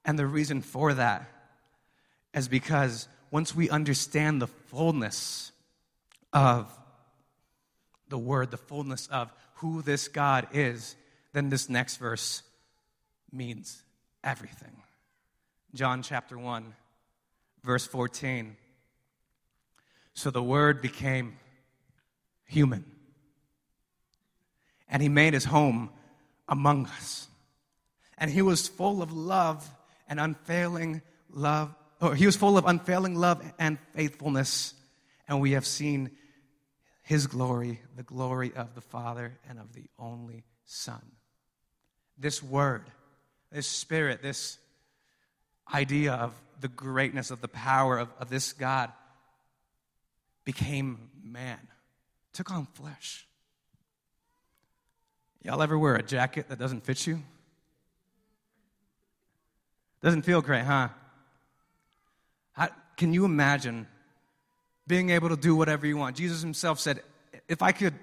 And 0.05 0.19
the 0.19 0.27
reason 0.27 0.61
for 0.61 0.95
that 0.95 1.31
is 2.35 2.49
because 2.49 3.09
once 3.31 3.55
we 3.55 3.71
understand 3.71 4.43
the 4.43 4.47
fullness 4.47 5.53
of 6.33 6.71
the 8.09 8.19
word, 8.19 8.51
the 8.51 8.57
fullness 8.57 9.07
of 9.07 9.33
who 9.57 9.83
this 9.83 10.09
God 10.09 10.49
is, 10.53 10.97
then 11.33 11.49
this 11.49 11.69
next 11.69 11.97
verse 11.97 12.43
means 13.33 13.83
everything. 14.23 14.84
John 15.75 16.03
chapter 16.03 16.39
1, 16.39 16.73
verse 17.65 17.85
14. 17.85 18.57
So 20.15 20.31
the 20.31 20.43
Word 20.43 20.81
became 20.81 21.37
human, 22.45 22.85
and 24.89 25.03
He 25.03 25.09
made 25.09 25.35
His 25.35 25.45
home 25.45 25.91
among 26.49 26.87
us. 26.87 27.27
And 28.17 28.31
He 28.31 28.41
was 28.41 28.69
full 28.69 29.03
of 29.03 29.13
love 29.13 29.69
and 30.09 30.21
unfailing 30.21 31.03
love, 31.29 31.75
or 32.01 32.15
He 32.15 32.27
was 32.27 32.37
full 32.37 32.57
of 32.57 32.67
unfailing 32.67 33.17
love 33.17 33.43
and 33.59 33.79
faithfulness. 33.97 34.75
And 35.27 35.41
we 35.41 35.53
have 35.53 35.67
seen 35.67 36.13
His 37.03 37.27
glory, 37.27 37.81
the 37.97 38.05
glory 38.05 38.53
of 38.55 38.77
the 38.77 38.81
Father 38.81 39.37
and 39.49 39.59
of 39.59 39.73
the 39.73 39.87
only 39.99 40.45
Son. 40.67 41.03
This 42.17 42.41
Word, 42.41 42.85
this 43.51 43.67
Spirit, 43.67 44.23
this 44.23 44.59
idea 45.73 46.13
of 46.13 46.33
the 46.61 46.69
greatness 46.69 47.31
of 47.31 47.41
the 47.41 47.49
power 47.49 47.99
of, 47.99 48.09
of 48.19 48.31
this 48.31 48.53
God 48.53 48.91
became 50.45 51.11
man, 51.23 51.59
took 52.33 52.51
on 52.51 52.67
flesh. 52.67 53.27
Y'all 55.43 55.63
ever 55.63 55.79
wear 55.79 55.95
a 55.95 56.03
jacket 56.03 56.49
that 56.49 56.59
doesn't 56.59 56.85
fit 56.85 57.07
you? 57.07 57.23
Doesn't 60.03 60.23
feel 60.23 60.43
great, 60.43 60.65
huh? 60.65 60.89
How, 62.53 62.69
can 62.97 63.13
you 63.13 63.25
imagine 63.25 63.87
being 64.87 65.11
able 65.11 65.31
to 65.31 65.37
do 65.37 65.57
whatever 65.57 65.87
you 65.87 65.97
want? 65.97 66.17
Jesus 66.17 66.43
himself 66.43 66.79
said, 66.79 67.01
if 67.49 67.63
I 67.63 67.73
could, 67.73 67.95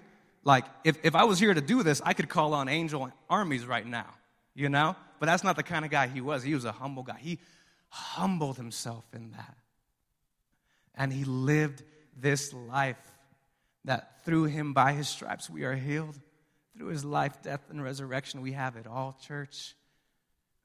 like, 0.43 0.66
if, 0.84 0.97
if 1.03 1.16
I 1.16 1.24
was 1.24 1.39
here 1.39 1.53
to 1.53 1.62
do 1.62 1.84
this, 1.84 2.01
I 2.03 2.14
could 2.14 2.30
call 2.30 2.53
on 2.53 2.70
angel 2.70 3.12
armies 3.30 3.66
right 3.66 3.86
now. 3.86 4.07
You 4.54 4.70
know? 4.70 4.95
But 5.20 5.28
that's 5.28 5.43
not 5.43 5.56
the 5.56 5.64
kind 5.64 5.86
of 5.86 5.91
guy 5.91 6.08
he 6.08 6.22
was. 6.22 6.43
He 6.43 6.54
was 6.54 6.66
a 6.66 6.72
humble 6.72 7.04
guy. 7.04 7.18
He 7.20 7.39
humbled 7.89 8.58
himself 8.58 9.06
in 9.14 9.32
that. 9.32 9.58
And 10.95 11.12
he 11.12 11.24
lived 11.24 11.84
this 12.18 12.54
life 12.54 12.97
that 13.86 14.24
through 14.26 14.45
him, 14.45 14.74
by 14.74 14.93
his 14.93 15.08
stripes, 15.08 15.49
we 15.49 15.64
are 15.64 15.76
healed. 15.76 16.20
Through 16.78 16.88
his 16.88 17.04
life, 17.04 17.41
death, 17.41 17.62
and 17.70 17.84
resurrection, 17.84 18.41
we 18.41 18.54
have 18.54 18.76
it 18.76 18.88
all, 18.88 19.18
church. 19.22 19.76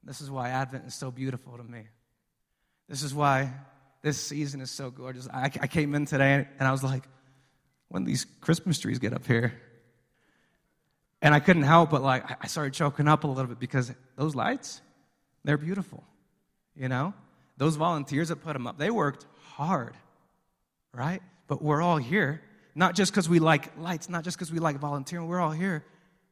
This 0.03 0.21
is 0.21 0.31
why 0.31 0.49
Advent 0.49 0.85
is 0.85 0.95
so 0.95 1.11
beautiful 1.11 1.57
to 1.57 1.63
me. 1.63 1.83
This 2.87 3.03
is 3.03 3.13
why 3.13 3.51
this 4.01 4.21
season 4.21 4.61
is 4.61 4.71
so 4.71 4.89
gorgeous. 4.89 5.27
I, 5.27 5.51
I 5.61 5.67
came 5.67 5.95
in 5.95 6.05
today 6.05 6.47
and 6.59 6.67
I 6.67 6.71
was 6.71 6.83
like, 6.83 7.03
when 7.89 8.05
these 8.05 8.25
Christmas 8.41 8.79
trees 8.79 8.99
get 8.99 9.13
up 9.13 9.25
here? 9.25 9.53
And 11.21 11.33
I 11.33 11.39
couldn't 11.39 11.63
help 11.63 11.89
but 11.89 12.01
like, 12.01 12.23
I 12.43 12.47
started 12.47 12.73
choking 12.73 13.07
up 13.07 13.23
a 13.23 13.27
little 13.27 13.47
bit 13.47 13.59
because 13.59 13.91
those 14.15 14.35
lights, 14.35 14.81
they're 15.43 15.57
beautiful. 15.57 16.03
You 16.75 16.89
know? 16.89 17.13
Those 17.57 17.75
volunteers 17.75 18.29
that 18.29 18.37
put 18.37 18.53
them 18.53 18.67
up, 18.67 18.77
they 18.77 18.91
worked 18.91 19.25
hard, 19.53 19.95
right? 20.93 21.21
But 21.47 21.61
we're 21.61 21.81
all 21.81 21.97
here, 21.97 22.41
not 22.75 22.93
just 22.93 23.11
because 23.11 23.27
we 23.27 23.39
like 23.39 23.77
lights, 23.79 24.09
not 24.09 24.23
just 24.23 24.37
because 24.37 24.51
we 24.51 24.59
like 24.59 24.77
volunteering, 24.77 25.27
we're 25.27 25.39
all 25.39 25.51
here 25.51 25.83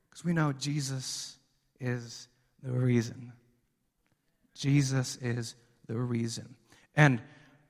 because 0.09 0.23
we 0.23 0.33
know 0.33 0.53
Jesus 0.53 1.35
is 1.79 2.27
the 2.61 2.71
reason. 2.71 3.33
Jesus 4.53 5.17
is 5.17 5.55
the 5.87 5.97
reason. 5.97 6.55
And 6.95 7.21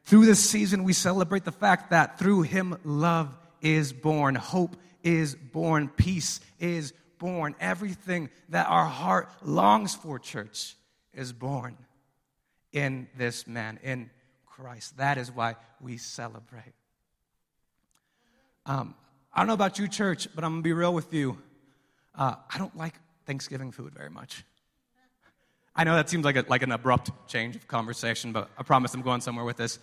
through 0.04 0.26
this 0.26 0.48
season, 0.48 0.84
we 0.84 0.94
celebrate 0.94 1.46
the 1.46 1.52
fact 1.52 1.92
that 1.92 2.20
through 2.20 2.44
him, 2.44 2.78
love 2.84 3.34
is 3.62 3.94
born, 3.94 4.36
hope 4.36 4.76
is 5.02 5.36
born, 5.36 5.88
peace 5.88 6.40
is 6.60 6.94
born. 7.18 7.56
Everything 7.60 8.30
that 8.50 8.68
our 8.68 8.86
heart 8.86 9.30
longs 9.44 9.96
for, 9.96 10.20
church, 10.20 10.76
is 11.14 11.34
born 11.34 11.78
in 12.72 13.08
this 13.18 13.48
man, 13.48 13.80
in 13.84 14.10
Christ. 14.46 14.98
That 14.98 15.18
is 15.18 15.32
why 15.32 15.56
we 15.80 15.98
celebrate. 15.98 16.74
Um, 18.66 18.96
I 19.34 19.40
don't 19.40 19.48
know 19.48 19.54
about 19.54 19.80
you, 19.80 19.88
church, 19.88 20.28
but 20.34 20.44
I'm 20.44 20.52
going 20.52 20.64
to 20.64 20.68
be 20.68 20.74
real 20.74 20.94
with 20.94 21.14
you. 21.14 21.38
Uh, 22.14 22.36
I 22.54 22.58
don't 22.58 22.76
like 22.76 22.96
Thanksgiving 23.26 23.72
food 23.72 23.94
very 23.94 24.10
much. 24.10 24.44
I 25.76 25.84
know 25.84 25.96
that 25.96 26.10
seems 26.10 26.24
like, 26.24 26.38
a, 26.38 26.46
like 26.48 26.64
an 26.64 26.72
abrupt 26.72 27.12
change 27.28 27.56
of 27.56 27.68
conversation, 27.68 28.32
but 28.32 28.50
I 28.58 28.64
promise 28.64 28.94
I'm 28.94 29.02
going 29.02 29.20
somewhere 29.20 29.44
with 29.44 29.58
this. 29.58 29.78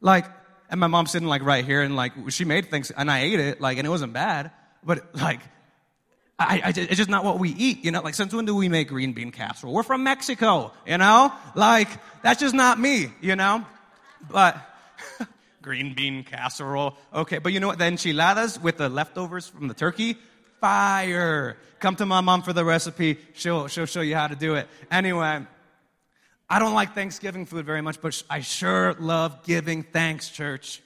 Like, 0.00 0.26
and 0.68 0.78
my 0.78 0.86
mom's 0.86 1.10
sitting 1.12 1.28
like 1.28 1.42
right 1.42 1.64
here, 1.64 1.82
and 1.82 1.96
like 1.96 2.12
she 2.28 2.44
made 2.44 2.66
things, 2.66 2.90
and 2.90 3.10
I 3.10 3.20
ate 3.20 3.40
it, 3.40 3.60
like, 3.60 3.78
and 3.78 3.86
it 3.86 3.90
wasn't 3.90 4.12
bad, 4.12 4.50
but 4.84 5.14
like, 5.14 5.40
I, 6.40 6.62
I, 6.64 6.72
it's 6.74 6.96
just 6.96 7.10
not 7.10 7.22
what 7.22 7.38
we 7.38 7.50
eat, 7.50 7.84
you 7.84 7.90
know. 7.90 8.00
Like, 8.00 8.14
since 8.14 8.32
when 8.32 8.46
do 8.46 8.54
we 8.54 8.70
make 8.70 8.88
green 8.88 9.12
bean 9.12 9.30
casserole? 9.30 9.74
We're 9.74 9.82
from 9.82 10.02
Mexico, 10.02 10.72
you 10.86 10.96
know. 10.96 11.32
Like, 11.54 11.88
that's 12.22 12.40
just 12.40 12.54
not 12.54 12.80
me, 12.80 13.12
you 13.20 13.36
know. 13.36 13.66
But 14.30 14.56
green 15.62 15.94
bean 15.94 16.24
casserole, 16.24 16.96
okay. 17.12 17.38
But 17.38 17.52
you 17.52 17.60
know 17.60 17.66
what? 17.66 17.78
The 17.78 17.84
enchiladas 17.84 18.58
with 18.58 18.78
the 18.78 18.88
leftovers 18.88 19.48
from 19.48 19.68
the 19.68 19.74
turkey, 19.74 20.16
fire. 20.62 21.58
Come 21.78 21.96
to 21.96 22.06
my 22.06 22.22
mom 22.22 22.42
for 22.42 22.54
the 22.54 22.64
recipe. 22.64 23.18
She'll 23.34 23.68
she'll 23.68 23.86
show 23.86 24.00
you 24.00 24.14
how 24.14 24.26
to 24.26 24.36
do 24.36 24.54
it. 24.54 24.66
Anyway. 24.90 25.46
I 26.52 26.58
don't 26.58 26.74
like 26.74 26.96
Thanksgiving 26.96 27.46
food 27.46 27.64
very 27.64 27.80
much, 27.80 28.00
but 28.00 28.20
I 28.28 28.40
sure 28.40 28.94
love 28.94 29.44
giving 29.44 29.84
thanks, 29.84 30.28
church. 30.28 30.82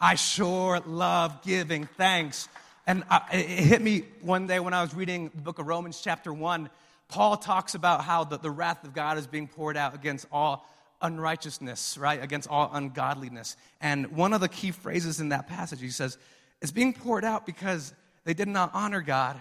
I 0.00 0.16
sure 0.16 0.80
love 0.80 1.40
giving 1.44 1.84
thanks. 1.96 2.48
And 2.86 3.04
I, 3.08 3.22
it 3.32 3.46
hit 3.46 3.82
me 3.82 4.04
one 4.22 4.46
day 4.46 4.58
when 4.58 4.74
I 4.74 4.82
was 4.82 4.92
reading 4.92 5.30
the 5.34 5.40
book 5.40 5.58
of 5.58 5.66
Romans, 5.66 6.00
chapter 6.02 6.32
1. 6.32 6.68
Paul 7.08 7.36
talks 7.36 7.74
about 7.74 8.02
how 8.02 8.24
the, 8.24 8.38
the 8.38 8.50
wrath 8.50 8.82
of 8.84 8.92
God 8.92 9.18
is 9.18 9.26
being 9.26 9.46
poured 9.46 9.76
out 9.76 9.94
against 9.94 10.26
all 10.32 10.66
unrighteousness, 11.00 11.96
right? 11.96 12.20
Against 12.22 12.48
all 12.48 12.70
ungodliness. 12.72 13.56
And 13.80 14.08
one 14.12 14.32
of 14.32 14.40
the 14.40 14.48
key 14.48 14.72
phrases 14.72 15.20
in 15.20 15.28
that 15.28 15.46
passage, 15.46 15.80
he 15.80 15.90
says, 15.90 16.18
it's 16.60 16.72
being 16.72 16.92
poured 16.92 17.24
out 17.24 17.46
because 17.46 17.92
they 18.24 18.34
did 18.34 18.48
not 18.48 18.70
honor 18.74 19.00
God 19.00 19.40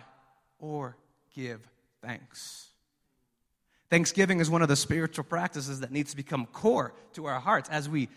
or 0.60 0.96
give 1.36 1.62
thanks. 2.04 2.68
Thanksgiving 3.89 4.39
is 4.39 4.50
one 4.50 4.62
of 4.62 4.68
the 4.68 4.76
spiritual 4.76 5.24
practices 5.24 5.80
that 5.80 5.92
needs 5.92 6.12
to 6.12 6.18
become 6.18 6.46
core 6.48 6.94
to 7.14 7.26
our 7.26 7.39
hearts 7.39 7.70
as 7.70 7.89
we 7.89 8.08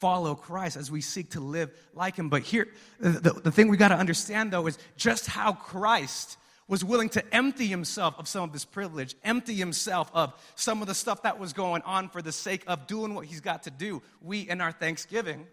follow 0.00 0.34
Christ, 0.34 0.76
as 0.76 0.90
we 0.90 1.00
seek 1.00 1.30
to 1.30 1.40
live 1.40 1.70
like 1.94 2.16
Him. 2.16 2.28
But 2.28 2.42
here, 2.42 2.68
the, 3.00 3.32
the 3.32 3.50
thing 3.50 3.68
we 3.68 3.76
got 3.76 3.88
to 3.88 3.96
understand 3.96 4.52
though 4.52 4.66
is 4.66 4.78
just 4.96 5.26
how 5.26 5.52
Christ 5.52 6.36
was 6.68 6.84
willing 6.84 7.08
to 7.08 7.34
empty 7.34 7.66
himself 7.66 8.14
of 8.18 8.28
some 8.28 8.44
of 8.44 8.52
his 8.52 8.66
privilege, 8.66 9.16
empty 9.24 9.54
himself 9.54 10.10
of 10.12 10.34
some 10.54 10.82
of 10.82 10.86
the 10.86 10.94
stuff 10.94 11.22
that 11.22 11.38
was 11.38 11.54
going 11.54 11.80
on 11.82 12.10
for 12.10 12.20
the 12.20 12.30
sake 12.30 12.62
of 12.66 12.86
doing 12.86 13.14
what 13.14 13.24
he's 13.24 13.40
got 13.40 13.62
to 13.62 13.70
do. 13.70 14.02
We, 14.20 14.48
in 14.48 14.60
our 14.60 14.70
Thanksgiving, 14.70 15.46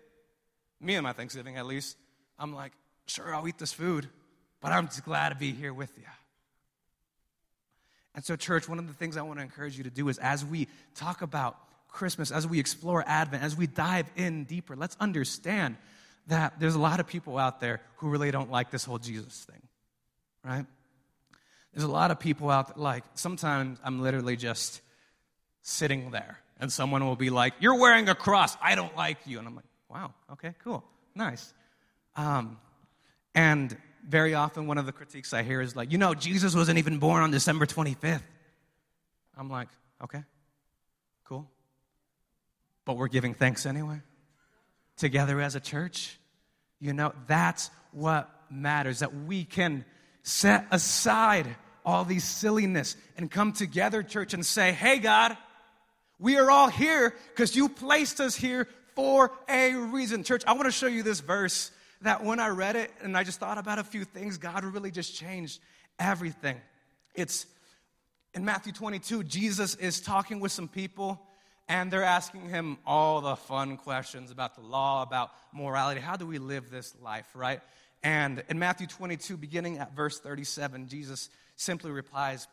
me 0.82 0.96
and 0.96 1.04
my 1.04 1.14
Thanksgiving 1.14 1.56
at 1.56 1.66
least, 1.66 1.96
I'm 2.38 2.54
like, 2.54 2.74
sure, 3.08 3.34
I'll 3.34 3.48
eat 3.48 3.58
this 3.58 3.72
food, 3.72 4.10
but 4.60 4.74
I'm 4.74 4.88
just 4.88 5.06
glad 5.06 5.30
to 5.30 5.36
be 5.36 5.54
here 5.54 5.74
with 5.74 5.98
you. 5.98 6.04
And 8.14 8.24
so, 8.24 8.36
church, 8.36 8.68
one 8.68 8.80
of 8.80 8.88
the 8.88 8.94
things 8.94 9.16
I 9.18 9.22
want 9.22 9.40
to 9.40 9.44
encourage 9.44 9.78
you 9.78 9.86
to 9.86 9.90
do 9.90 10.10
is 10.10 10.18
as 10.18 10.44
we 10.46 10.68
talk 10.96 11.22
about 11.22 11.58
Christmas, 11.96 12.30
as 12.30 12.46
we 12.46 12.60
explore 12.60 13.04
Advent, 13.08 13.42
as 13.42 13.56
we 13.56 13.68
dive 13.68 14.12
in 14.16 14.44
deeper, 14.44 14.76
let's 14.76 14.98
understand 15.00 15.78
that 16.28 16.60
there's 16.60 16.76
a 16.76 16.80
lot 16.80 17.00
of 17.00 17.08
people 17.08 17.38
out 17.38 17.62
there 17.62 17.82
who 17.98 18.10
really 18.10 18.32
don't 18.32 18.52
like 18.52 18.70
this 18.70 18.84
whole 18.84 19.00
Jesus 19.00 19.46
thing, 19.46 19.62
right? 20.44 20.66
There's 21.74 21.86
a 21.86 21.92
lot 21.92 22.12
of 22.12 22.20
people 22.20 22.50
out 22.50 22.68
there, 22.68 22.84
like, 22.84 23.04
sometimes 23.14 23.80
I'm 23.84 24.02
literally 24.02 24.36
just 24.36 24.82
sitting 25.62 26.12
there 26.12 26.38
and 26.60 26.72
someone 26.72 27.06
will 27.06 27.16
be 27.16 27.30
like, 27.30 27.54
You're 27.60 27.80
wearing 27.80 28.10
a 28.10 28.16
cross. 28.16 28.58
I 28.62 28.76
don't 28.76 28.96
like 28.96 29.18
you. 29.26 29.40
And 29.40 29.48
I'm 29.48 29.56
like, 29.56 29.66
Wow, 29.90 30.14
okay, 30.34 30.54
cool, 30.64 30.84
nice. 31.16 31.54
Um, 32.18 32.58
and 33.34 33.76
very 34.08 34.34
often 34.34 34.68
one 34.68 34.78
of 34.78 34.86
the 34.86 34.92
critiques 34.92 35.34
I 35.34 35.44
hear 35.44 35.62
is 35.62 35.76
like, 35.76 35.92
you 35.92 35.98
know, 35.98 36.14
Jesus 36.14 36.56
wasn't 36.56 36.78
even 36.78 37.00
born 37.00 37.24
on 37.24 37.32
December 37.32 37.66
25th. 37.66 38.22
I'm 39.38 39.50
like, 39.50 39.68
okay, 40.04 40.24
cool. 41.26 41.50
But 42.86 42.98
we're 42.98 43.08
giving 43.08 43.34
thanks 43.34 43.66
anyway. 43.66 44.02
Together 44.98 45.42
as 45.42 45.56
a 45.56 45.60
church. 45.60 46.18
You 46.80 46.94
know, 46.94 47.14
that's 47.28 47.70
what 47.92 48.30
matters, 48.50 49.00
that 49.00 49.14
we 49.14 49.44
can 49.44 49.86
set 50.24 50.68
aside 50.72 51.48
all 51.86 52.06
these 52.06 52.24
silliness 52.24 52.96
and 53.18 53.30
come 53.30 53.54
together, 53.54 54.04
church, 54.04 54.34
and 54.34 54.46
say, 54.46 54.72
hey, 54.72 55.00
God, 55.00 55.38
we 56.20 56.38
are 56.38 56.50
all 56.50 56.70
here 56.70 57.14
because 57.30 57.56
you 57.56 57.70
placed 57.70 58.20
us 58.20 58.36
here 58.36 58.68
for 58.96 59.32
a 59.50 59.74
reason. 59.74 60.24
Church, 60.24 60.44
I 60.48 60.54
want 60.54 60.66
to 60.66 60.72
show 60.72 60.88
you 60.88 61.04
this 61.04 61.20
verse 61.20 61.72
that 62.02 62.24
when 62.24 62.40
I 62.40 62.50
read 62.50 62.76
it 62.76 62.92
and 63.02 63.18
I 63.18 63.24
just 63.24 63.40
thought 63.40 63.58
about 63.58 63.80
a 63.80 63.84
few 63.84 64.04
things, 64.04 64.38
God 64.38 64.64
really 64.64 64.92
just 64.92 65.16
changed 65.16 65.60
everything. 66.00 66.58
It's 67.14 67.46
in 68.34 68.44
Matthew 68.44 68.74
22, 68.74 69.24
Jesus 69.24 69.76
is 69.76 70.02
talking 70.02 70.40
with 70.40 70.52
some 70.52 70.68
people 70.68 71.22
and 71.68 71.92
they're 71.92 72.04
asking 72.04 72.50
him 72.50 72.78
all 72.86 73.22
the 73.22 73.36
fun 73.36 73.78
questions 73.78 74.32
about 74.32 74.56
the 74.56 74.62
law, 74.62 75.02
about 75.02 75.32
morality. 75.52 76.00
How 76.00 76.16
do 76.16 76.28
we 76.28 76.38
live 76.38 76.70
this 76.70 76.94
life, 77.02 77.28
right? 77.34 77.62
And 78.04 78.44
in 78.50 78.60
Matthew 78.60 78.88
22, 78.88 79.38
beginning 79.38 79.80
at 79.80 79.96
verse 79.96 80.20
37, 80.20 80.88
Jesus 80.88 81.30
simply 81.56 81.92
replies, 81.92 82.48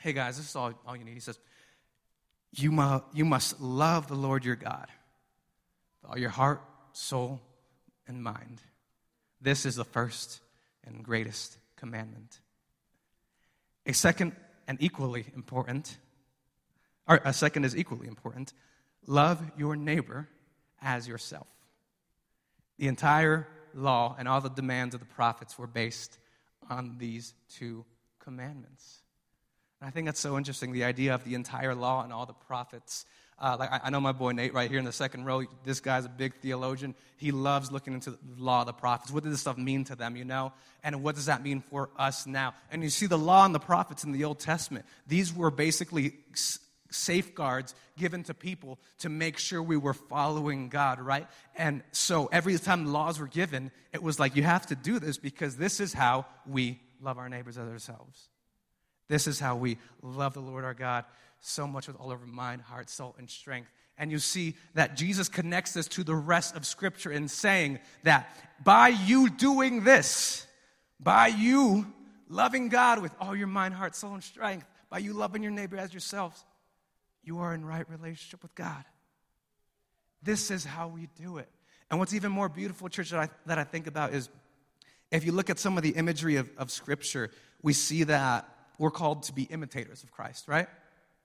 Hey 0.00 0.12
guys, 0.12 0.36
this 0.38 0.48
is 0.48 0.56
all, 0.56 0.72
all 0.86 0.96
you 0.96 1.04
need. 1.04 1.14
He 1.14 1.20
says, 1.20 1.38
you, 2.52 2.72
mu- 2.72 3.00
you 3.12 3.24
must 3.24 3.60
love 3.60 4.08
the 4.08 4.14
Lord 4.14 4.44
your 4.44 4.56
God 4.56 4.86
with 6.02 6.10
all 6.10 6.18
your 6.18 6.30
heart, 6.30 6.62
soul, 6.92 7.40
and 8.06 8.22
mind. 8.22 8.62
This 9.40 9.66
is 9.66 9.76
the 9.76 9.84
first 9.84 10.40
and 10.86 11.04
greatest 11.04 11.58
commandment. 11.76 12.40
A 13.86 13.92
second 13.92 14.34
and 14.66 14.78
equally 14.80 15.26
important, 15.34 15.96
or 17.08 17.20
a 17.24 17.32
second 17.32 17.64
is 17.64 17.76
equally 17.76 18.06
important 18.08 18.52
love 19.06 19.40
your 19.56 19.74
neighbor 19.74 20.28
as 20.82 21.08
yourself. 21.08 21.46
The 22.78 22.88
entire 22.88 23.48
law 23.74 24.14
and 24.18 24.28
all 24.28 24.40
the 24.40 24.50
demands 24.50 24.94
of 24.94 25.00
the 25.00 25.06
prophets 25.06 25.58
were 25.58 25.66
based 25.66 26.18
on 26.68 26.96
these 26.98 27.34
two 27.48 27.84
commandments. 28.18 29.02
And 29.80 29.88
I 29.88 29.90
think 29.90 30.06
that's 30.06 30.20
so 30.20 30.36
interesting 30.36 30.72
the 30.72 30.84
idea 30.84 31.14
of 31.14 31.24
the 31.24 31.34
entire 31.34 31.74
law 31.74 32.04
and 32.04 32.12
all 32.12 32.26
the 32.26 32.34
prophets 32.34 33.06
uh, 33.40 33.56
like 33.58 33.70
I, 33.70 33.80
I, 33.84 33.90
know 33.90 34.00
my 34.00 34.12
boy 34.12 34.32
Nate 34.32 34.52
right 34.52 34.68
here 34.68 34.80
in 34.80 34.84
the 34.84 34.92
second 34.92 35.24
row. 35.24 35.44
This 35.62 35.78
guy's 35.78 36.04
a 36.04 36.08
big 36.08 36.34
theologian. 36.40 36.94
He 37.16 37.30
loves 37.30 37.70
looking 37.70 37.94
into 37.94 38.10
the 38.10 38.18
law 38.36 38.60
of 38.60 38.66
the 38.66 38.72
prophets. 38.72 39.12
What 39.12 39.22
does 39.22 39.32
this 39.32 39.40
stuff 39.40 39.56
mean 39.56 39.84
to 39.84 39.94
them, 39.94 40.16
you 40.16 40.24
know? 40.24 40.52
And 40.82 41.04
what 41.04 41.14
does 41.14 41.26
that 41.26 41.42
mean 41.42 41.62
for 41.70 41.90
us 41.96 42.26
now? 42.26 42.54
And 42.72 42.82
you 42.82 42.90
see 42.90 43.06
the 43.06 43.18
law 43.18 43.44
and 43.44 43.54
the 43.54 43.60
prophets 43.60 44.02
in 44.02 44.10
the 44.10 44.24
Old 44.24 44.40
Testament. 44.40 44.86
These 45.06 45.32
were 45.32 45.52
basically 45.52 46.14
safeguards 46.90 47.74
given 47.96 48.22
to 48.24 48.34
people 48.34 48.78
to 48.98 49.08
make 49.08 49.38
sure 49.38 49.62
we 49.62 49.76
were 49.76 49.94
following 49.94 50.68
God, 50.68 51.00
right? 51.00 51.26
And 51.56 51.82
so 51.92 52.28
every 52.32 52.58
time 52.58 52.86
laws 52.86 53.18
were 53.18 53.26
given, 53.26 53.70
it 53.92 54.02
was 54.02 54.18
like, 54.18 54.36
you 54.36 54.42
have 54.42 54.66
to 54.66 54.74
do 54.74 54.98
this 54.98 55.18
because 55.18 55.56
this 55.56 55.80
is 55.80 55.92
how 55.92 56.26
we 56.46 56.80
love 57.00 57.18
our 57.18 57.28
neighbors 57.28 57.58
as 57.58 57.68
ourselves. 57.68 58.28
This 59.08 59.26
is 59.26 59.40
how 59.40 59.56
we 59.56 59.78
love 60.02 60.34
the 60.34 60.40
Lord 60.40 60.64
our 60.64 60.74
God 60.74 61.04
so 61.40 61.66
much 61.66 61.86
with 61.86 61.96
all 61.96 62.10
of 62.10 62.20
our 62.20 62.26
mind, 62.26 62.62
heart, 62.62 62.90
soul, 62.90 63.14
and 63.18 63.28
strength. 63.30 63.70
And 63.96 64.10
you 64.10 64.18
see 64.18 64.54
that 64.74 64.96
Jesus 64.96 65.28
connects 65.28 65.72
this 65.72 65.88
to 65.88 66.04
the 66.04 66.14
rest 66.14 66.56
of 66.56 66.66
Scripture 66.66 67.10
in 67.10 67.28
saying 67.28 67.80
that 68.04 68.28
by 68.62 68.88
you 68.88 69.28
doing 69.28 69.82
this, 69.82 70.46
by 71.00 71.28
you 71.28 71.86
loving 72.28 72.68
God 72.68 73.00
with 73.00 73.12
all 73.20 73.34
your 73.34 73.46
mind, 73.46 73.74
heart, 73.74 73.96
soul, 73.96 74.14
and 74.14 74.22
strength, 74.22 74.66
by 74.90 74.98
you 74.98 75.12
loving 75.12 75.42
your 75.42 75.52
neighbor 75.52 75.76
as 75.76 75.92
yourselves, 75.92 76.44
you 77.28 77.40
are 77.40 77.52
in 77.52 77.64
right 77.64 77.88
relationship 77.90 78.42
with 78.42 78.54
God. 78.54 78.84
This 80.22 80.50
is 80.50 80.64
how 80.64 80.88
we 80.88 81.08
do 81.20 81.36
it. 81.36 81.48
And 81.90 82.00
what's 82.00 82.14
even 82.14 82.32
more 82.32 82.48
beautiful, 82.48 82.88
church, 82.88 83.10
that 83.10 83.20
I, 83.20 83.28
that 83.46 83.58
I 83.58 83.64
think 83.64 83.86
about 83.86 84.14
is 84.14 84.30
if 85.10 85.24
you 85.24 85.32
look 85.32 85.50
at 85.50 85.58
some 85.58 85.76
of 85.76 85.82
the 85.82 85.90
imagery 85.90 86.36
of, 86.36 86.50
of 86.56 86.70
Scripture, 86.70 87.30
we 87.62 87.74
see 87.74 88.04
that 88.04 88.48
we're 88.78 88.90
called 88.90 89.24
to 89.24 89.34
be 89.34 89.42
imitators 89.42 90.02
of 90.02 90.10
Christ, 90.10 90.48
right? 90.48 90.68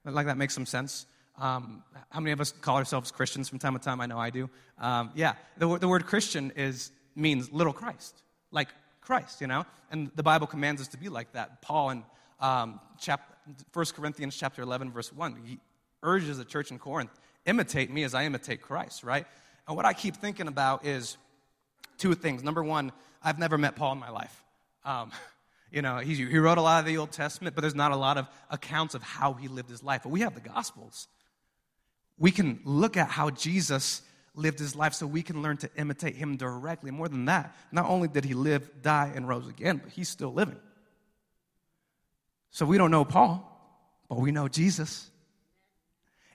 Like 0.04 0.26
that 0.26 0.38
makes 0.38 0.54
some 0.54 0.66
sense. 0.66 1.06
Um, 1.40 1.84
how 2.10 2.20
many 2.20 2.34
of 2.34 2.42
us 2.42 2.52
call 2.52 2.76
ourselves 2.76 3.10
Christians 3.10 3.48
from 3.48 3.60
time 3.60 3.74
to 3.74 3.80
time? 3.80 4.02
I 4.02 4.06
know 4.06 4.20
I 4.20 4.30
do. 4.30 4.50
Um, 4.78 5.12
yeah, 5.16 5.34
the, 5.58 5.78
the 5.80 5.88
word 5.88 6.06
Christian 6.06 6.52
is 6.58 6.92
means 7.16 7.52
little 7.52 7.74
Christ, 7.74 8.22
like 8.52 8.68
Christ, 9.00 9.40
you 9.40 9.48
know? 9.48 9.66
And 9.90 10.12
the 10.16 10.24
Bible 10.24 10.48
commands 10.48 10.82
us 10.82 10.90
to 10.90 10.98
be 10.98 11.08
like 11.08 11.32
that. 11.32 11.62
Paul 11.62 11.92
in 11.92 12.04
um, 12.42 12.82
chap- 13.00 13.38
1 13.72 13.86
Corinthians 13.96 14.36
chapter 14.36 14.62
11, 14.62 14.92
verse 14.92 15.14
1, 15.14 15.38
he 15.46 15.60
urges 16.04 16.38
the 16.38 16.46
church 16.46 16.72
in 16.72 16.80
Corinth, 16.80 17.12
imitate 17.46 17.92
me 17.92 18.04
as 18.04 18.14
I 18.14 18.26
imitate 18.26 18.62
Christ, 18.62 19.04
right? 19.04 19.26
And 19.68 19.76
what 19.76 19.86
I 19.86 19.94
keep 19.94 20.18
thinking 20.18 20.48
about 20.48 20.86
is 20.86 21.18
two 21.98 22.14
things. 22.14 22.44
Number 22.44 22.64
one, 22.64 22.92
I've 23.24 23.40
never 23.40 23.58
met 23.58 23.76
Paul 23.76 23.94
in 23.94 24.00
my 24.00 24.10
life. 24.10 24.44
Um, 24.86 25.12
you 25.72 25.82
know, 25.82 25.98
he, 25.98 26.16
he 26.16 26.38
wrote 26.38 26.58
a 26.58 26.62
lot 26.62 26.80
of 26.80 26.86
the 26.86 26.98
Old 26.98 27.12
Testament, 27.12 27.56
but 27.56 27.62
there's 27.62 27.76
not 27.76 27.92
a 27.92 27.96
lot 27.96 28.18
of 28.18 28.28
accounts 28.50 28.94
of 28.94 29.02
how 29.02 29.34
he 29.34 29.48
lived 29.48 29.70
his 29.70 29.84
life. 29.84 30.04
But 30.04 30.10
we 30.10 30.22
have 30.22 30.36
the 30.36 30.42
Gospels. 30.42 31.08
We 32.18 32.32
can 32.32 32.60
look 32.64 32.98
at 32.98 33.10
how 33.10 33.30
Jesus 33.32 34.02
lived 34.36 34.60
his 34.60 34.76
life 34.76 34.94
so 34.94 35.06
we 35.06 35.22
can 35.22 35.42
learn 35.42 35.58
to 35.58 35.70
imitate 35.76 36.16
him 36.16 36.38
directly. 36.38 36.92
More 36.92 37.08
than 37.08 37.26
that, 37.26 37.56
not 37.72 37.86
only 37.86 38.08
did 38.08 38.26
he 38.26 38.34
live, 38.34 38.82
die, 38.82 39.12
and 39.16 39.28
rose 39.28 39.48
again, 39.48 39.78
but 39.84 39.92
he's 39.92 40.10
still 40.10 40.34
living. 40.34 40.60
So 42.52 42.66
we 42.66 42.78
don't 42.78 42.92
know 42.92 43.06
Paul, 43.06 43.50
but 44.10 44.20
we 44.20 44.32
know 44.32 44.48
Jesus. 44.48 45.10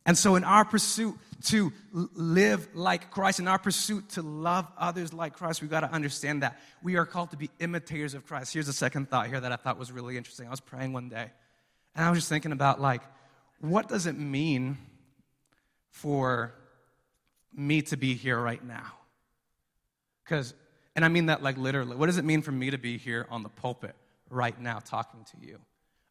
And 0.08 0.16
so, 0.16 0.36
in 0.36 0.44
our 0.44 0.64
pursuit 0.64 1.18
to 1.48 1.70
live 1.92 2.66
like 2.74 3.10
Christ, 3.10 3.40
in 3.40 3.46
our 3.46 3.58
pursuit 3.58 4.08
to 4.12 4.22
love 4.22 4.66
others 4.78 5.12
like 5.12 5.34
Christ, 5.34 5.60
we've 5.60 5.70
got 5.70 5.80
to 5.80 5.92
understand 5.92 6.42
that 6.42 6.58
we 6.82 6.96
are 6.96 7.04
called 7.04 7.32
to 7.32 7.36
be 7.36 7.50
imitators 7.60 8.14
of 8.14 8.24
Christ. 8.24 8.54
Here's 8.54 8.68
a 8.68 8.72
second 8.72 9.10
thought 9.10 9.26
here 9.26 9.38
that 9.38 9.52
I 9.52 9.56
thought 9.56 9.78
was 9.78 9.92
really 9.92 10.16
interesting. 10.16 10.46
I 10.46 10.50
was 10.50 10.60
praying 10.60 10.94
one 10.94 11.10
day, 11.10 11.26
and 11.94 12.06
I 12.06 12.08
was 12.08 12.20
just 12.20 12.30
thinking 12.30 12.52
about, 12.52 12.80
like, 12.80 13.02
what 13.60 13.90
does 13.90 14.06
it 14.06 14.16
mean 14.16 14.78
for 15.90 16.54
me 17.54 17.82
to 17.82 17.98
be 17.98 18.14
here 18.14 18.40
right 18.40 18.64
now? 18.64 18.94
Because, 20.24 20.54
and 20.96 21.04
I 21.04 21.08
mean 21.08 21.26
that 21.26 21.42
like 21.42 21.58
literally, 21.58 21.96
what 21.96 22.06
does 22.06 22.16
it 22.16 22.24
mean 22.24 22.40
for 22.40 22.52
me 22.52 22.70
to 22.70 22.78
be 22.78 22.96
here 22.96 23.26
on 23.28 23.42
the 23.42 23.50
pulpit 23.50 23.94
right 24.30 24.58
now 24.58 24.78
talking 24.78 25.26
to 25.32 25.46
you? 25.46 25.58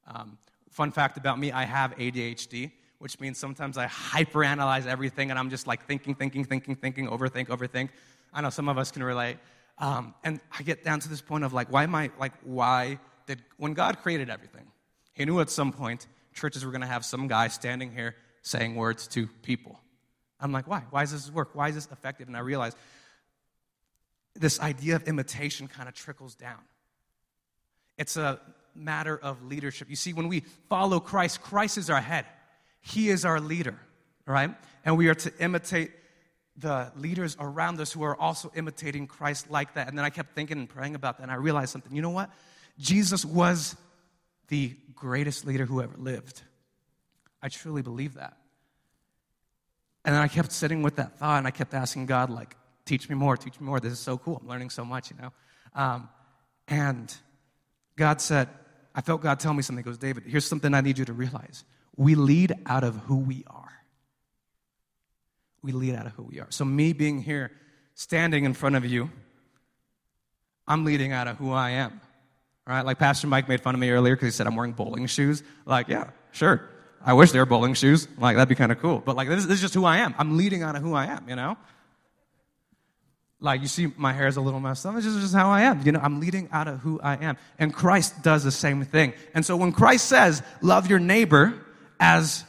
Um, 0.06 0.38
fun 0.70 0.92
fact 0.92 1.18
about 1.18 1.40
me 1.40 1.52
I 1.52 1.66
have 1.66 1.98
ADHD, 1.98 2.74
which 3.00 3.20
means 3.20 3.38
sometimes 3.38 3.78
I 3.78 3.88
hyperanalyze 3.88 4.88
everything 4.88 5.30
and 5.30 5.40
I'm 5.40 5.50
just 5.50 5.68
like 5.68 5.86
thinking, 5.86 6.16
thinking, 6.16 6.46
thinking, 6.46 6.76
thinking, 6.76 7.08
overthink, 7.08 7.48
overthink. 7.48 7.90
I 8.34 8.42
know 8.42 8.50
some 8.50 8.70
of 8.70 8.78
us 8.78 8.92
can 8.92 9.04
relate. 9.04 9.38
Um, 9.78 10.16
and 10.24 10.40
I 10.58 10.64
get 10.64 10.84
down 10.84 11.00
to 11.02 11.10
this 11.10 11.22
point 11.22 11.44
of 11.44 11.54
like, 11.54 11.72
why 11.72 11.84
am 11.84 11.94
I, 11.94 12.12
like, 12.20 12.34
why 12.44 13.00
did, 13.28 13.42
when 13.58 13.74
God 13.74 14.00
created 14.00 14.30
everything, 14.30 14.68
He 15.14 15.26
knew 15.26 15.40
at 15.40 15.50
some 15.50 15.72
point 15.72 16.08
churches 16.34 16.66
were 16.66 16.72
going 16.72 16.82
to 16.82 16.88
have 16.88 17.06
some 17.06 17.28
guy 17.28 17.48
standing 17.48 17.92
here 17.92 18.16
saying 18.42 18.76
words 18.76 19.08
to 19.10 19.28
people. 19.44 19.80
I'm 20.40 20.52
like, 20.52 20.68
why? 20.68 20.84
Why 20.90 21.02
does 21.02 21.12
this 21.12 21.32
work? 21.32 21.50
Why 21.54 21.70
is 21.70 21.76
this 21.76 21.88
effective? 21.92 22.28
And 22.28 22.38
I 22.38 22.42
realize 22.42 22.76
this 24.36 24.60
idea 24.60 24.96
of 24.96 25.04
imitation 25.08 25.68
kind 25.68 25.90
of 25.90 25.96
trickles 25.96 26.36
down. 26.36 26.60
It's 27.98 28.18
a 28.18 28.40
matter 28.76 29.18
of 29.18 29.44
leadership. 29.44 29.90
You 29.90 29.96
see, 29.96 30.14
when 30.14 30.28
we 30.28 30.42
follow 30.70 31.00
Christ, 31.00 31.42
Christ 31.42 31.78
is 31.78 31.90
our 31.90 32.02
head, 32.02 32.26
He 32.88 33.10
is 33.10 33.26
our 33.26 33.40
leader, 33.40 33.78
right? 34.26 34.52
And 34.86 34.98
we 34.98 35.10
are 35.10 35.16
to 35.16 35.34
imitate 35.40 35.92
the 36.56 36.92
leaders 36.96 37.36
around 37.40 37.80
us 37.82 37.92
who 37.92 38.04
are 38.04 38.16
also 38.16 38.52
imitating 38.56 39.08
Christ 39.08 39.52
like 39.52 39.74
that. 39.74 39.90
And 39.90 39.98
then 39.98 40.06
I 40.06 40.10
kept 40.10 40.34
thinking 40.34 40.58
and 40.58 40.70
praying 40.70 40.96
about 40.96 41.18
that, 41.18 41.24
and 41.24 41.32
I 41.32 41.36
realized 41.36 41.72
something. 41.72 41.94
You 41.94 42.02
know 42.02 42.12
what? 42.12 42.30
Jesus 42.80 43.26
was 43.26 43.76
the 44.48 44.76
greatest 44.96 45.46
leader 45.46 45.66
who 45.66 45.82
ever 45.82 45.96
lived. 45.98 46.42
I 47.42 47.50
truly 47.50 47.82
believe 47.82 48.14
that. 48.14 48.38
And 50.06 50.16
then 50.16 50.22
I 50.22 50.30
kept 50.30 50.54
sitting 50.54 50.82
with 50.82 50.96
that 50.96 51.20
thought, 51.20 51.40
and 51.40 51.48
I 51.48 51.52
kept 51.52 51.74
asking 51.74 52.06
God, 52.06 52.30
like, 52.30 52.56
teach 52.86 53.10
me 53.10 53.16
more, 53.16 53.36
teach 53.36 53.60
me 53.60 53.66
more. 53.66 53.82
This 53.82 53.92
is 53.92 54.00
so 54.00 54.18
cool. 54.18 54.38
I'm 54.42 54.48
learning 54.48 54.70
so 54.70 54.86
much, 54.86 55.12
you 55.12 55.18
know. 55.22 55.34
Um, 55.76 56.10
and 56.70 57.14
God 57.98 58.22
said, 58.22 58.48
I 58.96 59.02
felt 59.02 59.22
God 59.22 59.42
tell 59.42 59.54
me 59.54 59.62
something. 59.62 59.84
He 59.84 59.90
goes, 59.90 59.98
David, 59.98 60.24
here's 60.26 60.46
something 60.46 60.74
I 60.74 60.82
need 60.82 60.98
you 60.98 61.06
to 61.06 61.14
realize. 61.14 61.66
We 61.98 62.16
lead 62.16 62.54
out 62.66 62.84
of 62.84 62.96
who 62.96 63.18
we 63.18 63.44
are. 63.48 63.64
We 65.62 65.72
lead 65.74 65.96
out 65.96 66.06
of 66.06 66.14
who 66.14 66.24
we 66.24 66.40
are. 66.40 66.48
So, 66.50 66.64
me 66.64 66.94
being 66.94 67.22
here, 67.22 67.52
standing 67.96 68.46
in 68.46 68.54
front 68.54 68.76
of 68.76 68.86
you, 68.86 69.10
I'm 70.68 70.86
leading 70.86 71.12
out 71.12 71.28
of 71.28 71.38
who 71.38 71.52
I 71.52 71.72
am. 71.72 72.00
Right? 72.68 72.82
Like 72.82 73.00
Pastor 73.00 73.28
Mike 73.28 73.48
made 73.48 73.62
fun 73.62 73.74
of 73.74 73.80
me 73.80 73.90
earlier 73.90 74.16
because 74.16 74.28
he 74.28 74.32
said 74.32 74.46
I'm 74.46 74.56
wearing 74.56 74.74
bowling 74.74 75.08
shoes. 75.08 75.42
Like, 75.66 75.88
yeah, 75.88 76.10
sure. 76.32 76.70
I 77.04 77.14
wish 77.14 77.32
they 77.32 77.40
were 77.40 77.46
bowling 77.46 77.74
shoes. 77.74 78.08
Like, 78.18 78.36
that'd 78.36 78.50
be 78.50 78.56
kind 78.56 78.72
of 78.72 78.80
cool. 78.80 79.00
But 79.00 79.16
like, 79.16 79.30
this, 79.30 79.46
this 79.46 79.56
is 79.56 79.62
just 79.62 79.74
who 79.74 79.86
I 79.86 79.98
am. 79.98 80.14
I'm 80.18 80.36
leading 80.36 80.64
out 80.64 80.76
of 80.76 80.82
who 80.82 80.94
I 80.94 81.06
am, 81.06 81.30
you 81.30 81.36
know? 81.36 81.58
Like, 83.40 83.62
you 83.62 83.68
see, 83.68 83.94
my 83.96 84.12
hair 84.12 84.28
is 84.28 84.36
a 84.36 84.42
little 84.42 84.60
messed 84.60 84.86
up. 84.86 84.96
It's 84.96 85.06
just, 85.06 85.20
just 85.20 85.34
how 85.34 85.50
I 85.50 85.62
am. 85.62 85.86
You 85.86 85.94
know, 85.94 86.00
I'm 86.02 86.20
leading 86.20 86.50
out 86.52 86.68
of 86.68 86.80
who 86.80 87.00
I 87.00 87.16
am. 87.16 87.38
And 87.58 87.74
Christ 87.74 88.22
does 88.24 88.44
the 88.44 88.52
same 88.52 88.84
thing. 88.84 89.14
And 89.34 89.46
so 89.46 89.56
when 89.56 89.72
Christ 89.72 90.08
says, 90.08 90.42
love 90.62 90.90
your 90.90 91.00
neighbor 91.00 91.64
as 92.00 92.44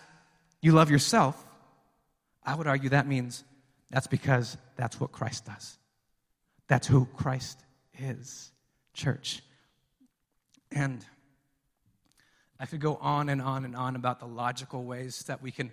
you 0.61 0.73
love 0.73 0.91
yourself, 0.91 1.43
I 2.45 2.55
would 2.55 2.67
argue 2.67 2.91
that 2.91 3.07
means 3.07 3.45
that's 3.91 4.07
because 4.07 4.57
that's 4.77 5.01
what 5.01 5.13
Christ 5.13 5.47
does. 5.47 5.79
That's 6.67 6.87
who 6.87 7.07
Christ 7.17 7.59
is, 7.99 8.51
church. 8.93 9.43
And 10.71 11.05
I 12.61 12.67
could 12.67 12.81
go 12.81 12.97
on 12.97 13.29
and 13.29 13.41
on 13.41 13.65
and 13.65 13.75
on 13.75 13.97
about 13.97 14.21
the 14.21 14.27
logical 14.27 14.85
ways 14.85 15.23
that 15.25 15.43
we 15.43 15.51
can 15.51 15.73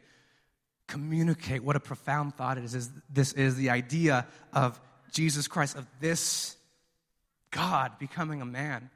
communicate 0.87 1.63
what 1.63 1.75
a 1.75 1.79
profound 1.79 2.35
thought 2.35 2.57
it 2.57 2.63
is. 2.63 2.75
is 2.75 2.89
this 3.09 3.33
is 3.33 3.55
the 3.55 3.71
idea 3.71 4.27
of 4.53 4.79
Jesus 5.11 5.47
Christ, 5.47 5.75
of 5.75 5.87
this 5.99 6.55
God 7.51 7.97
becoming 7.99 8.41
a 8.41 8.45
man 8.45 8.89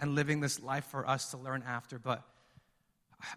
and 0.00 0.14
living 0.14 0.40
this 0.40 0.62
life 0.62 0.84
for 0.86 1.08
us 1.08 1.30
to 1.30 1.36
learn 1.36 1.62
after. 1.66 1.98
But 1.98 2.24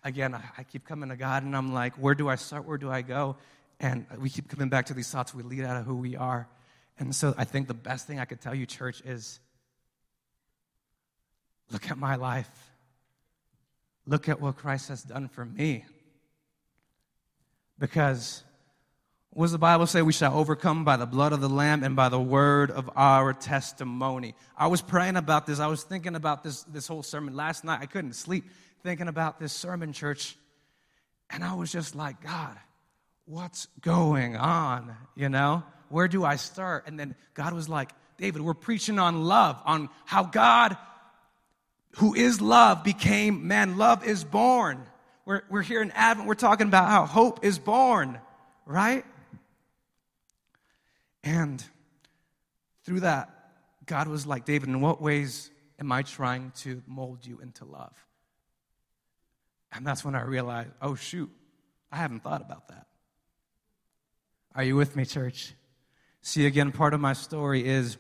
again, 0.04 0.36
I 0.58 0.64
keep 0.64 0.86
coming 0.86 1.10
to 1.10 1.16
God 1.16 1.44
and 1.44 1.56
I'm 1.56 1.74
like, 1.74 1.96
where 1.96 2.16
do 2.16 2.30
I 2.30 2.36
start? 2.36 2.66
Where 2.66 2.78
do 2.78 2.90
I 2.92 3.02
go? 3.02 3.38
And 3.80 4.06
we 4.20 4.30
keep 4.30 4.48
coming 4.48 4.70
back 4.70 4.88
to 4.88 4.94
these 4.94 5.10
thoughts. 5.10 5.34
We 5.34 5.44
lead 5.44 5.64
out 5.64 5.78
of 5.78 5.86
who 5.86 5.96
we 5.96 6.16
are. 6.16 6.48
And 7.00 7.16
so 7.16 7.34
I 7.38 7.46
think 7.46 7.68
the 7.68 7.74
best 7.74 8.06
thing 8.06 8.20
I 8.20 8.26
could 8.26 8.42
tell 8.42 8.54
you, 8.54 8.66
church, 8.66 9.02
is 9.06 9.40
look 11.72 11.90
at 11.90 11.98
my 11.98 12.16
life. 12.16 12.50
Look 14.06 14.30
at 14.30 14.40
what 14.40 14.58
Christ 14.58 14.90
has 14.90 15.04
done 15.04 15.28
for 15.28 15.46
me. 15.46 15.86
Because 17.80 18.44
what 19.32 19.46
does 19.46 19.54
the 19.54 19.58
Bible 19.58 19.88
say? 19.88 20.02
We 20.02 20.14
shall 20.14 20.38
overcome 20.38 20.84
by 20.84 20.98
the 20.98 21.06
blood 21.06 21.34
of 21.34 21.42
the 21.42 21.50
Lamb 21.50 21.84
and 21.84 21.96
by 21.96 22.10
the 22.10 22.20
word 22.20 22.70
of 22.70 22.90
our 22.96 23.34
testimony. 23.34 24.36
I 24.58 24.68
was 24.68 24.82
praying 24.82 25.16
about 25.16 25.46
this. 25.46 25.60
I 25.60 25.68
was 25.68 25.84
thinking 25.84 26.16
about 26.16 26.44
this, 26.44 26.64
this 26.64 26.88
whole 26.88 27.02
sermon 27.02 27.36
last 27.36 27.64
night. 27.64 27.80
I 27.82 27.86
couldn't 27.86 28.14
sleep 28.14 28.46
thinking 28.84 29.08
about 29.08 29.40
this 29.40 29.54
sermon, 29.54 29.94
church. 29.94 30.36
And 31.30 31.44
I 31.44 31.54
was 31.54 31.72
just 31.72 31.96
like, 31.96 32.22
God, 32.22 32.58
what's 33.26 33.68
going 33.82 34.36
on? 34.36 34.96
You 35.16 35.30
know, 35.30 35.64
where 35.90 36.08
do 36.08 36.24
I 36.24 36.36
start? 36.36 36.88
And 36.88 37.00
then 37.00 37.16
God 37.34 37.54
was 37.54 37.70
like, 37.70 37.92
David, 38.18 38.42
we're 38.42 38.54
preaching 38.54 39.00
on 39.00 39.24
love, 39.24 39.60
on 39.66 39.90
how 40.06 40.24
God, 40.24 40.78
who 41.98 42.14
is 42.14 42.42
love, 42.42 42.84
became 42.84 43.48
man. 43.48 43.78
Love 43.78 44.06
is 44.06 44.24
born. 44.24 44.86
We're, 45.26 45.44
we're 45.50 45.62
here 45.62 45.82
in 45.82 45.92
Advent, 45.92 46.28
we're 46.28 46.36
talking 46.36 46.68
about 46.68 46.90
how 46.90 47.06
hope 47.06 47.46
is 47.46 47.60
born, 47.60 48.20
right? 48.66 49.06
And 51.24 51.64
through 52.84 53.02
that, 53.02 53.30
God 53.86 54.08
was 54.08 54.26
like, 54.26 54.46
David, 54.46 54.70
in 54.70 54.82
what 54.82 55.02
ways 55.02 55.50
am 55.80 55.92
I 55.92 56.02
trying 56.02 56.52
to 56.58 56.82
mold 56.88 57.26
you 57.26 57.40
into 57.40 57.66
love? 57.66 57.94
And 59.72 59.86
that's 59.86 60.04
when 60.04 60.16
I 60.16 60.22
realized, 60.22 60.70
oh, 60.82 60.96
shoot, 60.96 61.30
I 61.92 61.98
haven't 61.98 62.24
thought 62.24 62.42
about 62.42 62.68
that. 62.70 62.88
Are 64.54 64.64
you 64.64 64.76
with 64.76 64.96
me, 64.96 65.06
church? 65.06 65.54
See, 66.22 66.46
again, 66.46 66.72
part 66.72 66.94
of 66.94 67.00
my 67.00 67.14
story 67.14 67.66
is 67.66 67.98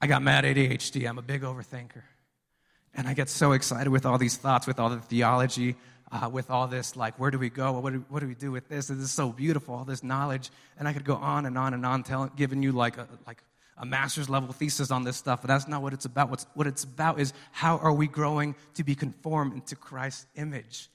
I 0.00 0.06
got 0.06 0.22
mad 0.22 0.44
ADHD. 0.44 1.08
I'm 1.08 1.18
a 1.18 1.22
big 1.22 1.42
overthinker. 1.42 2.02
And 2.94 3.06
I 3.06 3.14
get 3.14 3.28
so 3.28 3.52
excited 3.52 3.90
with 3.90 4.06
all 4.06 4.18
these 4.18 4.36
thoughts, 4.36 4.66
with 4.66 4.78
all 4.78 4.88
the 4.88 5.00
theology, 5.00 5.76
uh, 6.12 6.28
with 6.28 6.50
all 6.50 6.66
this, 6.68 6.96
like, 6.96 7.18
where 7.18 7.30
do 7.30 7.38
we 7.38 7.50
go? 7.50 7.72
What 7.72 7.92
do, 7.92 8.04
what 8.08 8.20
do 8.20 8.28
we 8.28 8.34
do 8.34 8.50
with 8.52 8.68
this? 8.68 8.86
This 8.88 8.98
is 8.98 9.10
so 9.10 9.30
beautiful, 9.30 9.74
all 9.74 9.84
this 9.84 10.02
knowledge. 10.02 10.50
And 10.78 10.86
I 10.86 10.92
could 10.92 11.04
go 11.04 11.16
on 11.16 11.46
and 11.46 11.58
on 11.58 11.74
and 11.74 11.84
on, 11.84 12.02
telling, 12.02 12.30
giving 12.36 12.62
you 12.62 12.72
like 12.72 12.98
a, 12.98 13.08
like 13.26 13.42
a 13.76 13.84
master's 13.84 14.28
level 14.28 14.52
thesis 14.52 14.90
on 14.90 15.04
this 15.04 15.16
stuff, 15.16 15.42
but 15.42 15.48
that's 15.48 15.66
not 15.66 15.82
what 15.82 15.92
it's 15.92 16.04
about. 16.04 16.30
What's, 16.30 16.46
what 16.54 16.66
it's 16.66 16.84
about 16.84 17.18
is 17.18 17.32
how 17.52 17.78
are 17.78 17.92
we 17.92 18.06
growing 18.06 18.54
to 18.74 18.84
be 18.84 18.94
conformed 18.94 19.54
into 19.54 19.74
Christ's 19.74 20.26
image? 20.36 20.88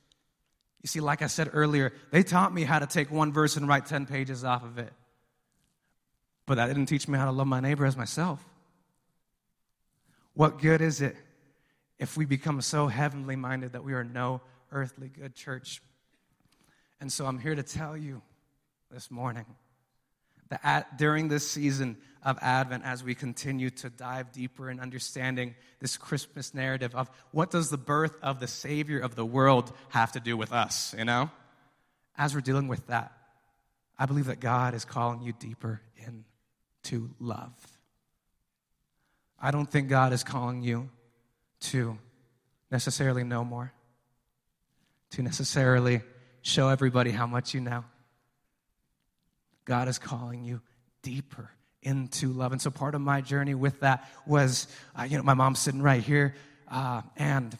You 0.81 0.87
see, 0.87 1.01
like 1.01 1.21
I 1.21 1.27
said 1.27 1.49
earlier, 1.51 1.91
they 2.11 2.23
taught 2.23 2.53
me 2.53 2.63
how 2.63 2.79
to 2.79 2.87
take 2.87 3.11
one 3.11 3.33
verse 3.33 3.57
and 3.57 3.67
write 3.67 3.85
10 3.85 4.05
pages 4.05 4.45
off 4.45 4.63
of 4.63 4.77
it. 4.77 4.93
But 6.45 6.55
that 6.55 6.67
didn't 6.67 6.85
teach 6.85 7.07
me 7.07 7.17
how 7.17 7.25
to 7.25 7.31
love 7.31 7.47
my 7.47 7.59
neighbor 7.59 7.85
as 7.85 7.97
myself. 7.97 8.43
What 10.33 10.59
good 10.59 10.79
is 10.81 11.01
it 11.01 11.17
if 11.97 12.15
we 12.15 12.25
become 12.25 12.61
so 12.61 12.87
heavenly 12.87 13.35
minded 13.35 13.73
that 13.73 13.83
we 13.83 13.93
are 13.93 14.05
no 14.05 14.41
earthly 14.71 15.09
good 15.09 15.35
church? 15.35 15.81
And 17.01 17.11
so 17.11 17.25
I'm 17.25 17.39
here 17.39 17.55
to 17.55 17.63
tell 17.63 17.97
you 17.97 18.21
this 18.89 19.11
morning 19.11 19.45
at, 20.63 20.97
during 20.97 21.27
this 21.27 21.49
season 21.49 21.97
of 22.23 22.37
Advent, 22.41 22.83
as 22.83 23.03
we 23.03 23.15
continue 23.15 23.69
to 23.69 23.89
dive 23.89 24.31
deeper 24.31 24.69
in 24.69 24.79
understanding 24.79 25.55
this 25.79 25.95
Christmas 25.95 26.53
narrative 26.53 26.93
of 26.95 27.09
what 27.31 27.51
does 27.51 27.69
the 27.69 27.77
birth 27.77 28.15
of 28.21 28.39
the 28.39 28.47
Savior 28.47 28.99
of 28.99 29.15
the 29.15 29.25
world 29.25 29.71
have 29.89 30.11
to 30.13 30.19
do 30.19 30.35
with 30.35 30.51
us, 30.51 30.93
you 30.97 31.05
know? 31.05 31.29
As 32.17 32.35
we're 32.35 32.41
dealing 32.41 32.67
with 32.67 32.85
that, 32.87 33.13
I 33.97 34.05
believe 34.05 34.25
that 34.25 34.39
God 34.39 34.73
is 34.73 34.83
calling 34.83 35.21
you 35.21 35.33
deeper 35.33 35.81
into 35.95 37.09
love. 37.19 37.53
I 39.39 39.51
don't 39.51 39.69
think 39.69 39.87
God 39.87 40.11
is 40.11 40.23
calling 40.23 40.61
you 40.61 40.89
to 41.61 41.97
necessarily 42.71 43.23
know 43.23 43.45
more, 43.45 43.71
to 45.11 45.21
necessarily 45.21 46.01
show 46.41 46.67
everybody 46.67 47.11
how 47.11 47.27
much 47.27 47.53
you 47.53 47.61
know. 47.61 47.85
God 49.69 49.87
is 49.87 49.99
calling 49.99 50.43
you 50.43 50.61
deeper 51.03 51.51
into 51.83 52.33
love. 52.33 52.51
And 52.51 52.59
so 52.59 52.71
part 52.71 52.95
of 52.95 53.01
my 53.01 53.21
journey 53.21 53.53
with 53.53 53.81
that 53.81 54.09
was, 54.25 54.67
uh, 54.97 55.03
you 55.03 55.15
know, 55.15 55.21
my 55.21 55.35
mom's 55.35 55.59
sitting 55.59 55.83
right 55.83 56.01
here, 56.01 56.33
uh, 56.69 57.03
and 57.15 57.55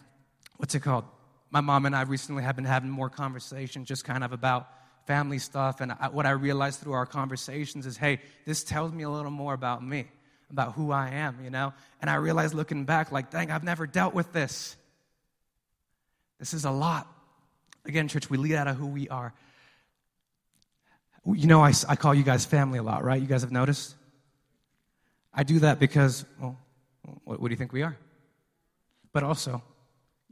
what's 0.57 0.73
it 0.73 0.79
called? 0.79 1.05
My 1.51 1.61
mom 1.61 1.85
and 1.85 1.95
I 1.95 2.01
recently 2.01 2.41
have 2.41 2.55
been 2.55 2.65
having 2.65 2.89
more 2.89 3.11
conversations 3.11 3.87
just 3.87 4.05
kind 4.05 4.23
of 4.23 4.33
about 4.33 4.67
family 5.05 5.37
stuff. 5.37 5.81
And 5.81 5.91
I, 5.91 6.09
what 6.09 6.25
I 6.25 6.31
realized 6.31 6.79
through 6.79 6.93
our 6.93 7.05
conversations 7.05 7.85
is, 7.85 7.95
hey, 7.95 8.21
this 8.43 8.63
tells 8.63 8.91
me 8.91 9.03
a 9.03 9.09
little 9.09 9.29
more 9.29 9.53
about 9.53 9.85
me, 9.85 10.07
about 10.49 10.73
who 10.73 10.91
I 10.91 11.09
am, 11.09 11.37
you 11.43 11.51
know? 11.51 11.73
And 12.01 12.09
I 12.09 12.15
realized 12.15 12.55
looking 12.55 12.85
back, 12.85 13.11
like, 13.11 13.29
dang, 13.29 13.51
I've 13.51 13.63
never 13.63 13.85
dealt 13.85 14.15
with 14.15 14.33
this. 14.33 14.75
This 16.39 16.55
is 16.55 16.65
a 16.65 16.71
lot. 16.71 17.07
Again, 17.85 18.07
church, 18.07 18.31
we 18.31 18.37
lead 18.39 18.55
out 18.55 18.67
of 18.67 18.77
who 18.77 18.87
we 18.87 19.07
are. 19.09 19.31
You 21.35 21.47
know, 21.47 21.61
I, 21.61 21.73
I 21.87 21.95
call 21.95 22.13
you 22.13 22.23
guys 22.23 22.45
family 22.45 22.79
a 22.79 22.83
lot, 22.83 23.03
right? 23.03 23.21
You 23.21 23.27
guys 23.27 23.41
have 23.41 23.51
noticed? 23.51 23.95
I 25.33 25.43
do 25.43 25.59
that 25.59 25.79
because, 25.79 26.25
well, 26.39 26.57
what, 27.23 27.39
what 27.39 27.47
do 27.47 27.51
you 27.51 27.57
think 27.57 27.73
we 27.73 27.83
are? 27.83 27.97
But 29.13 29.23
also, 29.23 29.63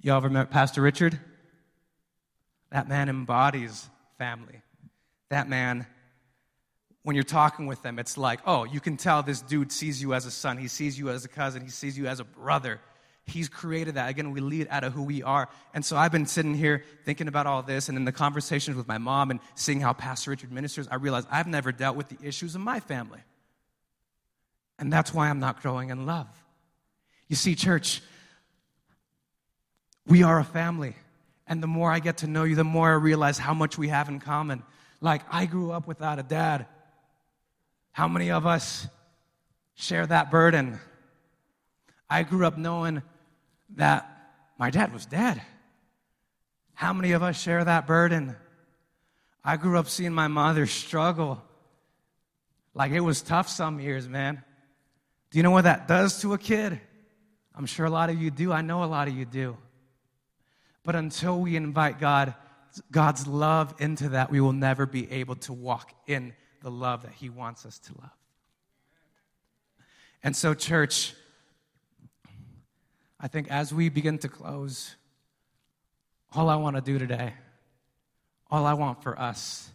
y'all 0.01 0.17
ever 0.17 0.29
met 0.29 0.51
Pastor 0.51 0.81
Richard? 0.81 1.19
That 2.71 2.87
man 2.87 3.09
embodies 3.09 3.89
family. 4.17 4.61
That 5.29 5.47
man, 5.49 5.85
when 7.03 7.15
you're 7.15 7.23
talking 7.23 7.65
with 7.67 7.81
them, 7.81 7.99
it's 7.99 8.17
like, 8.17 8.39
oh, 8.45 8.65
you 8.65 8.79
can 8.79 8.97
tell 8.97 9.23
this 9.23 9.41
dude 9.41 9.71
sees 9.71 10.01
you 10.01 10.13
as 10.13 10.25
a 10.25 10.31
son. 10.31 10.57
He 10.57 10.67
sees 10.67 10.97
you 10.99 11.09
as 11.09 11.25
a 11.25 11.29
cousin. 11.29 11.61
He 11.61 11.69
sees 11.69 11.97
you 11.97 12.07
as 12.07 12.19
a 12.19 12.25
brother. 12.25 12.79
He's 13.27 13.49
created 13.49 13.95
that. 13.95 14.09
Again, 14.09 14.31
we 14.31 14.39
lead 14.39 14.67
out 14.69 14.85
of 14.85 14.93
who 14.93 15.03
we 15.03 15.21
are. 15.21 15.49
And 15.73 15.83
so 15.83 15.97
I've 15.97 16.13
been 16.13 16.25
sitting 16.25 16.53
here 16.53 16.83
thinking 17.03 17.27
about 17.27 17.45
all 17.45 17.61
this, 17.61 17.89
and 17.89 17.97
in 17.97 18.05
the 18.05 18.13
conversations 18.13 18.77
with 18.77 18.87
my 18.87 18.97
mom 18.97 19.31
and 19.31 19.41
seeing 19.53 19.81
how 19.81 19.91
Pastor 19.91 20.31
Richard 20.31 20.51
ministers, 20.51 20.87
I 20.89 20.95
realized 20.95 21.27
I've 21.29 21.47
never 21.47 21.73
dealt 21.73 21.97
with 21.97 22.07
the 22.07 22.17
issues 22.25 22.55
of 22.55 22.61
my 22.61 22.79
family. 22.79 23.19
And 24.79 24.93
that's 24.93 25.13
why 25.13 25.29
I'm 25.29 25.39
not 25.39 25.61
growing 25.61 25.89
in 25.89 26.05
love. 26.05 26.27
You 27.27 27.35
see, 27.35 27.55
church, 27.55 28.01
we 30.05 30.23
are 30.23 30.39
a 30.39 30.45
family. 30.45 30.95
And 31.47 31.61
the 31.61 31.67
more 31.67 31.91
I 31.91 31.99
get 31.99 32.17
to 32.17 32.27
know 32.27 32.45
you, 32.45 32.55
the 32.55 32.63
more 32.63 32.89
I 32.89 32.95
realize 32.95 33.37
how 33.37 33.53
much 33.53 33.77
we 33.77 33.89
have 33.89 34.07
in 34.07 34.19
common. 34.19 34.63
Like, 35.01 35.23
I 35.29 35.47
grew 35.47 35.71
up 35.71 35.85
without 35.85 36.17
a 36.17 36.23
dad. 36.23 36.65
How 37.91 38.07
many 38.07 38.31
of 38.31 38.45
us 38.45 38.87
share 39.75 40.07
that 40.07 40.31
burden? 40.31 40.79
I 42.09 42.23
grew 42.23 42.45
up 42.45 42.57
knowing 42.57 43.01
that 43.75 44.09
my 44.57 44.69
dad 44.69 44.93
was 44.93 45.05
dead. 45.05 45.41
How 46.73 46.93
many 46.93 47.11
of 47.11 47.23
us 47.23 47.39
share 47.39 47.63
that 47.63 47.87
burden? 47.87 48.35
I 49.43 49.57
grew 49.57 49.77
up 49.77 49.87
seeing 49.87 50.13
my 50.13 50.27
mother 50.27 50.65
struggle. 50.65 51.41
Like 52.73 52.91
it 52.91 52.99
was 52.99 53.21
tough 53.21 53.49
some 53.49 53.79
years, 53.79 54.07
man. 54.07 54.43
Do 55.31 55.39
you 55.39 55.43
know 55.43 55.51
what 55.51 55.63
that 55.63 55.87
does 55.87 56.21
to 56.21 56.33
a 56.33 56.37
kid? 56.37 56.79
I'm 57.55 57.65
sure 57.65 57.85
a 57.85 57.89
lot 57.89 58.09
of 58.09 58.21
you 58.21 58.29
do. 58.29 58.51
I 58.51 58.61
know 58.61 58.83
a 58.83 58.85
lot 58.85 59.07
of 59.07 59.15
you 59.15 59.25
do. 59.25 59.57
But 60.83 60.95
until 60.95 61.39
we 61.39 61.55
invite 61.55 61.99
God, 61.99 62.35
God's 62.91 63.27
love 63.27 63.73
into 63.79 64.09
that, 64.09 64.29
we 64.29 64.39
will 64.39 64.53
never 64.53 64.85
be 64.85 65.11
able 65.11 65.35
to 65.35 65.53
walk 65.53 65.91
in 66.05 66.33
the 66.61 66.71
love 66.71 67.01
that 67.01 67.13
He 67.13 67.29
wants 67.29 67.65
us 67.65 67.79
to 67.79 67.93
love. 67.99 68.11
And 70.23 70.35
so, 70.35 70.53
church, 70.53 71.13
I 73.19 73.27
think 73.27 73.49
as 73.49 73.73
we 73.73 73.89
begin 73.89 74.19
to 74.19 74.29
close, 74.29 74.95
all 76.33 76.49
I 76.49 76.55
want 76.55 76.75
to 76.75 76.81
do 76.81 76.99
today, 76.99 77.33
all 78.51 78.65
I 78.65 78.73
want 78.73 79.01
for 79.01 79.19
us, 79.19 79.69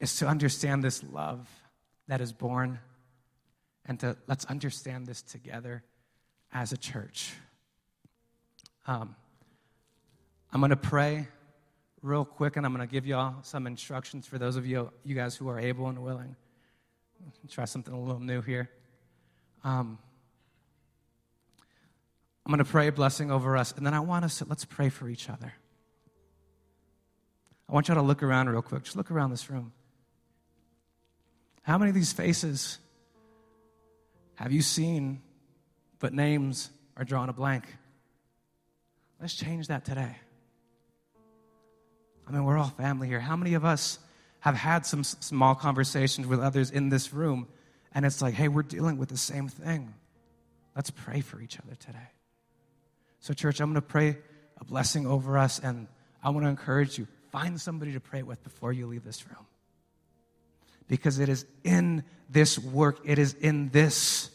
is 0.00 0.16
to 0.16 0.26
understand 0.26 0.82
this 0.82 1.02
love 1.04 1.48
that 2.08 2.20
is 2.20 2.32
born 2.32 2.78
and 3.86 4.00
to 4.00 4.16
let's 4.26 4.44
understand 4.46 5.06
this 5.06 5.22
together 5.22 5.82
as 6.52 6.72
a 6.72 6.76
church. 6.76 7.34
Um, 8.86 9.14
I'm 10.52 10.60
going 10.60 10.70
to 10.70 10.76
pray 10.76 11.28
real 12.02 12.24
quick 12.24 12.56
and 12.56 12.66
I'm 12.66 12.74
going 12.74 12.86
to 12.86 12.92
give 12.92 13.06
y'all 13.06 13.36
some 13.42 13.66
instructions 13.66 14.26
for 14.26 14.38
those 14.38 14.56
of 14.56 14.66
you, 14.66 14.90
you 15.04 15.14
guys 15.14 15.36
who 15.36 15.48
are 15.48 15.58
able 15.58 15.88
and 15.88 16.02
willing. 16.02 16.36
Try 17.48 17.64
something 17.64 17.94
a 17.94 18.00
little 18.00 18.20
new 18.20 18.40
here. 18.40 18.68
Um, 19.62 19.98
I'm 22.44 22.50
going 22.50 22.64
to 22.64 22.70
pray 22.70 22.88
a 22.88 22.92
blessing 22.92 23.30
over 23.30 23.56
us, 23.56 23.72
and 23.72 23.86
then 23.86 23.94
I 23.94 24.00
want 24.00 24.24
us 24.24 24.38
to 24.38 24.46
let's 24.48 24.64
pray 24.64 24.88
for 24.88 25.08
each 25.08 25.30
other. 25.30 25.52
I 27.68 27.72
want 27.72 27.88
y'all 27.88 27.96
to 27.96 28.02
look 28.02 28.22
around 28.22 28.48
real 28.48 28.62
quick. 28.62 28.82
Just 28.82 28.96
look 28.96 29.10
around 29.10 29.30
this 29.30 29.48
room. 29.48 29.72
How 31.62 31.78
many 31.78 31.90
of 31.90 31.94
these 31.94 32.12
faces 32.12 32.78
have 34.34 34.50
you 34.50 34.62
seen, 34.62 35.22
but 36.00 36.12
names 36.12 36.70
are 36.96 37.04
drawn 37.04 37.28
a 37.28 37.32
blank? 37.32 37.64
Let's 39.20 39.34
change 39.34 39.68
that 39.68 39.84
today. 39.84 40.16
I 42.26 42.32
mean, 42.32 42.44
we're 42.44 42.58
all 42.58 42.68
family 42.70 43.06
here. 43.06 43.20
How 43.20 43.36
many 43.36 43.54
of 43.54 43.64
us 43.64 44.00
have 44.40 44.56
had 44.56 44.84
some 44.84 45.04
small 45.04 45.54
conversations 45.54 46.26
with 46.26 46.40
others 46.40 46.72
in 46.72 46.88
this 46.88 47.12
room, 47.12 47.46
and 47.94 48.04
it's 48.04 48.20
like, 48.20 48.34
hey, 48.34 48.48
we're 48.48 48.62
dealing 48.64 48.98
with 48.98 49.08
the 49.08 49.16
same 49.16 49.48
thing? 49.48 49.94
Let's 50.74 50.90
pray 50.90 51.20
for 51.20 51.40
each 51.40 51.58
other 51.60 51.76
today. 51.76 52.10
So, 53.22 53.32
church, 53.32 53.60
I'm 53.60 53.68
going 53.68 53.80
to 53.80 53.86
pray 53.86 54.18
a 54.60 54.64
blessing 54.64 55.06
over 55.06 55.38
us, 55.38 55.60
and 55.60 55.86
I 56.24 56.30
want 56.30 56.44
to 56.44 56.50
encourage 56.50 56.98
you 56.98 57.06
find 57.30 57.58
somebody 57.60 57.92
to 57.92 58.00
pray 58.00 58.24
with 58.24 58.42
before 58.42 58.72
you 58.72 58.88
leave 58.88 59.04
this 59.04 59.24
room. 59.28 59.46
Because 60.88 61.20
it 61.20 61.28
is 61.28 61.46
in 61.62 62.02
this 62.28 62.58
work, 62.58 62.98
it 63.04 63.20
is 63.20 63.34
in 63.34 63.68
this 63.68 64.28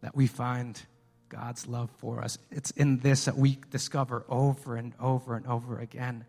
that 0.00 0.16
we 0.16 0.26
find 0.26 0.82
God's 1.28 1.68
love 1.68 1.88
for 1.98 2.20
us. 2.20 2.36
It's 2.50 2.72
in 2.72 2.98
this 2.98 3.26
that 3.26 3.36
we 3.36 3.58
discover 3.70 4.24
over 4.28 4.74
and 4.74 4.92
over 4.98 5.36
and 5.36 5.46
over 5.46 5.78
again 5.78 6.24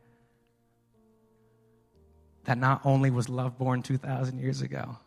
that 2.43 2.59
not 2.59 2.81
only 2.85 3.09
was 3.09 3.27
love 3.27 3.57
born 3.57 3.81
2,000 3.81 4.37
years 4.37 4.61
ago, 4.61 4.99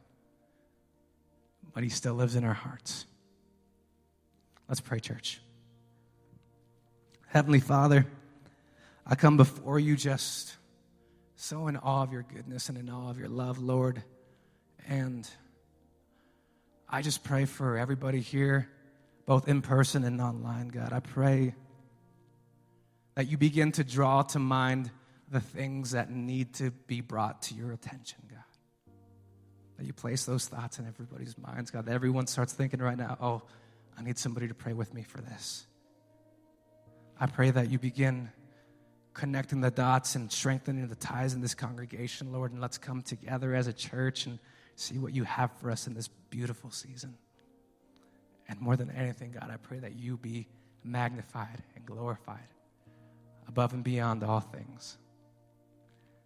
but 1.73 1.85
He 1.85 1.89
still 1.89 2.15
lives 2.15 2.35
in 2.35 2.43
our 2.43 2.53
hearts. 2.53 3.07
Let's 4.69 4.81
pray, 4.81 4.99
church. 4.99 5.41
Heavenly 7.35 7.59
Father, 7.59 8.07
I 9.05 9.17
come 9.17 9.37
before 9.37 9.81
you 9.81 9.97
just 9.97 10.55
so 11.35 11.67
in 11.67 11.77
awe 11.77 12.05
of 12.05 12.13
your 12.13 12.23
goodness 12.23 12.69
and 12.69 12.79
in 12.79 12.89
awe 12.89 13.11
of 13.11 13.19
your 13.19 13.29
love, 13.29 13.59
Lord. 13.59 14.05
And 14.87 15.29
I 16.89 17.03
just 17.03 17.25
pray 17.25 17.47
for 17.47 17.77
everybody 17.77 18.21
here, 18.21 18.69
both 19.27 19.49
in 19.49 19.63
person 19.63 20.05
and 20.05 20.21
online, 20.21 20.69
God. 20.69 20.93
I 20.93 21.01
pray 21.01 21.57
that 23.17 23.29
you 23.29 23.37
begin 23.37 23.73
to 23.73 23.83
draw 23.83 24.23
to 24.23 24.39
mind 24.39 24.93
the 25.29 25.41
things 25.41 25.91
that 25.91 26.13
need 26.13 26.55
to 26.55 26.71
be 26.71 27.01
brought 27.01 27.43
to 27.43 27.57
your 27.57 27.73
attention, 27.73 28.21
God. 28.31 28.95
That 29.79 29.87
you 29.87 29.93
place 29.93 30.25
those 30.25 30.47
thoughts 30.47 30.79
in 30.79 30.87
everybody's 30.87 31.37
minds, 31.37 31.73
God. 31.73 31.87
That 31.87 31.95
everyone 31.95 32.29
starts 32.29 32.53
thinking 32.53 32.79
right 32.79 32.97
now, 32.97 33.19
oh, 33.21 33.43
I 33.99 34.03
need 34.05 34.19
somebody 34.19 34.47
to 34.47 34.55
pray 34.55 34.73
with 34.73 34.95
me 34.95 35.03
for 35.03 35.21
this. 35.21 35.67
I 37.19 37.27
pray 37.27 37.51
that 37.51 37.71
you 37.71 37.79
begin 37.79 38.31
connecting 39.13 39.61
the 39.61 39.71
dots 39.71 40.17
and 40.17 40.31
strengthening 40.31 40.89
the 40.89 40.97
ties 40.97 41.35
in 41.35 41.41
this 41.41 41.55
congregation, 41.55 42.33
Lord, 42.33 42.53
and 42.53 42.61
let's 42.61 42.79
come 42.79 43.03
together 43.03 43.55
as 43.55 43.69
a 43.69 43.73
church 43.73 44.27
and 44.27 44.39
see 44.75 44.99
what 44.99 45.15
you 45.15 45.25
have 45.25 45.53
for 45.61 45.71
us 45.71 45.87
in 45.87 45.95
this 45.95 46.09
beautiful 46.31 46.71
season. 46.71 47.17
And 48.49 48.61
more 48.61 48.77
than 48.77 48.91
anything, 48.91 49.33
God, 49.33 49.51
I 49.51 49.57
pray 49.57 49.79
that 49.79 49.95
you 49.95 50.17
be 50.17 50.49
magnified 50.83 51.63
and 51.77 51.87
glorified 51.87 52.49
above 53.49 53.73
and 53.73 53.85
beyond 53.85 54.23
all 54.25 54.41
things. 54.41 54.99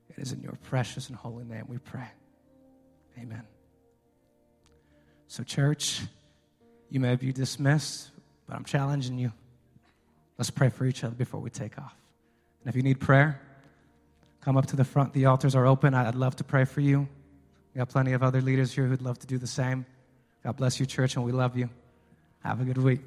It 0.08 0.18
is 0.18 0.32
in 0.32 0.40
your 0.40 0.58
precious 0.64 1.08
and 1.08 1.16
holy 1.16 1.44
name 1.44 1.66
we 1.68 1.78
pray. 1.78 2.08
Amen. 3.18 3.44
So, 5.26 5.42
church, 5.42 6.00
you 6.88 7.00
may 7.00 7.16
be 7.16 7.32
dismissed, 7.32 8.10
but 8.46 8.56
I'm 8.56 8.64
challenging 8.64 9.18
you. 9.18 9.32
Let's 10.38 10.50
pray 10.50 10.68
for 10.68 10.86
each 10.86 11.02
other 11.04 11.14
before 11.14 11.40
we 11.40 11.50
take 11.50 11.76
off. 11.78 11.94
And 12.60 12.68
if 12.68 12.76
you 12.76 12.82
need 12.82 13.00
prayer, 13.00 13.40
come 14.40 14.56
up 14.56 14.66
to 14.66 14.76
the 14.76 14.84
front. 14.84 15.12
The 15.12 15.26
altars 15.26 15.54
are 15.54 15.66
open. 15.66 15.94
I'd 15.94 16.14
love 16.14 16.36
to 16.36 16.44
pray 16.44 16.64
for 16.64 16.80
you. 16.80 17.08
We 17.74 17.78
got 17.78 17.88
plenty 17.88 18.12
of 18.12 18.22
other 18.22 18.40
leaders 18.40 18.72
here 18.72 18.86
who'd 18.86 19.02
love 19.02 19.18
to 19.18 19.26
do 19.26 19.36
the 19.38 19.46
same. 19.46 19.84
God 20.44 20.56
bless 20.56 20.78
you, 20.78 20.86
church, 20.86 21.16
and 21.16 21.24
we 21.24 21.32
love 21.32 21.56
you. 21.56 21.68
Have 22.44 22.60
a 22.60 22.64
good 22.64 22.78
week. 22.78 23.00